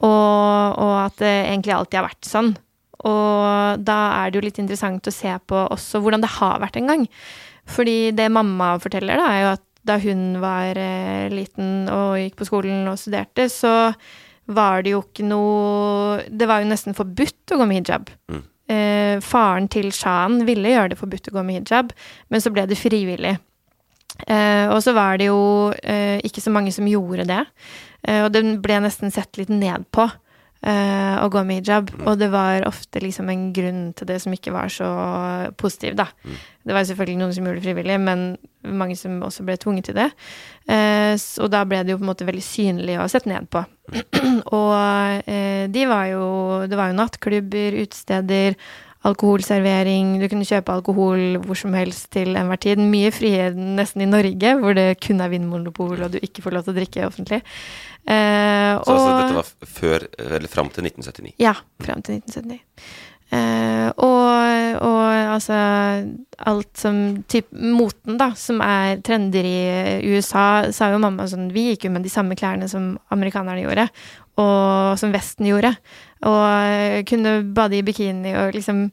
[0.00, 2.54] og, og at det egentlig alltid har vært sånn.
[3.00, 6.76] Og da er det jo litt interessant å se på også hvordan det har vært
[6.80, 7.06] en gang.
[7.70, 12.36] Fordi det mamma forteller, da, er jo at da hun var eh, liten og gikk
[12.40, 13.92] på skolen og studerte, så
[14.50, 18.10] var det jo ikke noe Det var jo nesten forbudt å gå med hijab.
[18.32, 18.42] Mm.
[18.70, 21.94] Eh, faren til shahen ville gjøre det forbudt å gå med hijab,
[22.30, 23.36] men så ble det frivillig.
[24.26, 25.40] Eh, og så var det jo
[25.82, 27.44] eh, ikke så mange som gjorde det,
[28.06, 30.08] eh, og den ble nesten sett litt ned på.
[30.66, 31.90] Eh, å gå med hijab.
[32.04, 34.90] Og det var ofte liksom en grunn til det som ikke var så
[35.60, 36.10] positiv, da.
[36.66, 38.24] Det var selvfølgelig noen som gjorde det frivillig, men
[38.76, 40.10] mange som også ble tvunget til det.
[40.70, 43.64] Eh, og da ble det jo på en måte veldig synlig og sett ned på.
[44.60, 44.76] og
[45.26, 46.26] eh, de var jo
[46.70, 48.54] Det var jo nattklubber, utesteder,
[49.08, 50.18] alkoholservering.
[50.20, 52.80] Du kunne kjøpe alkohol hvor som helst til enhver tid.
[52.82, 56.66] Mye frihet nesten i Norge, hvor det kun er vinmonopol, og du ikke får lov
[56.66, 57.40] til å drikke offentlig.
[58.04, 61.34] Eh, Så altså, dette var før, eller fram til 1979.
[61.40, 62.60] ja, frem til 1979.
[63.30, 65.54] Eh, og, og altså
[66.50, 66.96] alt som
[67.30, 69.60] typ moten, da, som er trender i
[70.10, 73.86] USA, sa jo mamma sånn Vi gikk jo med de samme klærne som amerikanerne gjorde,
[74.40, 75.76] og som Vesten gjorde.
[76.28, 78.88] Og eh, kunne bade i bikini og liksom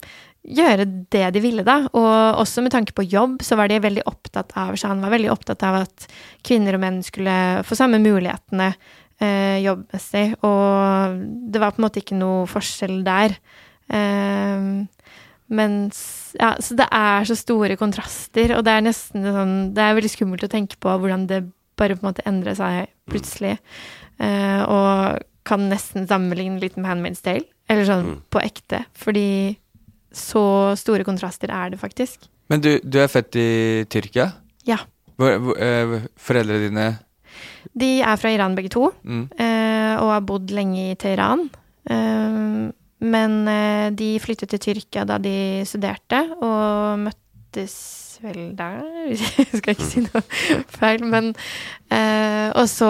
[0.48, 1.82] gjøre det de ville, da.
[1.92, 5.12] Og også med tanke på jobb, så var de veldig opptatt av så Han var
[5.16, 6.08] veldig opptatt av at
[6.48, 10.28] kvinner og menn skulle få samme mulighetene eh, jobbmessig.
[10.48, 11.18] Og
[11.52, 13.36] det var på en måte ikke noe forskjell der.
[13.92, 14.72] Eh,
[15.48, 16.00] mens
[16.38, 20.12] Ja, så det er så store kontraster, og det er nesten sånn Det er veldig
[20.12, 21.46] skummelt å tenke på hvordan det
[21.80, 23.58] bare på en måte endrer seg plutselig.
[24.20, 28.84] Eh, og kan nesten sammenligne litt med Handmaid's Tale, eller sånn på ekte.
[29.00, 29.56] Fordi
[30.12, 30.44] så
[30.80, 32.28] store kontraster er det faktisk.
[32.52, 33.50] Men du, du er født i
[33.92, 34.30] Tyrkia?
[34.68, 34.78] Ja.
[35.18, 36.88] Hvor, hvor, øh, foreldrene dine
[37.78, 39.28] De er fra Iran begge to, Mm.
[39.40, 41.50] øh, og har bodd lenge i Teheran.
[41.90, 47.76] Eh, men øh, de flyttet til Tyrkia da de studerte, og møttes
[48.24, 50.22] vel der Jeg skal ikke si noe
[50.74, 51.32] feil, men
[51.94, 52.90] eh, Og så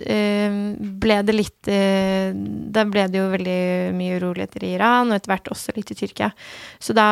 [0.00, 3.60] eh, ble det litt eh, Da ble det jo veldig
[3.96, 6.30] mye uroligheter i Iran, og etter hvert også litt i Tyrkia.
[6.82, 7.08] Så da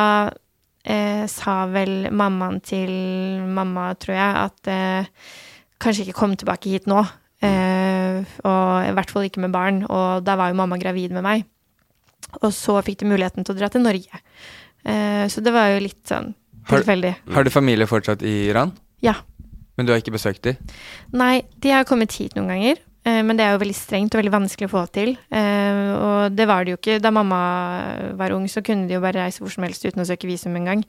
[0.83, 2.91] eh, sa vel mammaen til
[3.47, 5.31] mamma, tror jeg, at eh,
[5.83, 6.99] kanskje ikke kom tilbake hit nå.
[7.43, 9.81] Eh, og i hvert fall ikke med barn.
[9.87, 11.47] Og da var jo mamma gravid med meg.
[12.41, 14.23] Og så fikk de muligheten til å dra til Norge.
[14.83, 16.33] Så det var jo litt sånn
[16.69, 17.15] tilfeldig.
[17.33, 18.71] Har du familie fortsatt i Iran?
[19.01, 19.15] Ja.
[19.77, 20.55] Men du har ikke besøkt dem?
[21.11, 22.77] Nei, de har kommet hit noen ganger.
[23.05, 25.17] eh, Men det er jo veldig strengt og veldig vanskelig å få til.
[25.31, 26.99] Eh, Og det var det jo ikke.
[27.01, 30.05] Da mamma var ung, så kunne de jo bare reise hvor som helst uten å
[30.07, 30.83] søke visum engang.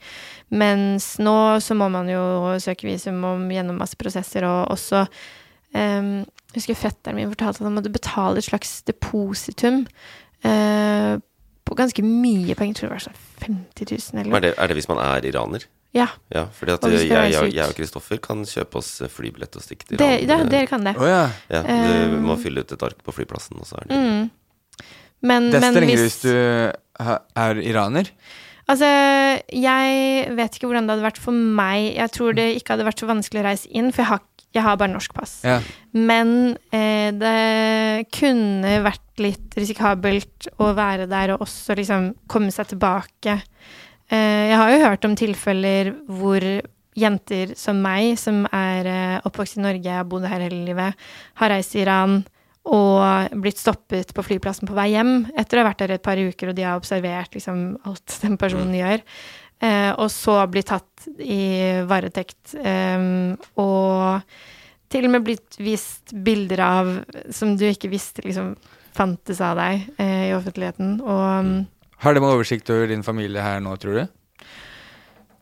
[0.51, 5.07] Mens nå så må man jo søke visum om gjennom masse prosesser, og også
[5.75, 9.81] um, Jeg husker fetteren min fortalte at han måtte betale et slags depositum
[10.45, 11.17] uh,
[11.75, 12.73] ganske mye penger.
[12.73, 15.25] Jeg tror det var sånn 50 000 eller Er det, er det hvis man er
[15.29, 15.65] iraner?
[15.95, 16.07] Ja.
[16.33, 19.87] Ja, fordi at Og jeg, jeg, jeg, og Kristoffer kan kjøpe oss flybillett og stikke
[19.87, 20.43] til Det, Iran.
[20.43, 20.95] ja, dere kan det.
[20.99, 21.29] Oh, ja.
[21.49, 24.29] Ja, Eh, du må fylle ut et ark på flyplassen, og så er det Mm.
[25.23, 28.09] Men, Det er men strengere hvis- hvis du er iraner?
[28.67, 28.85] Altså,
[29.53, 31.95] jeg vet ikke hvordan det hadde vært for meg.
[31.95, 34.19] Jeg tror det ikke hadde vært så vanskelig å reise inn, for jeg har,
[34.55, 35.39] jeg har bare norsk pass.
[35.45, 35.59] Ja.
[35.95, 42.71] Men eh, det kunne vært litt risikabelt å være der og også liksom komme seg
[42.71, 43.39] tilbake.
[44.07, 46.45] Eh, jeg har jo hørt om tilfeller hvor
[46.95, 51.05] jenter som meg, som er eh, oppvokst i Norge, har bodd her hele livet,
[51.41, 52.21] har reist til Iran
[52.65, 56.17] og blitt stoppet på flyplassen på vei hjem etter å ha vært der et par
[56.17, 59.03] uker, og de har observert liksom alt den personen gjør.
[59.63, 62.55] Eh, og så blitt tatt i varetekt.
[63.55, 64.35] og
[64.91, 66.91] til og med blitt vist bilder av
[67.33, 68.53] som du ikke visste liksom
[68.95, 70.99] fantes av deg eh, i offentligheten.
[71.01, 71.57] Og mm,
[72.05, 74.05] Har de oversikt over din familie her nå, tror du?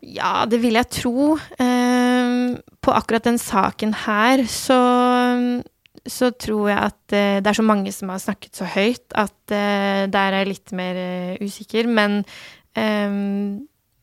[0.04, 1.34] ja, det vil jeg tro.
[1.60, 4.80] Eh, på akkurat den saken her så
[6.04, 9.54] så tror jeg at eh, det er så mange som har snakket så høyt at
[9.54, 11.88] eh, der er jeg litt mer eh, usikker.
[11.88, 12.24] Men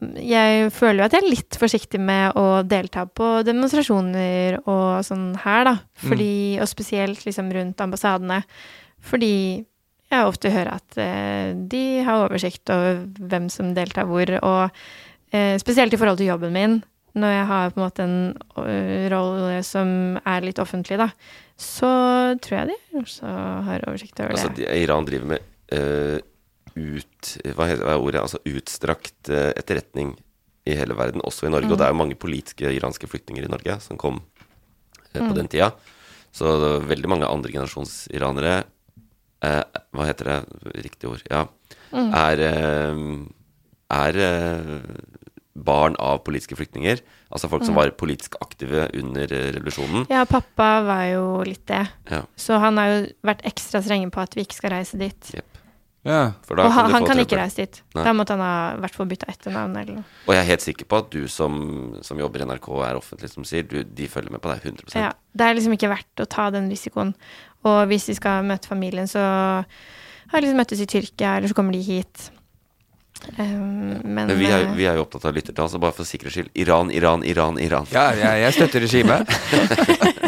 [0.01, 5.35] jeg føler jo at jeg er litt forsiktig med å delta på demonstrasjoner og sånn
[5.43, 5.75] her, da.
[6.01, 8.41] Fordi, Og spesielt liksom rundt ambassadene.
[9.01, 9.33] Fordi
[10.11, 14.81] jeg ofte hører at eh, de har oversikt over hvem som deltar hvor, og
[15.31, 16.81] eh, spesielt i forhold til jobben min.
[17.13, 18.19] Når jeg har på en måte en
[19.11, 19.89] rolle som
[20.23, 21.09] er litt offentlig, da,
[21.59, 21.89] så
[22.39, 23.31] tror jeg de også
[23.67, 24.67] har oversikt over Altså, det.
[24.67, 26.19] Altså, Iran driver med eh,
[26.75, 27.31] ut...
[27.55, 28.21] Hva er ordet?
[28.21, 30.15] Altså utstrakt eh, etterretning
[30.69, 31.71] i hele verden, også i Norge.
[31.73, 34.21] Og det er jo mange politiske iranske flyktninger i Norge som kom
[35.13, 35.35] eh, på Mm.
[35.41, 35.71] den tida.
[36.31, 36.47] Så
[36.87, 38.63] veldig mange andregenerasjons iranere
[39.43, 40.37] eh, Hva heter det?
[40.85, 41.23] Riktig ord.
[41.29, 41.45] Ja.
[41.91, 42.13] Mm.
[42.15, 43.01] Er, eh,
[43.91, 44.81] er
[45.61, 47.01] barn av politiske flyktninger.
[47.31, 47.81] Altså folk som Mm.
[47.81, 50.05] var politisk aktive under revolusjonen.
[50.09, 51.87] Ja, pappa var jo litt det.
[52.09, 52.21] Ja.
[52.37, 55.33] Så han har jo vært ekstra strenge på at vi ikke skal reise dit.
[56.07, 56.31] Ja.
[56.47, 57.79] For da Og han, kan, han kan ikke reise dit.
[57.93, 58.05] Nei.
[58.07, 60.07] Da måtte han ha vært forbudt av etternavn eller noe.
[60.25, 61.61] Og jeg er helt sikker på at du som,
[62.01, 64.65] som jobber i NRK og er offentlig, som sier, du, de følger med på deg
[64.73, 67.13] 100 Ja, det er liksom ikke verdt å ta den risikoen.
[67.69, 69.21] Og hvis vi skal møte familien, så
[70.31, 72.31] har liksom møttes i Tyrkia, eller så kommer de hit.
[73.37, 76.09] Um, men Men vi er, eh, vi er jo opptatt av lyttertall, så bare for
[76.09, 76.49] sikkerhets skyld.
[76.57, 77.85] Iran, Iran, Iran, Iran.
[77.93, 79.29] Ja, jeg, jeg støtter regimet.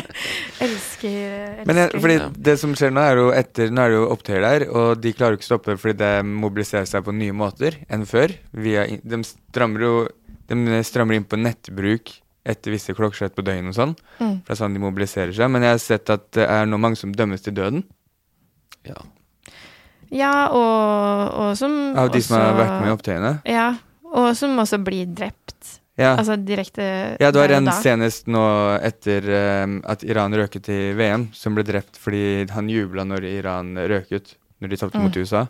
[1.03, 3.99] elsker, elsker Men jeg, fordi det som skjer nå, er jo etter Nå er det
[3.99, 7.35] jo opptøyer der, og de klarer jo ikke stoppe fordi det mobiliserer seg på nye
[7.35, 8.35] måter enn før.
[8.51, 9.93] Via, de strammer jo
[10.49, 13.93] De strammer inn på nettbruk etter visse klokkeslett på døgnet og sånn.
[14.19, 14.39] Mm.
[14.43, 15.51] For det er sånn de mobiliserer seg.
[15.53, 17.85] Men jeg har sett at det er nå mange som dømmes til døden.
[18.83, 18.99] Ja.
[20.13, 23.31] Ja, og, og som Av de som har vært med i opptøyene.
[23.49, 23.69] Ja,
[24.11, 25.79] og som også blir drept.
[25.99, 26.15] Ja.
[26.17, 26.83] Altså direkte
[27.21, 28.41] Ja, det var en senest nå
[28.81, 29.27] etter
[29.63, 34.33] um, at Iran røket i VM, som ble drept fordi han jubla når Iran røket,
[34.63, 35.03] når de tapte Mm.
[35.05, 35.43] mot USA.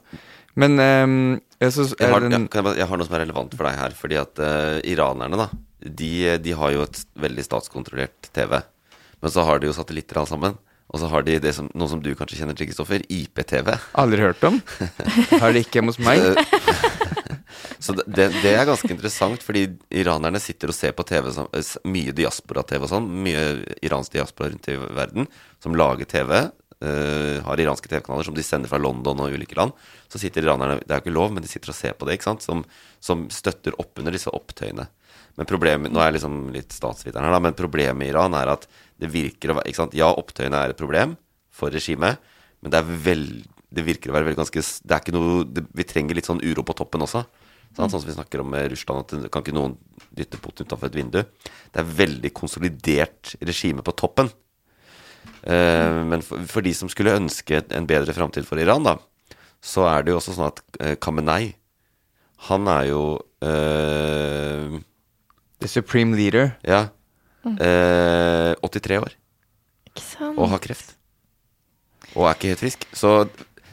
[0.60, 1.14] Men um,
[1.62, 3.66] jeg, synes, Jeg har, den, ja, kan jeg, jeg har noe som er relevant for
[3.70, 3.96] deg her.
[3.98, 5.48] Fordi at uh, iranerne, da
[5.84, 6.12] de,
[6.44, 8.60] de har jo et veldig statskontrollert TV.
[9.24, 10.60] Men så har de jo satellitter alle sammen.
[10.94, 13.02] Og så har de det som, noe som du kanskje kjenner til, Kristoffer.
[13.10, 13.72] IPTV.
[13.98, 14.60] Aldri hørt om.
[15.42, 16.22] Har de ikke hjemme hos meg.
[17.80, 21.30] Så det, det, er ganske interessant, fordi iranerne sitter og ser på TV
[21.90, 23.08] mye diaspora-TV og sånn.
[23.26, 23.46] Mye
[23.86, 25.30] iransk diaspora rundt i verden
[25.64, 26.36] som lager TV.
[26.84, 29.72] Uh, har iranske TV-kanaler som de sender fra London og ulike land.
[30.12, 32.18] Så sitter iranerne Det er jo ikke lov, men de sitter og ser på det,
[32.18, 32.44] ikke sant?
[32.44, 32.66] Som,
[33.04, 34.90] som støtter opp under disse opptøyene.
[35.40, 38.52] Men problemet Nå er jeg liksom litt statsviteren her, da, men problemet i Iran er
[38.54, 38.68] at
[39.02, 39.98] det virker å være ikke sant?
[39.98, 41.16] Ja, opptøyene er et problem
[41.54, 42.22] for regimet,
[42.62, 45.66] men det er veldig det virker å være veldig ganske Det er ikke noe det,
[45.74, 47.24] Vi trenger litt sånn uro på toppen også.
[47.74, 49.76] Sånn som vi snakker om med Russland, at det kan ikke noen
[50.14, 51.20] dytte Putin utenfor et vindu.
[51.74, 54.30] Det er veldig konsolidert regime på toppen.
[55.42, 58.98] Eh, men for, for de som skulle ønske en bedre framtid for Iran, da,
[59.64, 61.56] så er det jo også sånn at eh, Khamenei,
[62.50, 63.04] han er jo
[63.46, 64.74] uh,
[65.64, 66.50] The Supreme Leader.
[66.68, 66.90] Ja.
[67.48, 69.16] Uh, 83 år.
[69.88, 70.36] Ikke sant?
[70.36, 70.98] Og har kreft.
[72.14, 72.84] Og er ikke helt frisk.
[72.92, 73.14] Så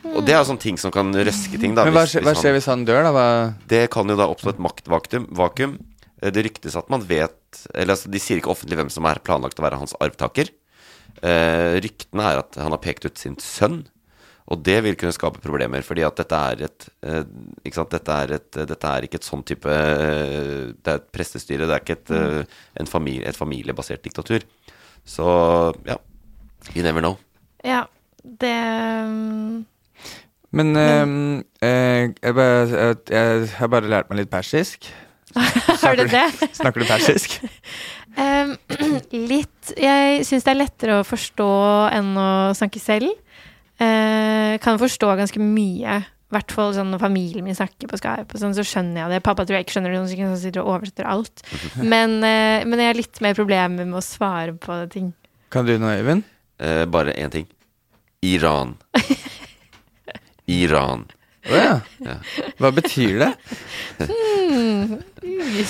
[0.09, 1.85] Og det er sånne ting som kan røske ting, da.
[1.85, 3.13] Men hva skjer, hva skjer hvis han dør, da?
[3.15, 3.27] Hva?
[3.69, 5.79] Det kan jo da oppstå et maktvakuum.
[6.23, 7.37] Eh, Det ryktes at man vet
[7.75, 10.53] Eller altså, de sier ikke offentlig hvem som er planlagt å være hans arvtaker.
[11.21, 13.83] Eh, ryktene er at han har pekt ut sin sønn.
[14.51, 17.25] Og det vil kunne skape problemer, fordi at dette er et eh,
[17.65, 21.11] Ikke sant, dette er, et, dette er ikke et sånn type eh, Det er et
[21.15, 24.47] prestestyre, det er ikke et, eh, en familie, et familiebasert diktatur.
[25.07, 25.27] Så
[25.87, 25.99] ja.
[26.75, 27.19] You never know.
[27.65, 27.85] Ja,
[28.25, 28.55] det
[30.51, 31.15] um, Men ehm,
[31.63, 34.91] eh, jeg, bare, jeg, jeg har bare lært meg litt persisk.
[35.85, 36.27] Har du det?
[36.59, 37.39] Snakker du persisk?
[38.19, 38.57] Um,
[39.33, 39.75] litt.
[39.79, 41.51] Jeg syns det er lettere å forstå
[41.95, 43.13] enn å snakke selv.
[43.81, 46.01] Uh, kan forstå ganske mye.
[46.31, 49.15] I hvert fall sånn når familien min snakker på Skype, og sånn, så skjønner jeg
[49.15, 49.23] det.
[49.27, 51.43] Pappa tror jeg ikke skjønner det, så han sitter og oversetter alt.
[51.79, 55.15] Men, uh, men jeg har litt mer problemer med å svare på ting.
[55.51, 56.27] Kan du noe, Øyvind?
[56.61, 57.49] Uh, bare én ting.
[58.27, 58.77] Iran.
[60.51, 61.07] Iran.
[61.51, 61.77] Å ja.
[62.05, 62.17] Ja.
[62.61, 63.31] Hva betyr det?
[64.01, 64.99] Hmm,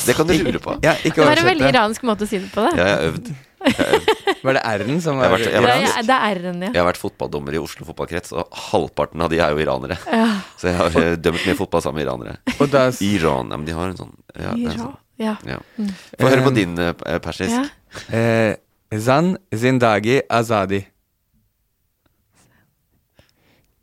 [0.07, 0.74] Det kan du lure på.
[0.83, 1.74] Ja, Det ikke var en oversett veldig det.
[1.74, 2.64] iransk måte å si det på.
[2.66, 3.31] Det, Ja, jeg har øvd.
[3.61, 4.11] Jeg har øvd.
[4.43, 6.62] Var det R-en som Jeg har var vært- jeg har det, er, det er R-en,
[6.64, 6.70] ja.
[6.72, 9.99] Jeg har vært fotballdommer i Oslo fotballkrets, og halvparten av de er jo iranere.
[10.11, 10.41] Ja.
[10.57, 12.39] Så jeg har eh, dømt mye fotball sammen med iranere.
[12.59, 14.97] Og da Iran, ja, men de har en sånn ja, det er en Iran, sånn,
[15.20, 15.37] ja.
[15.47, 15.59] ja.
[15.78, 15.93] Mm.
[16.18, 17.53] Få høre på Um, din eh, persisk.
[17.53, 18.16] Ja.
[18.16, 18.57] eh,
[18.99, 20.81] Zan zindagi azadi.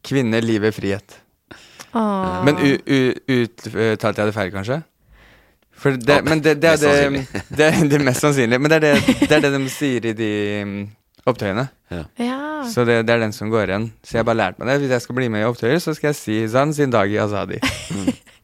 [0.08, 1.18] Kvinne, livet, frihet.
[1.94, 2.44] Åh.
[2.48, 4.82] Men uttalte jeg det feil, kanskje?
[5.78, 7.26] For det, men det, det er det,
[7.58, 8.60] det, er det mest sannsynlige.
[8.60, 10.32] Men det er det, det er det de sier i de
[10.66, 10.80] mm,
[11.30, 11.68] opptøyene.
[11.94, 12.04] Ja.
[12.68, 13.92] Så det, det er den som går igjen.
[14.02, 14.80] Så jeg har bare lært meg det.
[14.82, 17.62] Hvis jeg skal bli med i opptøyer, så skal jeg si Zan i Azadi.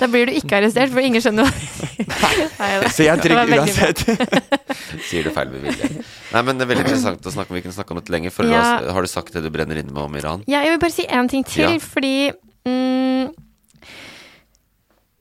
[0.00, 4.04] Da blir du ikke arrestert, for ingen skjønner hva Nei, Så jeg er trygg uansett.
[5.10, 5.90] Sier du feil med vilje.
[6.32, 7.58] Nei, men det er veldig interessant å snakke om.
[7.58, 8.32] Vi kunne snakke om dette lenger.
[8.34, 8.62] For Ja.
[8.82, 10.44] da har du sagt det du brenner inne med om Iran?
[10.50, 11.78] Ja, jeg vil bare si én ting til, Ja.
[11.78, 12.32] fordi
[12.66, 13.34] mm,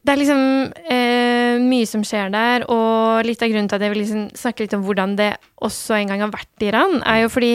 [0.05, 0.43] Det er liksom
[0.89, 4.63] eh, mye som skjer der, og litt av grunnen til at jeg vil liksom snakke
[4.65, 7.51] litt om hvordan det også en gang har vært i Iran, er jo fordi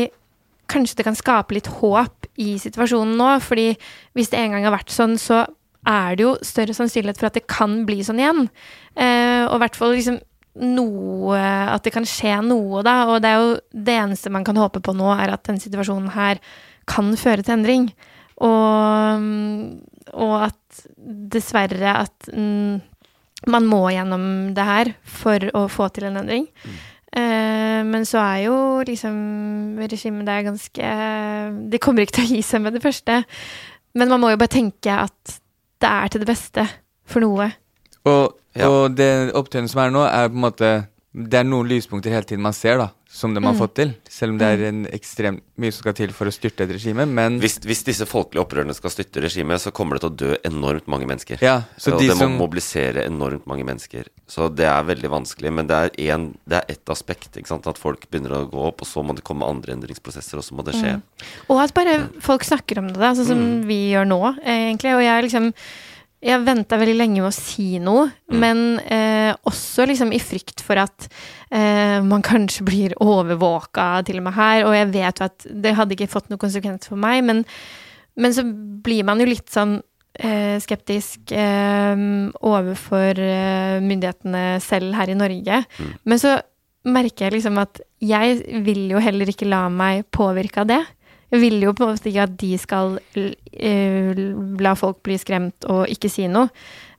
[0.71, 3.31] kanskje det kan skape litt håp i situasjonen nå.
[3.43, 3.73] fordi
[4.15, 5.43] hvis det en gang har vært sånn, så
[5.89, 8.47] er det jo større sannsynlighet for at det kan bli sånn igjen.
[8.97, 10.21] Eh, og i hvert fall liksom
[10.55, 13.09] noe At det kan skje noe, da.
[13.11, 16.13] Og det er jo det eneste man kan håpe på nå, er at denne situasjonen
[16.15, 16.39] her
[16.87, 17.89] kan føre til endring.
[18.39, 20.85] Og, mm, og at
[21.35, 22.79] dessverre at mm,
[23.51, 26.47] man må gjennom det her for å få til en endring.
[27.15, 28.57] Eh, men så er jo
[28.87, 30.89] liksom regimet der ganske
[31.71, 33.23] De kommer ikke til å gi seg med det første.
[33.95, 35.41] Men man må jo bare tenke at
[35.81, 36.67] det er til det beste
[37.07, 37.51] for noe.
[38.05, 38.69] Og, Ja.
[38.69, 40.69] og det opptøyene som er nå, er på en måte
[41.15, 43.59] det er noen lyspunkter hele tiden man ser, da, som de har Mm.
[43.61, 43.93] fått til.
[44.11, 47.07] Selv om det er en ekstremt mye som skal til for å styrte et regime.
[47.07, 50.37] Men Hvis, hvis disse folkelige opprørene skal styrte regimet, så kommer det til å dø
[50.51, 51.39] enormt mange mennesker.
[51.41, 54.09] Ja, så og de det må som- mobilisere enormt mange mennesker.
[54.27, 55.53] Så det er veldig vanskelig.
[55.53, 57.37] Men det er, en, det er ett aspekt.
[57.37, 57.67] Ikke sant?
[57.69, 60.53] At folk begynner å gå opp, og så må det komme andre endringsprosesser, og så
[60.59, 60.95] må det skje.
[60.99, 61.03] Mm.
[61.51, 64.93] Og at bare folk snakker om det, da, sånn som vi gjør nå, eh, egentlig.
[64.97, 65.53] Og jeg liksom
[66.25, 70.81] Jeg venta veldig lenge med å si noe, men eh, også liksom i frykt for
[70.81, 71.09] at
[71.53, 74.65] eh, man kanskje blir overvåka til og med her.
[74.65, 77.45] Og jeg vet jo at det hadde ikke fått noe konsekvens for meg, men,
[78.17, 79.77] men så blir man jo litt sånn
[80.17, 81.93] eh, skeptisk eh,
[82.41, 85.63] overfor eh, myndighetene selv her i Norge.
[86.09, 86.39] Men så
[86.85, 90.83] merker jeg liksom at jeg vil jo heller ikke la meg påvirke av det.
[91.41, 94.25] Vil jo på en måte ikke at de skal eh,
[94.63, 96.51] la folk bli skremt og ikke si noe.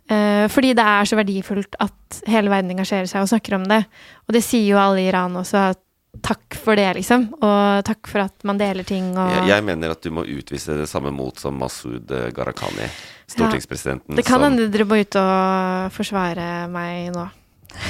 [0.05, 3.81] Eh, fordi det er så verdifullt at hele verden engasjerer seg og snakker om det.
[4.27, 5.71] Og det sier jo alle i Iran også.
[5.71, 5.81] at
[6.23, 7.25] Takk for det, liksom.
[7.43, 10.77] Og takk for at man deler ting og Jeg, jeg mener at du må utvise
[10.79, 12.87] det samme mot som Masud eh, Gharahkhani,
[13.27, 14.15] stortingspresidenten.
[14.15, 17.25] Det kan hende dere må ut og forsvare meg nå.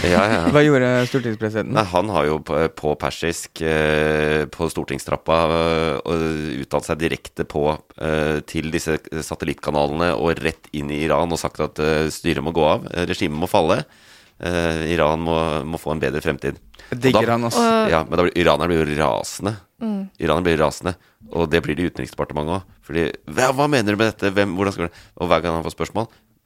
[0.06, 0.40] Ja, ja.
[0.54, 1.74] Hva gjorde stortingspresidenten?
[1.78, 7.64] Nei, han har jo på, på persisk eh, på stortingstrappa eh, uttalt seg direkte på
[7.98, 12.54] eh, til disse satellittkanalene og rett inn i Iran og sagt at eh, styret må
[12.56, 13.82] gå av, regimet må falle.
[14.40, 16.60] eh, Iran må, må få en bedre fremtid.
[16.92, 17.48] Digger han.
[17.50, 19.56] Og- Ja, men da blir iranerne blir jo rasende.
[19.82, 20.10] Mm.
[20.20, 20.96] Iranerne blir rasende,
[21.34, 22.70] og det blir det i Utenriksdepartementet òg.
[22.86, 24.30] Fordi hva, hva mener du med dette?
[24.36, 26.06] Hvem, hvordan skal det Og hver gang han får spørsmål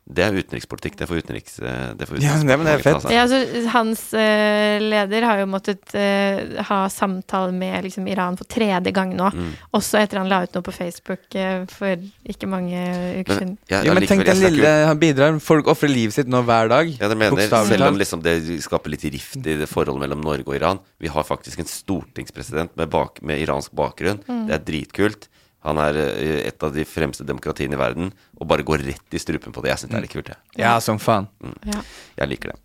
[0.09, 0.95] Det er utenrikspolitikk.
[0.97, 1.59] Det får utenriks...
[1.61, 3.03] eh, Det får Ja, men det- men det er fett.
[3.13, 3.39] Ja, altså,
[3.75, 9.13] hans uh, leder har jo måttet uh, ha samtale med liksom, Iran for tredje gang
[9.15, 9.27] nå.
[9.29, 9.51] Mm.
[9.77, 12.81] Også etter han la ut noe på Facebook uh, for ikke mange
[13.21, 13.53] uker siden.
[13.69, 15.39] ja, Jo, men allikevel, tenk den lille Han bidrar.
[15.45, 16.89] Folk ofrer livet sitt nå hver dag.
[16.97, 17.45] Ja, det mener.
[17.69, 20.81] Selv om liksom det skaper litt rift i det forholdet mellom Norge og Iran.
[20.97, 24.23] Vi har faktisk en stortingspresident med, bak, med iransk bakgrunn.
[24.25, 24.47] Mm.
[24.49, 25.29] Det er dritkult.
[25.67, 29.21] Han er eh, et av de fremste demokratiene i verden, og bare går rett i
[29.21, 29.73] strupen på det.
[29.73, 30.41] Jeg syns det er litt kult, jeg.
[30.61, 31.27] Ja, som faen.
[31.67, 31.83] Ja.
[32.21, 32.59] Jeg liker det.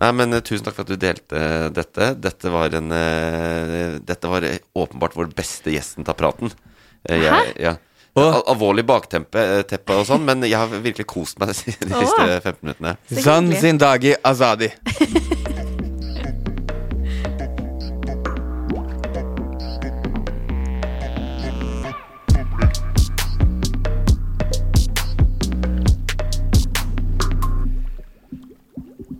[0.00, 2.14] Nei, men eh, tusen takk for at du delte eh, dette.
[2.16, 2.96] Dette var en
[4.08, 6.52] Dette var åpenbart vår beste gjesten ta praten.
[7.08, 7.76] Jeg, ja.
[8.18, 12.40] Al alvorlig bakteppe teppe og sånn, men jeg har virkelig kost meg de siste Åh.
[12.42, 13.76] 15 minuttene.
[13.78, 14.72] dag i Azadi.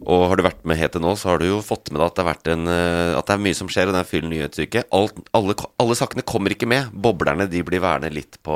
[0.00, 2.06] Og har du vært med helt til nå, så har du jo fått med deg
[2.08, 4.08] at det, har vært en, eh, at det er mye som skjer, og det er
[4.08, 4.82] full nyhetsuke.
[4.96, 6.88] Alle, alle sakene kommer ikke med.
[7.04, 8.54] Boblerne de blir værende litt på,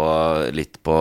[0.57, 0.95] litt på,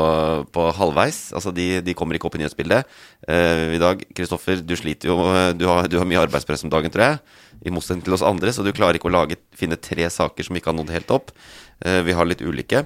[0.52, 1.22] på halvveis.
[1.38, 2.90] Altså de, de kommer ikke opp i nyhetsbildet.
[3.24, 5.16] Uh, I dag, Kristoffer, du sliter jo.
[5.32, 7.22] eh, Du har, du har mye arbeidspress om dagen, tror jeg.
[7.64, 10.60] I motsetning til oss andre, så du klarer ikke å lage, finne tre saker som
[10.60, 11.32] ikke har nådd helt opp.
[11.80, 12.84] Uh, vi har litt ulike.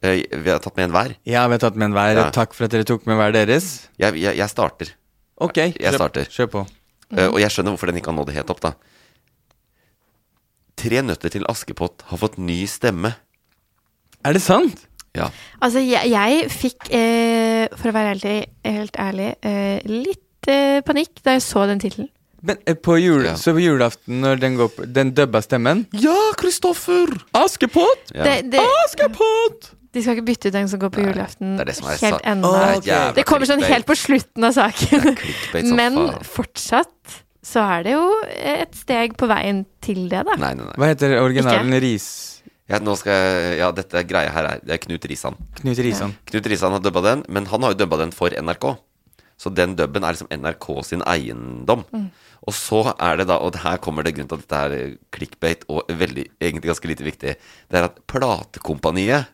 [0.00, 1.12] Uh, vi har tatt med en hver.
[1.28, 2.16] Ja, vi har tatt med en hver.
[2.22, 2.30] Ja.
[2.32, 3.68] Takk for at dere tok med hver deres.
[4.00, 4.96] Jeg, jeg, jeg starter.
[5.44, 6.32] Ok, Jeg kjør- starter.
[6.32, 6.64] kjør på.
[7.14, 8.72] Eh, og jeg skjønner hvorfor den ikke har nådd helt opp, da.
[10.76, 13.14] Tre nøtter til Askepott har fått ny stemme.
[14.26, 14.82] Er det sant?
[15.16, 15.30] Ja.
[15.64, 21.22] Altså, jeg, jeg fikk, eh, for å være helt, helt ærlig, eh, litt eh, panikk
[21.24, 22.10] da jeg så den tittelen.
[22.46, 26.14] Men eh, på jul, Så på julaften, når den går på Den dubba stemmen Ja,
[26.36, 27.08] Kristoffer!
[27.34, 28.12] Askepott!
[28.12, 28.36] Ja.
[28.84, 29.70] Askepott!
[29.96, 32.02] De skal ikke bytte ut den som går på julaften det er det som er
[32.04, 32.50] helt ennå.
[32.52, 33.12] Det okay.
[33.16, 35.06] Det kommer sånn helt på slutten av saken.
[35.78, 40.34] Men fortsatt så er det jo et steg på veien til det, da.
[40.40, 40.74] Nei, nei, nei.
[40.76, 41.78] Hva heter originalen?
[41.82, 42.08] Ris...
[42.66, 45.36] Ja, nå skal jeg, ja, dette greia her er Det er Knut Risan.
[45.60, 46.16] Knut Risan.
[46.26, 48.72] Knut Risan har dubba den, men han har jo dubba den for NRK.
[49.38, 51.84] Så den dubben er liksom NRK sin eiendom.
[51.94, 52.08] Mm.
[52.46, 55.62] Og så er det da, og her kommer det grunnen til at dette er clickbait
[55.70, 59.30] og veldig, egentlig ganske lite viktig, det er at platekompaniet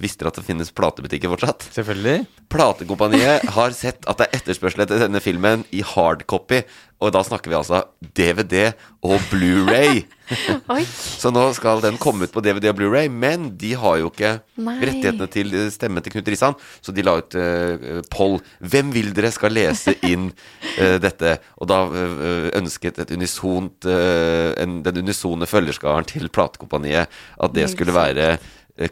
[0.00, 1.68] Visste dere at det finnes platebutikker fortsatt?
[1.76, 2.24] Selvfølgelig.
[2.50, 6.64] Platekompaniet har sett at det er etterspørsel etter denne filmen i hardcopy.
[7.00, 7.84] Og da snakker vi altså
[8.18, 8.74] DVD
[9.06, 10.02] og Blu-ray.
[11.22, 14.34] Så nå skal den komme ut på DVD og Blu-ray, men de har jo ikke
[14.60, 14.76] Nei.
[14.84, 18.36] rettighetene til stemmen til Knut Risan, så de la ut uh, poll.
[18.60, 21.34] Hvem vil dere skal lese inn uh, dette?
[21.58, 27.10] Og da uh, ønsket et unisont, eh, en, den unisone følgerskaren til platekompaniet
[27.40, 28.34] at det skulle være
[28.80, 28.88] eh,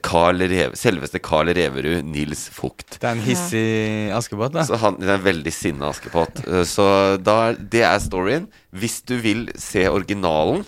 [0.53, 2.99] Reve, selveste Carl Reverud, Nils Fugt.
[3.01, 4.64] Det er en hissig Askepott, da.
[4.68, 6.43] Så han det er en veldig sinna Askepott.
[6.47, 8.49] Eh, Så da, er- det er storyen.
[8.76, 10.64] Hvis du vil se originalen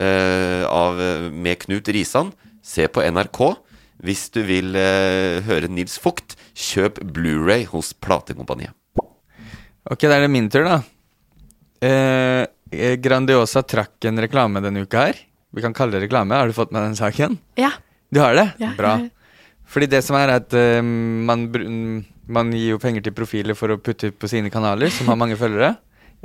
[0.00, 1.00] uh, av,
[1.32, 3.56] med Knut Risan, se på NRK.
[4.04, 8.74] Hvis du vil uh, høre Nils Fugt, kjøp Blu-ray hos platekompaniet.
[9.88, 10.82] Ok, da er det min tur, da.
[11.80, 12.44] Eh,
[12.74, 15.18] eh, Grandiosa trakk en reklame denne uka her.
[15.54, 16.36] Vi kan kalle det reklame.
[16.36, 17.38] Har du fått med den saken?
[17.56, 17.70] Ja.
[18.12, 18.46] Du har det?
[18.62, 18.94] Ja, Bra.
[19.68, 21.42] Fordi det som er, at uh, man,
[22.26, 25.18] man gir jo penger til profiler for å putte ut på sine kanaler, som har
[25.20, 25.74] mange følgere.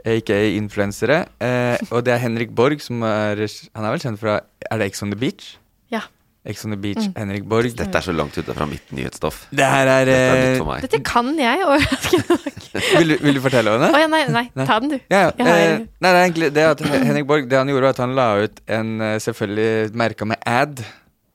[0.06, 1.26] eh, Ikke influensere.
[1.44, 3.44] Uh, og det er Henrik Borg, som er
[3.76, 4.40] Han er vel kjent fra
[4.72, 5.58] Er det Ex on the Beach?
[5.92, 6.06] Ja.
[6.48, 7.14] Ex on the Beach, Mm.
[7.20, 7.68] Henrik Borg.
[7.76, 9.44] Dette er så langt ute fra mitt nyhetsstoff.
[9.52, 10.82] Det her er, Dette er nytt for meg.
[10.88, 12.66] Dette kan jeg, overraskende nok.
[12.98, 13.92] vil, du, vil du fortelle om det?
[14.02, 14.98] Ja, nei, nei, ta den, du.
[15.12, 15.32] Ja, ja.
[15.38, 18.16] Har- nei, det er egentlig det at Henrik Borg Det han gjorde, var at han
[18.18, 18.92] la ut en
[19.24, 20.84] selvfølgelig merka med ad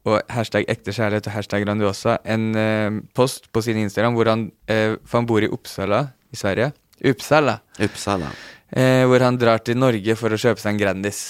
[0.09, 4.47] og hashtag ekte kjærlighet og hashtag Grandiosa en eh, post på sin Instagram hvor han
[4.71, 6.73] eh, For han bor i Uppsala i Sverige.
[7.09, 7.59] Uppsala.
[7.81, 8.31] Uppsala.
[8.69, 11.23] Eh, hvor han drar til Norge for å kjøpe seg en Grandis.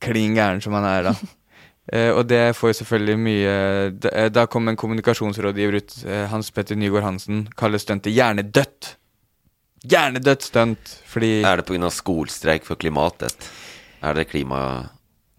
[0.00, 1.14] Klin gæren som han er, da.
[1.90, 3.54] Eh, og det får jo selvfølgelig mye
[3.98, 8.92] Da, eh, da kom en kommunikasjonsrådgiver ut, eh, Hans Petter Nygaard Hansen, kaller stuntet hjernedødt.
[9.90, 11.90] Hjernedødt stunt, fordi Er det pga.
[11.90, 13.48] skolstreik for klimatet?
[14.04, 14.90] Er det klima...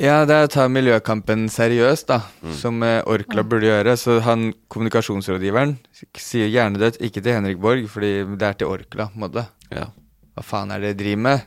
[0.01, 2.53] Ja, det er å ta miljøkampen seriøst, da, Mm.
[2.57, 3.93] som eh, Orkla burde gjøre.
[3.99, 5.75] Så han kommunikasjonsrådgiveren
[6.17, 9.43] sier hjernedødt, ikke til Henrik Borg, fordi det er til Orkla, på en måte.
[9.69, 9.91] Ja.
[10.35, 11.45] Hva faen er det de driver med?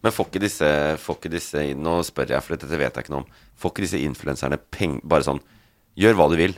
[0.00, 3.12] Men får ikke disse, får ikke disse Nå spør jeg, for dette vet jeg ikke
[3.12, 3.30] noe om.
[3.60, 5.40] Får ikke disse influenserne penger Bare sånn
[6.00, 6.54] Gjør hva du vil.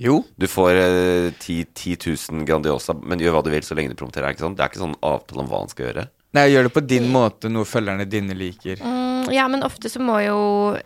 [0.00, 0.18] Jo.
[0.36, 1.96] Du får eh, 10, 10
[2.36, 4.34] 000 Grandiosa, men gjør hva du vil så lenge du promoterer.
[4.36, 6.04] Det er ikke sånn avtale om hva han skal gjøre.
[6.36, 8.78] Nei, gjør det på din måte, noe følgerne dine liker.
[8.84, 10.38] Mm, ja, men ofte så må jo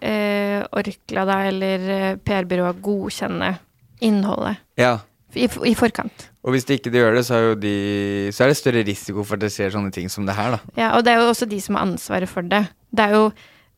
[0.02, 3.54] eh, Orkla da, eller eh, PR-byrået godkjenne
[4.04, 4.98] innholdet Ja.
[5.34, 6.28] i, i forkant.
[6.44, 7.74] Og hvis de ikke de gjør det, så er, de,
[8.34, 10.60] så er det større risiko for at det skjer sånne ting som det her, da.
[10.76, 12.66] Ja, og det er jo også de som har ansvaret for det.
[12.94, 13.26] Det er jo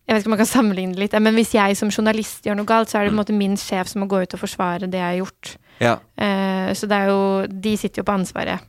[0.07, 2.54] Jeg vet ikke om man kan sammenligne det litt, men hvis jeg som journalist gjør
[2.61, 4.38] noe galt, så er det på en måte min sjef som må gå ut og
[4.38, 5.57] forsvare det jeg har gjort.
[5.82, 5.94] Ja.
[6.14, 8.62] Eh, så det er jo De sitter jo på ansvaret.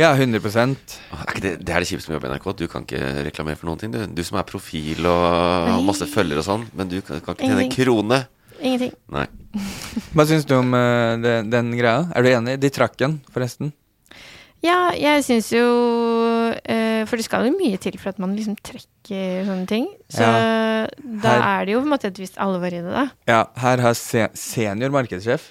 [0.00, 2.46] Ja, 100 Er det, det er det kjipeste med å jobbe i NRK.
[2.56, 3.90] Du kan ikke reklamere for noen ting.
[3.92, 5.24] Du, du som er profil og
[5.68, 8.20] har masse følgere og sånn, men du kan, kan ikke tjene en krone.
[8.60, 8.94] Ingenting.
[9.12, 9.26] Nei.
[10.16, 12.06] Hva syns du om uh, den, den greia?
[12.16, 12.56] Er du enig?
[12.62, 13.74] De trakk den, forresten.
[14.64, 15.64] Ja, jeg syns jo
[16.52, 19.88] uh, For det skal jo mye til for at man liksom trekker sånne ting.
[20.12, 23.04] Så da Her- er det jo på en måte et visst alvor i det, da.
[23.28, 25.50] Ja, her har se senior markedssjef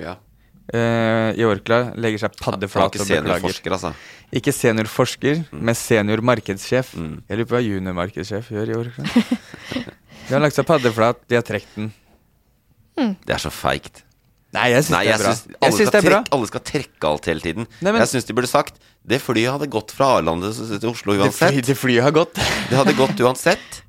[0.00, 0.16] Ja.
[0.72, 3.22] Eh, i Orkla legger seg paddeflat og beklager.
[3.40, 3.94] seniorforsker, altså.
[4.32, 5.62] Ikke seniorforsker, Mm.
[5.66, 6.92] men senior markedssjef.
[6.94, 9.04] Jeg lurer på hva juniormarkedssjef gjør i Orkla.
[10.28, 11.92] De har lagt seg paddeflat, de har trukket den.
[13.26, 14.02] Det er så feigt.
[14.52, 15.30] Nei, jeg syns det er bra.
[15.32, 16.18] syns Jeg alle, syns skal det er bra.
[16.22, 17.66] trekke- alle skal trekke alt hele tiden.
[17.80, 18.74] Nei, men- jeg syns de burde sagt
[19.06, 21.52] det flyet hadde gått fra Arlande til Oslo Oslo Det, uansett.
[21.54, 22.34] fly, det flyet har gått.
[22.34, 23.82] Det hadde gått uansett.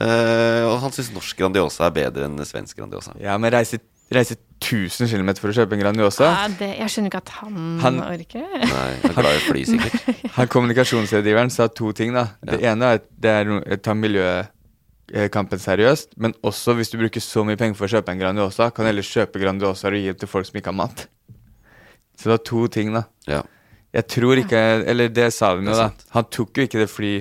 [0.00, 3.14] Uh, og han syns norsk Grandiosa er bedre enn svensk Grandiosa.
[3.20, 3.80] Ja, men reise,
[4.12, 7.54] reise 1000 km for å kjøpe en Grandiosa Ja, det, jeg skjønner ikke at han,
[7.80, 8.42] Han- orker.
[8.60, 10.18] Nei, han er glad i å fly, sikkert.
[10.36, 12.12] Han Kommunikasjonsrådgiveren sa to ting.
[12.16, 17.22] da Det ene er at det er ta miljøkampen seriøst, men også hvis du bruker
[17.24, 20.10] så mye penger for å kjøpe en Grandiosa, kan du heller kjøpe Grandiosa og gi
[20.12, 21.06] det til folk som ikke har mat.
[22.20, 23.06] Så det var to ting, da.
[23.30, 23.40] Ja.
[23.96, 25.88] Jeg tror ikke Eller det sa de jo, da.
[26.14, 27.14] Han tok jo ikke det fly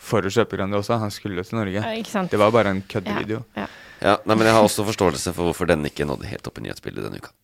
[0.00, 1.76] for å kjøpe Grandiosa, han skulle jo til Norge.
[1.84, 2.32] Ja, ikke sant.
[2.32, 3.42] Det var bare en køddevideo.
[3.58, 3.89] Ja, ja.
[4.00, 6.64] Ja, nei, men jeg har også forståelse for hvorfor den ikke nådde helt opp i
[6.64, 7.34] nyhetsbildet denne uka.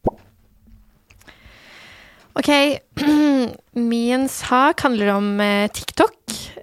[2.36, 2.50] Ok,
[3.92, 6.16] min sak handler om eh, TikTok.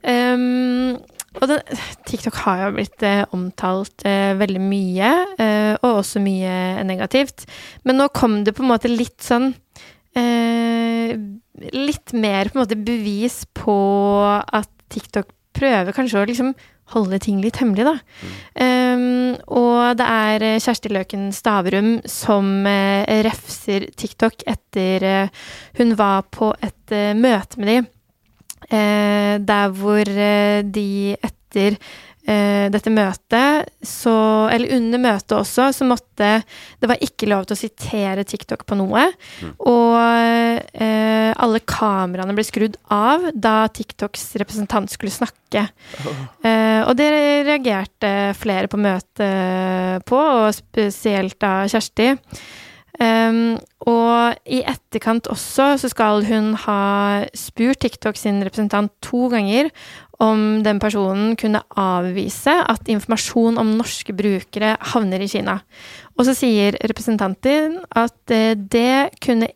[0.04, 0.98] Um,
[1.42, 1.62] og den,
[2.06, 7.48] TikTok har jo blitt eh, omtalt eh, veldig mye, eh, og også mye negativt.
[7.88, 9.54] Men nå kom det på en måte litt sånn
[10.18, 11.14] eh,
[11.74, 13.74] Litt mer på en måte bevis på
[14.26, 16.50] at TikTok prøver kanskje å liksom
[16.94, 17.96] holde ting litt hemmelig, da.
[18.54, 25.44] Um, og det er eh, Kjersti Løken Stavrum som uh, refser TikTok etter uh,
[25.80, 27.82] hun var på et uh, møte med de,
[28.74, 31.76] der hvor de etter
[32.24, 34.14] dette møtet, så
[34.48, 36.30] Eller under møtet også, så måtte
[36.80, 39.10] Det var ikke lov til å sitere TikTok på noe.
[39.60, 45.66] Og eh, alle kameraene ble skrudd av da TikToks representant skulle snakke.
[46.48, 47.12] Eh, og det
[47.50, 52.14] reagerte flere på møtet på, og spesielt da Kjersti.
[53.02, 53.56] Um,
[53.90, 59.72] og i etterkant også så skal hun ha spurt TikTok sin representant to ganger
[60.24, 65.58] om den personen kunne avvise at informasjon om norske brukere havner i Kina.
[66.18, 69.52] Og så sier representanten at eh, det kunne,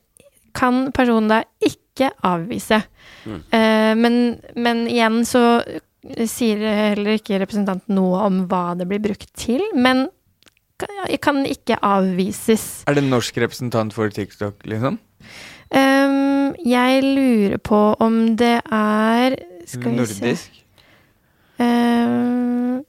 [0.57, 2.81] kan personen da ikke avvise.
[3.25, 3.39] Mm.
[3.55, 4.19] Eh, men,
[4.59, 5.43] men igjen så
[6.29, 6.61] sier
[6.93, 9.63] heller ikke representanten noe om hva det blir brukt til.
[9.75, 10.07] Men
[10.79, 12.85] kan, kan ikke avvises.
[12.87, 14.99] Er det en norsk representant for TikTok, liksom?
[16.65, 20.63] Jeg lurer på om det er Skal vi se Nordisk?
[21.59, 22.81] Eh,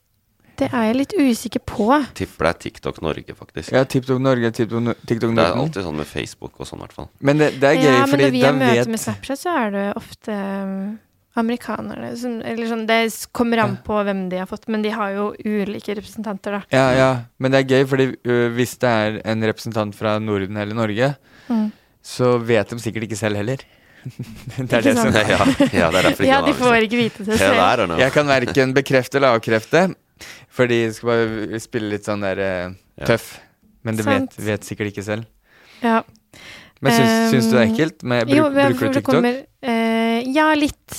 [0.58, 1.86] Det er jeg litt usikker på.
[2.18, 3.70] Tipper det er TikTok Norge, faktisk.
[3.76, 5.60] Ja, TikTok Norge, TikTok, No- TikTok Det er Norden.
[5.68, 7.08] alltid sånn med Facebook og sånn, i hvert fall.
[7.22, 9.38] Men det, det er gøy, ja, men fordi når vi har møte vet med Snapchat,
[9.38, 10.98] så er det ofte um,
[11.38, 14.90] amerikanerne som Eller sånn, det s- kommer an på hvem de har fått, men de
[14.90, 16.62] har jo ulike representanter, da.
[16.74, 20.56] Ja, ja, men det er gøy, fordi ø, hvis det er en representant fra Norden
[20.56, 21.14] eller Norge,
[21.48, 21.70] Mm.
[22.08, 23.64] Så vet de sikkert ikke selv heller.
[24.56, 25.16] det er Ikke det som sant?
[25.28, 25.38] Ja,
[25.82, 27.58] ja, det er derfor ikke Ja, de får ikke vite det selv.
[27.64, 27.96] er.
[28.00, 29.88] Jeg kan verken bekrefte eller avkrefte,
[30.54, 32.78] fordi de skal bare spille litt sånn der uh,
[33.08, 33.34] tøff.
[33.86, 35.28] Men de vet, vet sikkert ikke selv.
[35.82, 36.00] Ja.
[36.82, 38.02] Men syns, syns du det er ekkelt?
[38.06, 39.12] Med, bruk, jo, bruker du TikTok?
[39.12, 40.98] kommer, uh, ja, litt.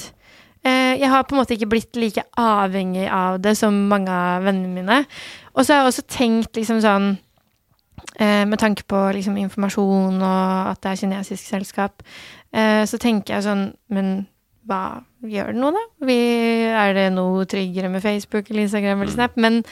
[0.65, 4.45] Uh, jeg har på en måte ikke blitt like avhengig av det som mange av
[4.47, 5.01] vennene mine.
[5.55, 7.13] Og så har jeg også tenkt liksom sånn
[8.19, 12.03] Med tanke på liksom informasjon og at det er kinesisk selskap,
[12.53, 14.27] eh, så tenker jeg sånn Men
[14.69, 15.83] hva gjør det noe, da?
[16.05, 16.19] Vi,
[16.69, 19.37] er det noe tryggere med Facebook eller Instagram eller Snap?
[19.39, 19.63] Men,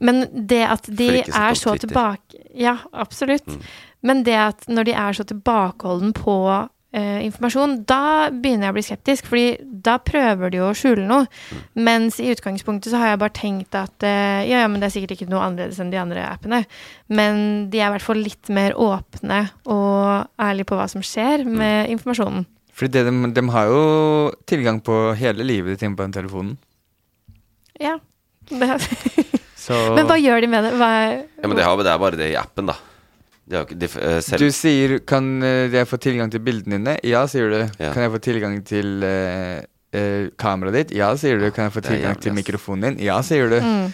[0.00, 1.34] men det at de Mm.
[1.34, 3.46] Er så tilbake Ja, absolutt.
[3.46, 3.62] Mm.
[4.02, 8.76] Men det at når de er så tilbakeholden på eh, informasjon, da begynner jeg å
[8.78, 9.46] bli skeptisk, fordi
[9.84, 11.26] da prøver de jo å skjule noe.
[11.76, 14.94] Mens i utgangspunktet så har jeg bare tenkt at eh, ja, ja, men det er
[14.96, 16.62] sikkert ikke noe annerledes enn de andre appene.
[17.08, 21.44] Men de er i hvert fall litt mer åpne og ærlige på hva som skjer
[21.48, 21.54] Mm.
[21.60, 22.46] med informasjonen.
[22.78, 23.82] Fordi det, de, de har jo
[24.46, 26.56] tilgang på hele livet ditt inne på den telefonen.
[27.82, 27.96] Ja.
[28.48, 28.68] Det.
[29.68, 30.70] Så Men hva gjør de med det?
[30.78, 32.76] Hva er, Ja, men det, har, det er bare det i appen, da.
[33.48, 36.98] Ikke, de, uh, selv, Du sier 'kan eh, jeg få tilgang til bildene dine'?
[37.04, 37.58] Ja, sier du.
[37.80, 37.92] Ja.
[37.94, 39.60] Kan jeg få tilgang til uh,
[39.96, 40.90] uh, kameraet ditt?
[40.98, 41.50] Ja, sier du.
[41.50, 43.06] Kan jeg få tilgang jævlig, til mikrofonen din?
[43.06, 43.60] Ja, sier du.
[43.60, 43.92] mm.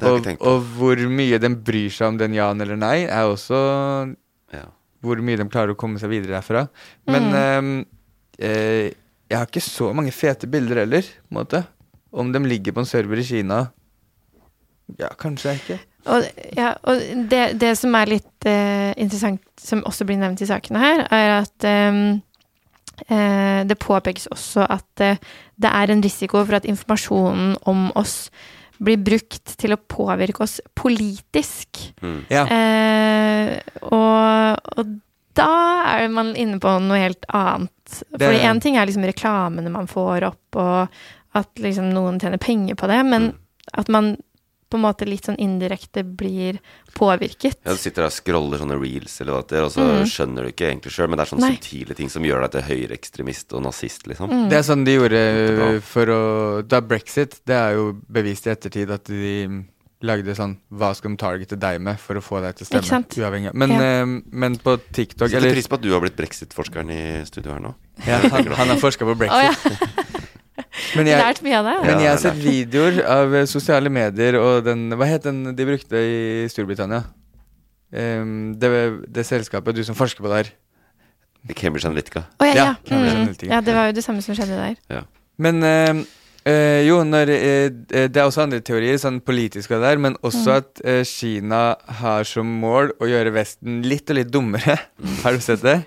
[0.00, 4.14] Jeg Og, og hvor mye den bryr seg om den ja-en eller nei, er også
[4.54, 4.64] ja.
[5.02, 6.68] hvor mye de klarer å komme seg videre derfra.
[7.06, 7.34] Men Mm.
[7.34, 7.86] ehm,
[8.38, 8.92] eh,
[9.28, 11.66] jeg har ikke så mange fete bilder heller, på en måte.
[12.12, 13.70] Om de ligger på en server i Kina
[14.98, 15.78] Ja, kanskje ikke.
[16.08, 16.24] Og,
[16.56, 20.82] ja, og det, det som er litt uh, interessant, som også blir nevnt i sakene
[20.82, 22.20] her, er at um,
[23.08, 25.18] uh, det påpekes også at uh,
[25.58, 28.30] det er en risiko for at informasjonen om oss
[28.78, 31.80] blir brukt til å påvirke oss politisk.
[31.98, 32.18] Mm.
[32.30, 32.44] Ja.
[32.46, 33.54] Eh,
[33.90, 34.92] og, og
[35.38, 35.50] da
[35.96, 38.02] er man inne på noe helt annet.
[38.14, 42.78] For én ting er liksom reklamene man får opp, og at liksom noen tjener penger
[42.78, 43.32] på det, men
[43.78, 44.14] at man
[44.70, 46.58] på en måte litt sånn indirekte blir
[46.94, 47.56] påvirket.
[47.64, 50.04] Ja, du sitter der og scroller sånne reels, eller hva det er, og så Mm.
[50.04, 51.56] skjønner du ikke egentlig sjøl, men det er sånne Nei.
[51.56, 54.28] subtile ting som gjør deg til høyreekstremist og nazist, liksom.
[54.30, 54.48] Mm.
[54.50, 58.90] Det er sånn de gjorde for å Da brexit, det er jo bevist i ettertid
[58.90, 59.64] at de
[60.00, 62.84] lagde sånn Hva skal de targete deg med for å få deg til å Ikke
[62.84, 63.02] stemme?
[63.02, 63.16] sant?
[63.18, 63.54] Uavhengig.
[63.54, 63.80] Men, Ja.
[64.02, 67.52] eh, men på TikTok Setter eller pris på at du har blitt brexit-forskeren i studio
[67.52, 67.74] her nå.
[68.06, 69.72] ja, han, han har forska på brexit.
[69.72, 70.12] ja,
[70.96, 71.76] Men jeg, lært mye av det.
[71.86, 75.66] Men jeg har sett videoer av eh, sosiale medier og den Hva het den de
[75.68, 77.04] brukte i Storbritannia?
[77.88, 78.68] Um, det,
[79.08, 80.52] det selskapet, du som forsker på det her.
[81.56, 82.26] Cambridge Analytica.
[82.40, 82.96] Oh, ja, Ja, ja.
[82.96, 83.08] Mm.
[83.08, 83.52] Analytica.
[83.54, 85.04] ja, det var jo det samme som skjedde der.
[85.38, 86.06] Men eh,
[86.48, 90.46] Uh, jo, når, uh, det er også andre teorier, sånn politiske og der, men også
[90.48, 90.54] Mm.
[90.54, 91.58] at uh, Kina
[91.98, 94.78] har som mål å gjøre Vesten litt og litt dummere.
[95.24, 95.82] har du sett det?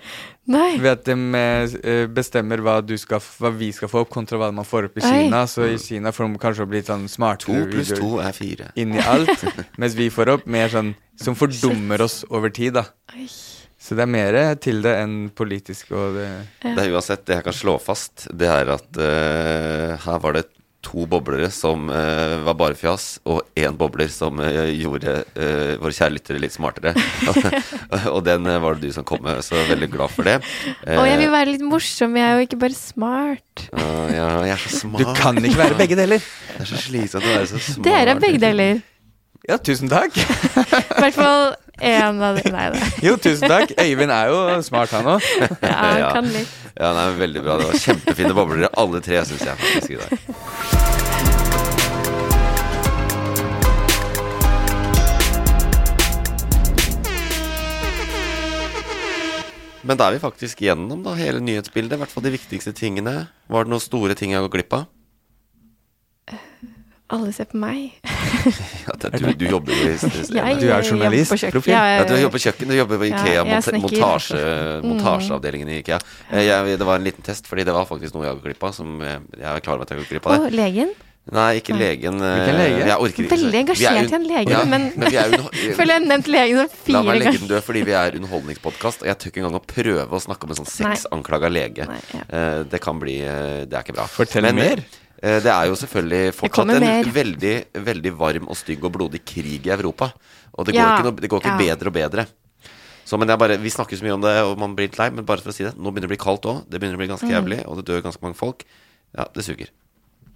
[0.50, 0.74] Nei.
[0.82, 4.48] Ved at de eh, bestemmer hva, du skal, hva vi skal få opp, kontra hva
[4.54, 5.04] man får opp i.
[5.04, 5.44] Kina.
[5.46, 8.72] Så i Kina får de kanskje bli sånn To smartere pluss to er fire.
[8.80, 9.44] Inni alt,
[9.80, 12.88] mens vi får opp mer sånn som fordummer oss over tid, da.
[13.82, 16.26] Så det er mer til det enn politisk og det
[16.62, 20.44] Det er uansett, det jeg kan slå fast, det er at uh, her var det
[20.82, 25.94] to boblere som uh, var bare fjas, og én bobler som uh, gjorde uh, våre
[25.94, 26.94] kjære lyttere litt smartere.
[28.14, 30.38] og den var det du som kom med, så veldig glad for det.
[30.96, 33.66] Og jeg vil være litt morsom, jeg er jo ikke bare smart.
[33.70, 35.04] ja, ja, jeg er så smart.
[35.04, 36.32] Du kan ikke være begge deler!
[36.52, 37.86] Det er så slitsomt å være så smart.
[37.86, 38.82] Dere er begge deler.
[39.48, 40.14] Ja, tusen takk.
[40.98, 41.48] I hvert fall
[41.82, 42.52] én av dem.
[42.54, 42.90] Nei da.
[43.02, 43.72] Jo, tusen takk.
[43.80, 45.30] Øyvind er jo smart, han òg.
[45.62, 46.61] Ja, han kan litt.
[46.72, 47.58] Ja, nei, veldig bra.
[47.60, 50.10] Det var kjempefine boblere, alle tre, syns jeg faktisk i dag.
[59.82, 61.98] Men da er vi faktisk gjennom da, hele nyhetsbildet.
[61.98, 63.26] I hvert fall de viktigste tingene.
[63.50, 64.86] Var det noen store ting jeg har gått glipp av?
[67.12, 67.92] Alle ser på meg.
[68.82, 71.70] Ja, det, du, du jobber jo i Du er journalist, profil.
[71.74, 73.44] Ja, Ja, du jobber på kjøkken, du jobber på Ikea,
[73.78, 74.40] montasje,
[74.82, 74.88] Mm.
[74.88, 76.00] montasjeavdelingen i Ikea.
[76.32, 78.64] Eh, Jeg, det var en liten test, fordi det var faktisk noe jeg har glipp
[78.66, 78.72] av.
[78.74, 80.56] Som jeg, jeg er klar over at jeg har glipp av Og det.
[80.58, 80.90] legen.
[81.30, 82.16] Nei, ikke legen.
[82.18, 82.78] eh, Hvilken lege?
[82.88, 85.36] Jeg orker ikke Veldig er engasjert i en lege, Ja, men vi er
[85.78, 89.04] føler jeg har nevnt legen sånn La meg legge den død, fordi vi er underholdningspodkast,
[89.04, 91.86] og jeg tør ikke engang å prøve å snakke om en sånn sexanklaga lege.
[91.86, 92.24] Nei, ja.
[92.26, 94.08] Eh, det kan bli eh, Det er ikke bra.
[94.10, 94.82] Fortell Men, mer.
[95.22, 99.20] Eh, Det er jo selvfølgelig fortsatt kommer en veldig, veldig varm og stygg og blodig
[99.24, 100.12] krig i Europa.
[100.58, 101.58] Og det går Ja, ikke, noe, det går ikke ja.
[101.76, 102.26] bedre og bedre.
[103.04, 105.10] Så, men jeg bare, Vi snakker så mye om det, og man blir litt lei,
[105.10, 106.64] men bare for å si det, nå begynner det å bli kaldt òg.
[106.70, 107.34] Det begynner å bli ganske Mm.
[107.36, 108.64] jævlig, og det dør ganske mange folk.
[109.16, 109.68] Ja, det suger.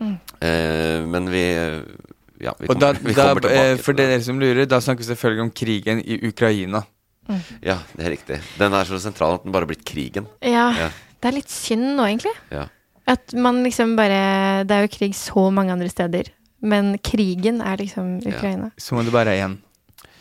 [0.00, 0.18] Mm.
[0.42, 1.44] Eh, men vi
[2.38, 3.76] Ja, vi Og da, kommer, da, tilbake.
[3.78, 6.84] For for dere som lurer, da snakker vi selvfølgelig om krigen i Ukraina.
[7.62, 8.40] Ja, det er riktig.
[8.58, 10.26] Den er så sentral at den bare har blitt krigen.
[10.42, 10.90] Ja, Ja.
[11.20, 12.34] det er litt synd nå, egentlig.
[12.52, 12.68] Ja.
[13.06, 16.32] At man liksom bare Det er jo krig så mange andre steder,
[16.66, 18.70] men krigen er liksom Ukraina.
[18.78, 19.58] Så må det bare én.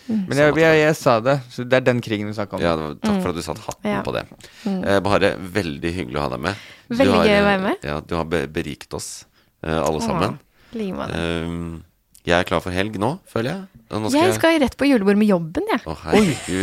[0.06, 0.28] Mm.
[0.30, 2.62] Men jeg, jeg, jeg sa det, så det er den krigen vi snakker om.
[2.62, 3.22] Ja, takk Mm.
[3.24, 4.02] for at du satte hatten Ja.
[4.06, 4.26] på det.
[4.66, 4.84] Mm.
[4.86, 6.56] Eh, Bahare, veldig hyggelig å ha deg med.
[6.90, 7.76] Veldig har, gøy å være med.
[7.84, 9.26] Ja, du har berikt beriket oss,
[9.64, 10.38] eh, alle sammen.
[10.38, 11.82] Åh, like det Eh,
[12.26, 13.75] jeg er klar for helg nå, føler jeg.
[13.94, 15.82] Og nå Jeg skal rett på julebord med jobben, jeg.
[15.86, 16.22] Ja.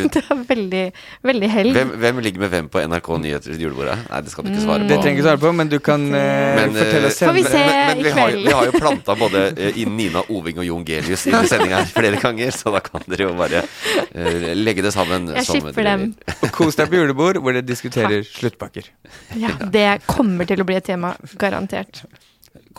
[0.12, 0.82] Det er veldig,
[1.22, 1.76] veldig helg.
[1.76, 3.94] Hvem, hvem ligger med hvem på NRK Nyheter julebordet?
[4.10, 4.88] Nei, det skal du ikke svare på.
[4.90, 7.44] Det trenger ikke svare på, men du kan uh, Men, eh, fortelle oss Får vi
[7.46, 8.34] se men, men i vi, i kveld.
[8.34, 8.48] kveld.
[8.48, 12.18] vi har jo planta både uh, Nina Oving og Jon Gelius inn i sendinga flere
[12.24, 15.30] ganger, så da kan dere jo bare uh, legge det sammen.
[15.38, 16.08] Jeg skipper dem.
[16.40, 18.90] Og kos deg på julebord hvor dere diskuterer sluttpakker.
[19.38, 21.14] Ja, det kommer til å bli et tema.
[21.38, 22.02] Garantert.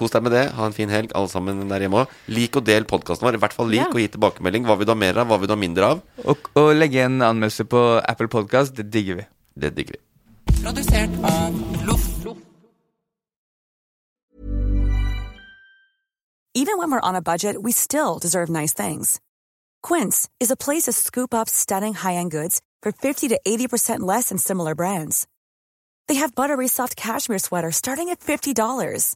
[0.04, 0.44] Kos deg med det.
[0.58, 2.14] Ha en fin helg, alle sammen der hjemme òg.
[2.36, 3.40] Lik og del podkasten vår.
[3.40, 3.90] I hvert fall lik Ja.
[3.90, 4.66] og gi tilbakemelding.
[4.68, 6.02] Hva vil du ha mer av, hva vil du ha mindre av?
[6.28, 9.26] Og, og legge en anmeldelse på Apple Podcast, det digger vi.
[9.56, 10.02] Det digger vi.
[10.64, 11.56] Produsert av
[11.88, 12.10] Loff.
[16.56, 19.20] Even when we're on a budget, we still deserve nice things.
[19.82, 24.30] Quince is a place to scoop up stunning high-end goods for 50 to 80% less
[24.30, 25.26] than similar brands.
[26.08, 29.16] They have buttery soft cashmere sweaters starting at $50,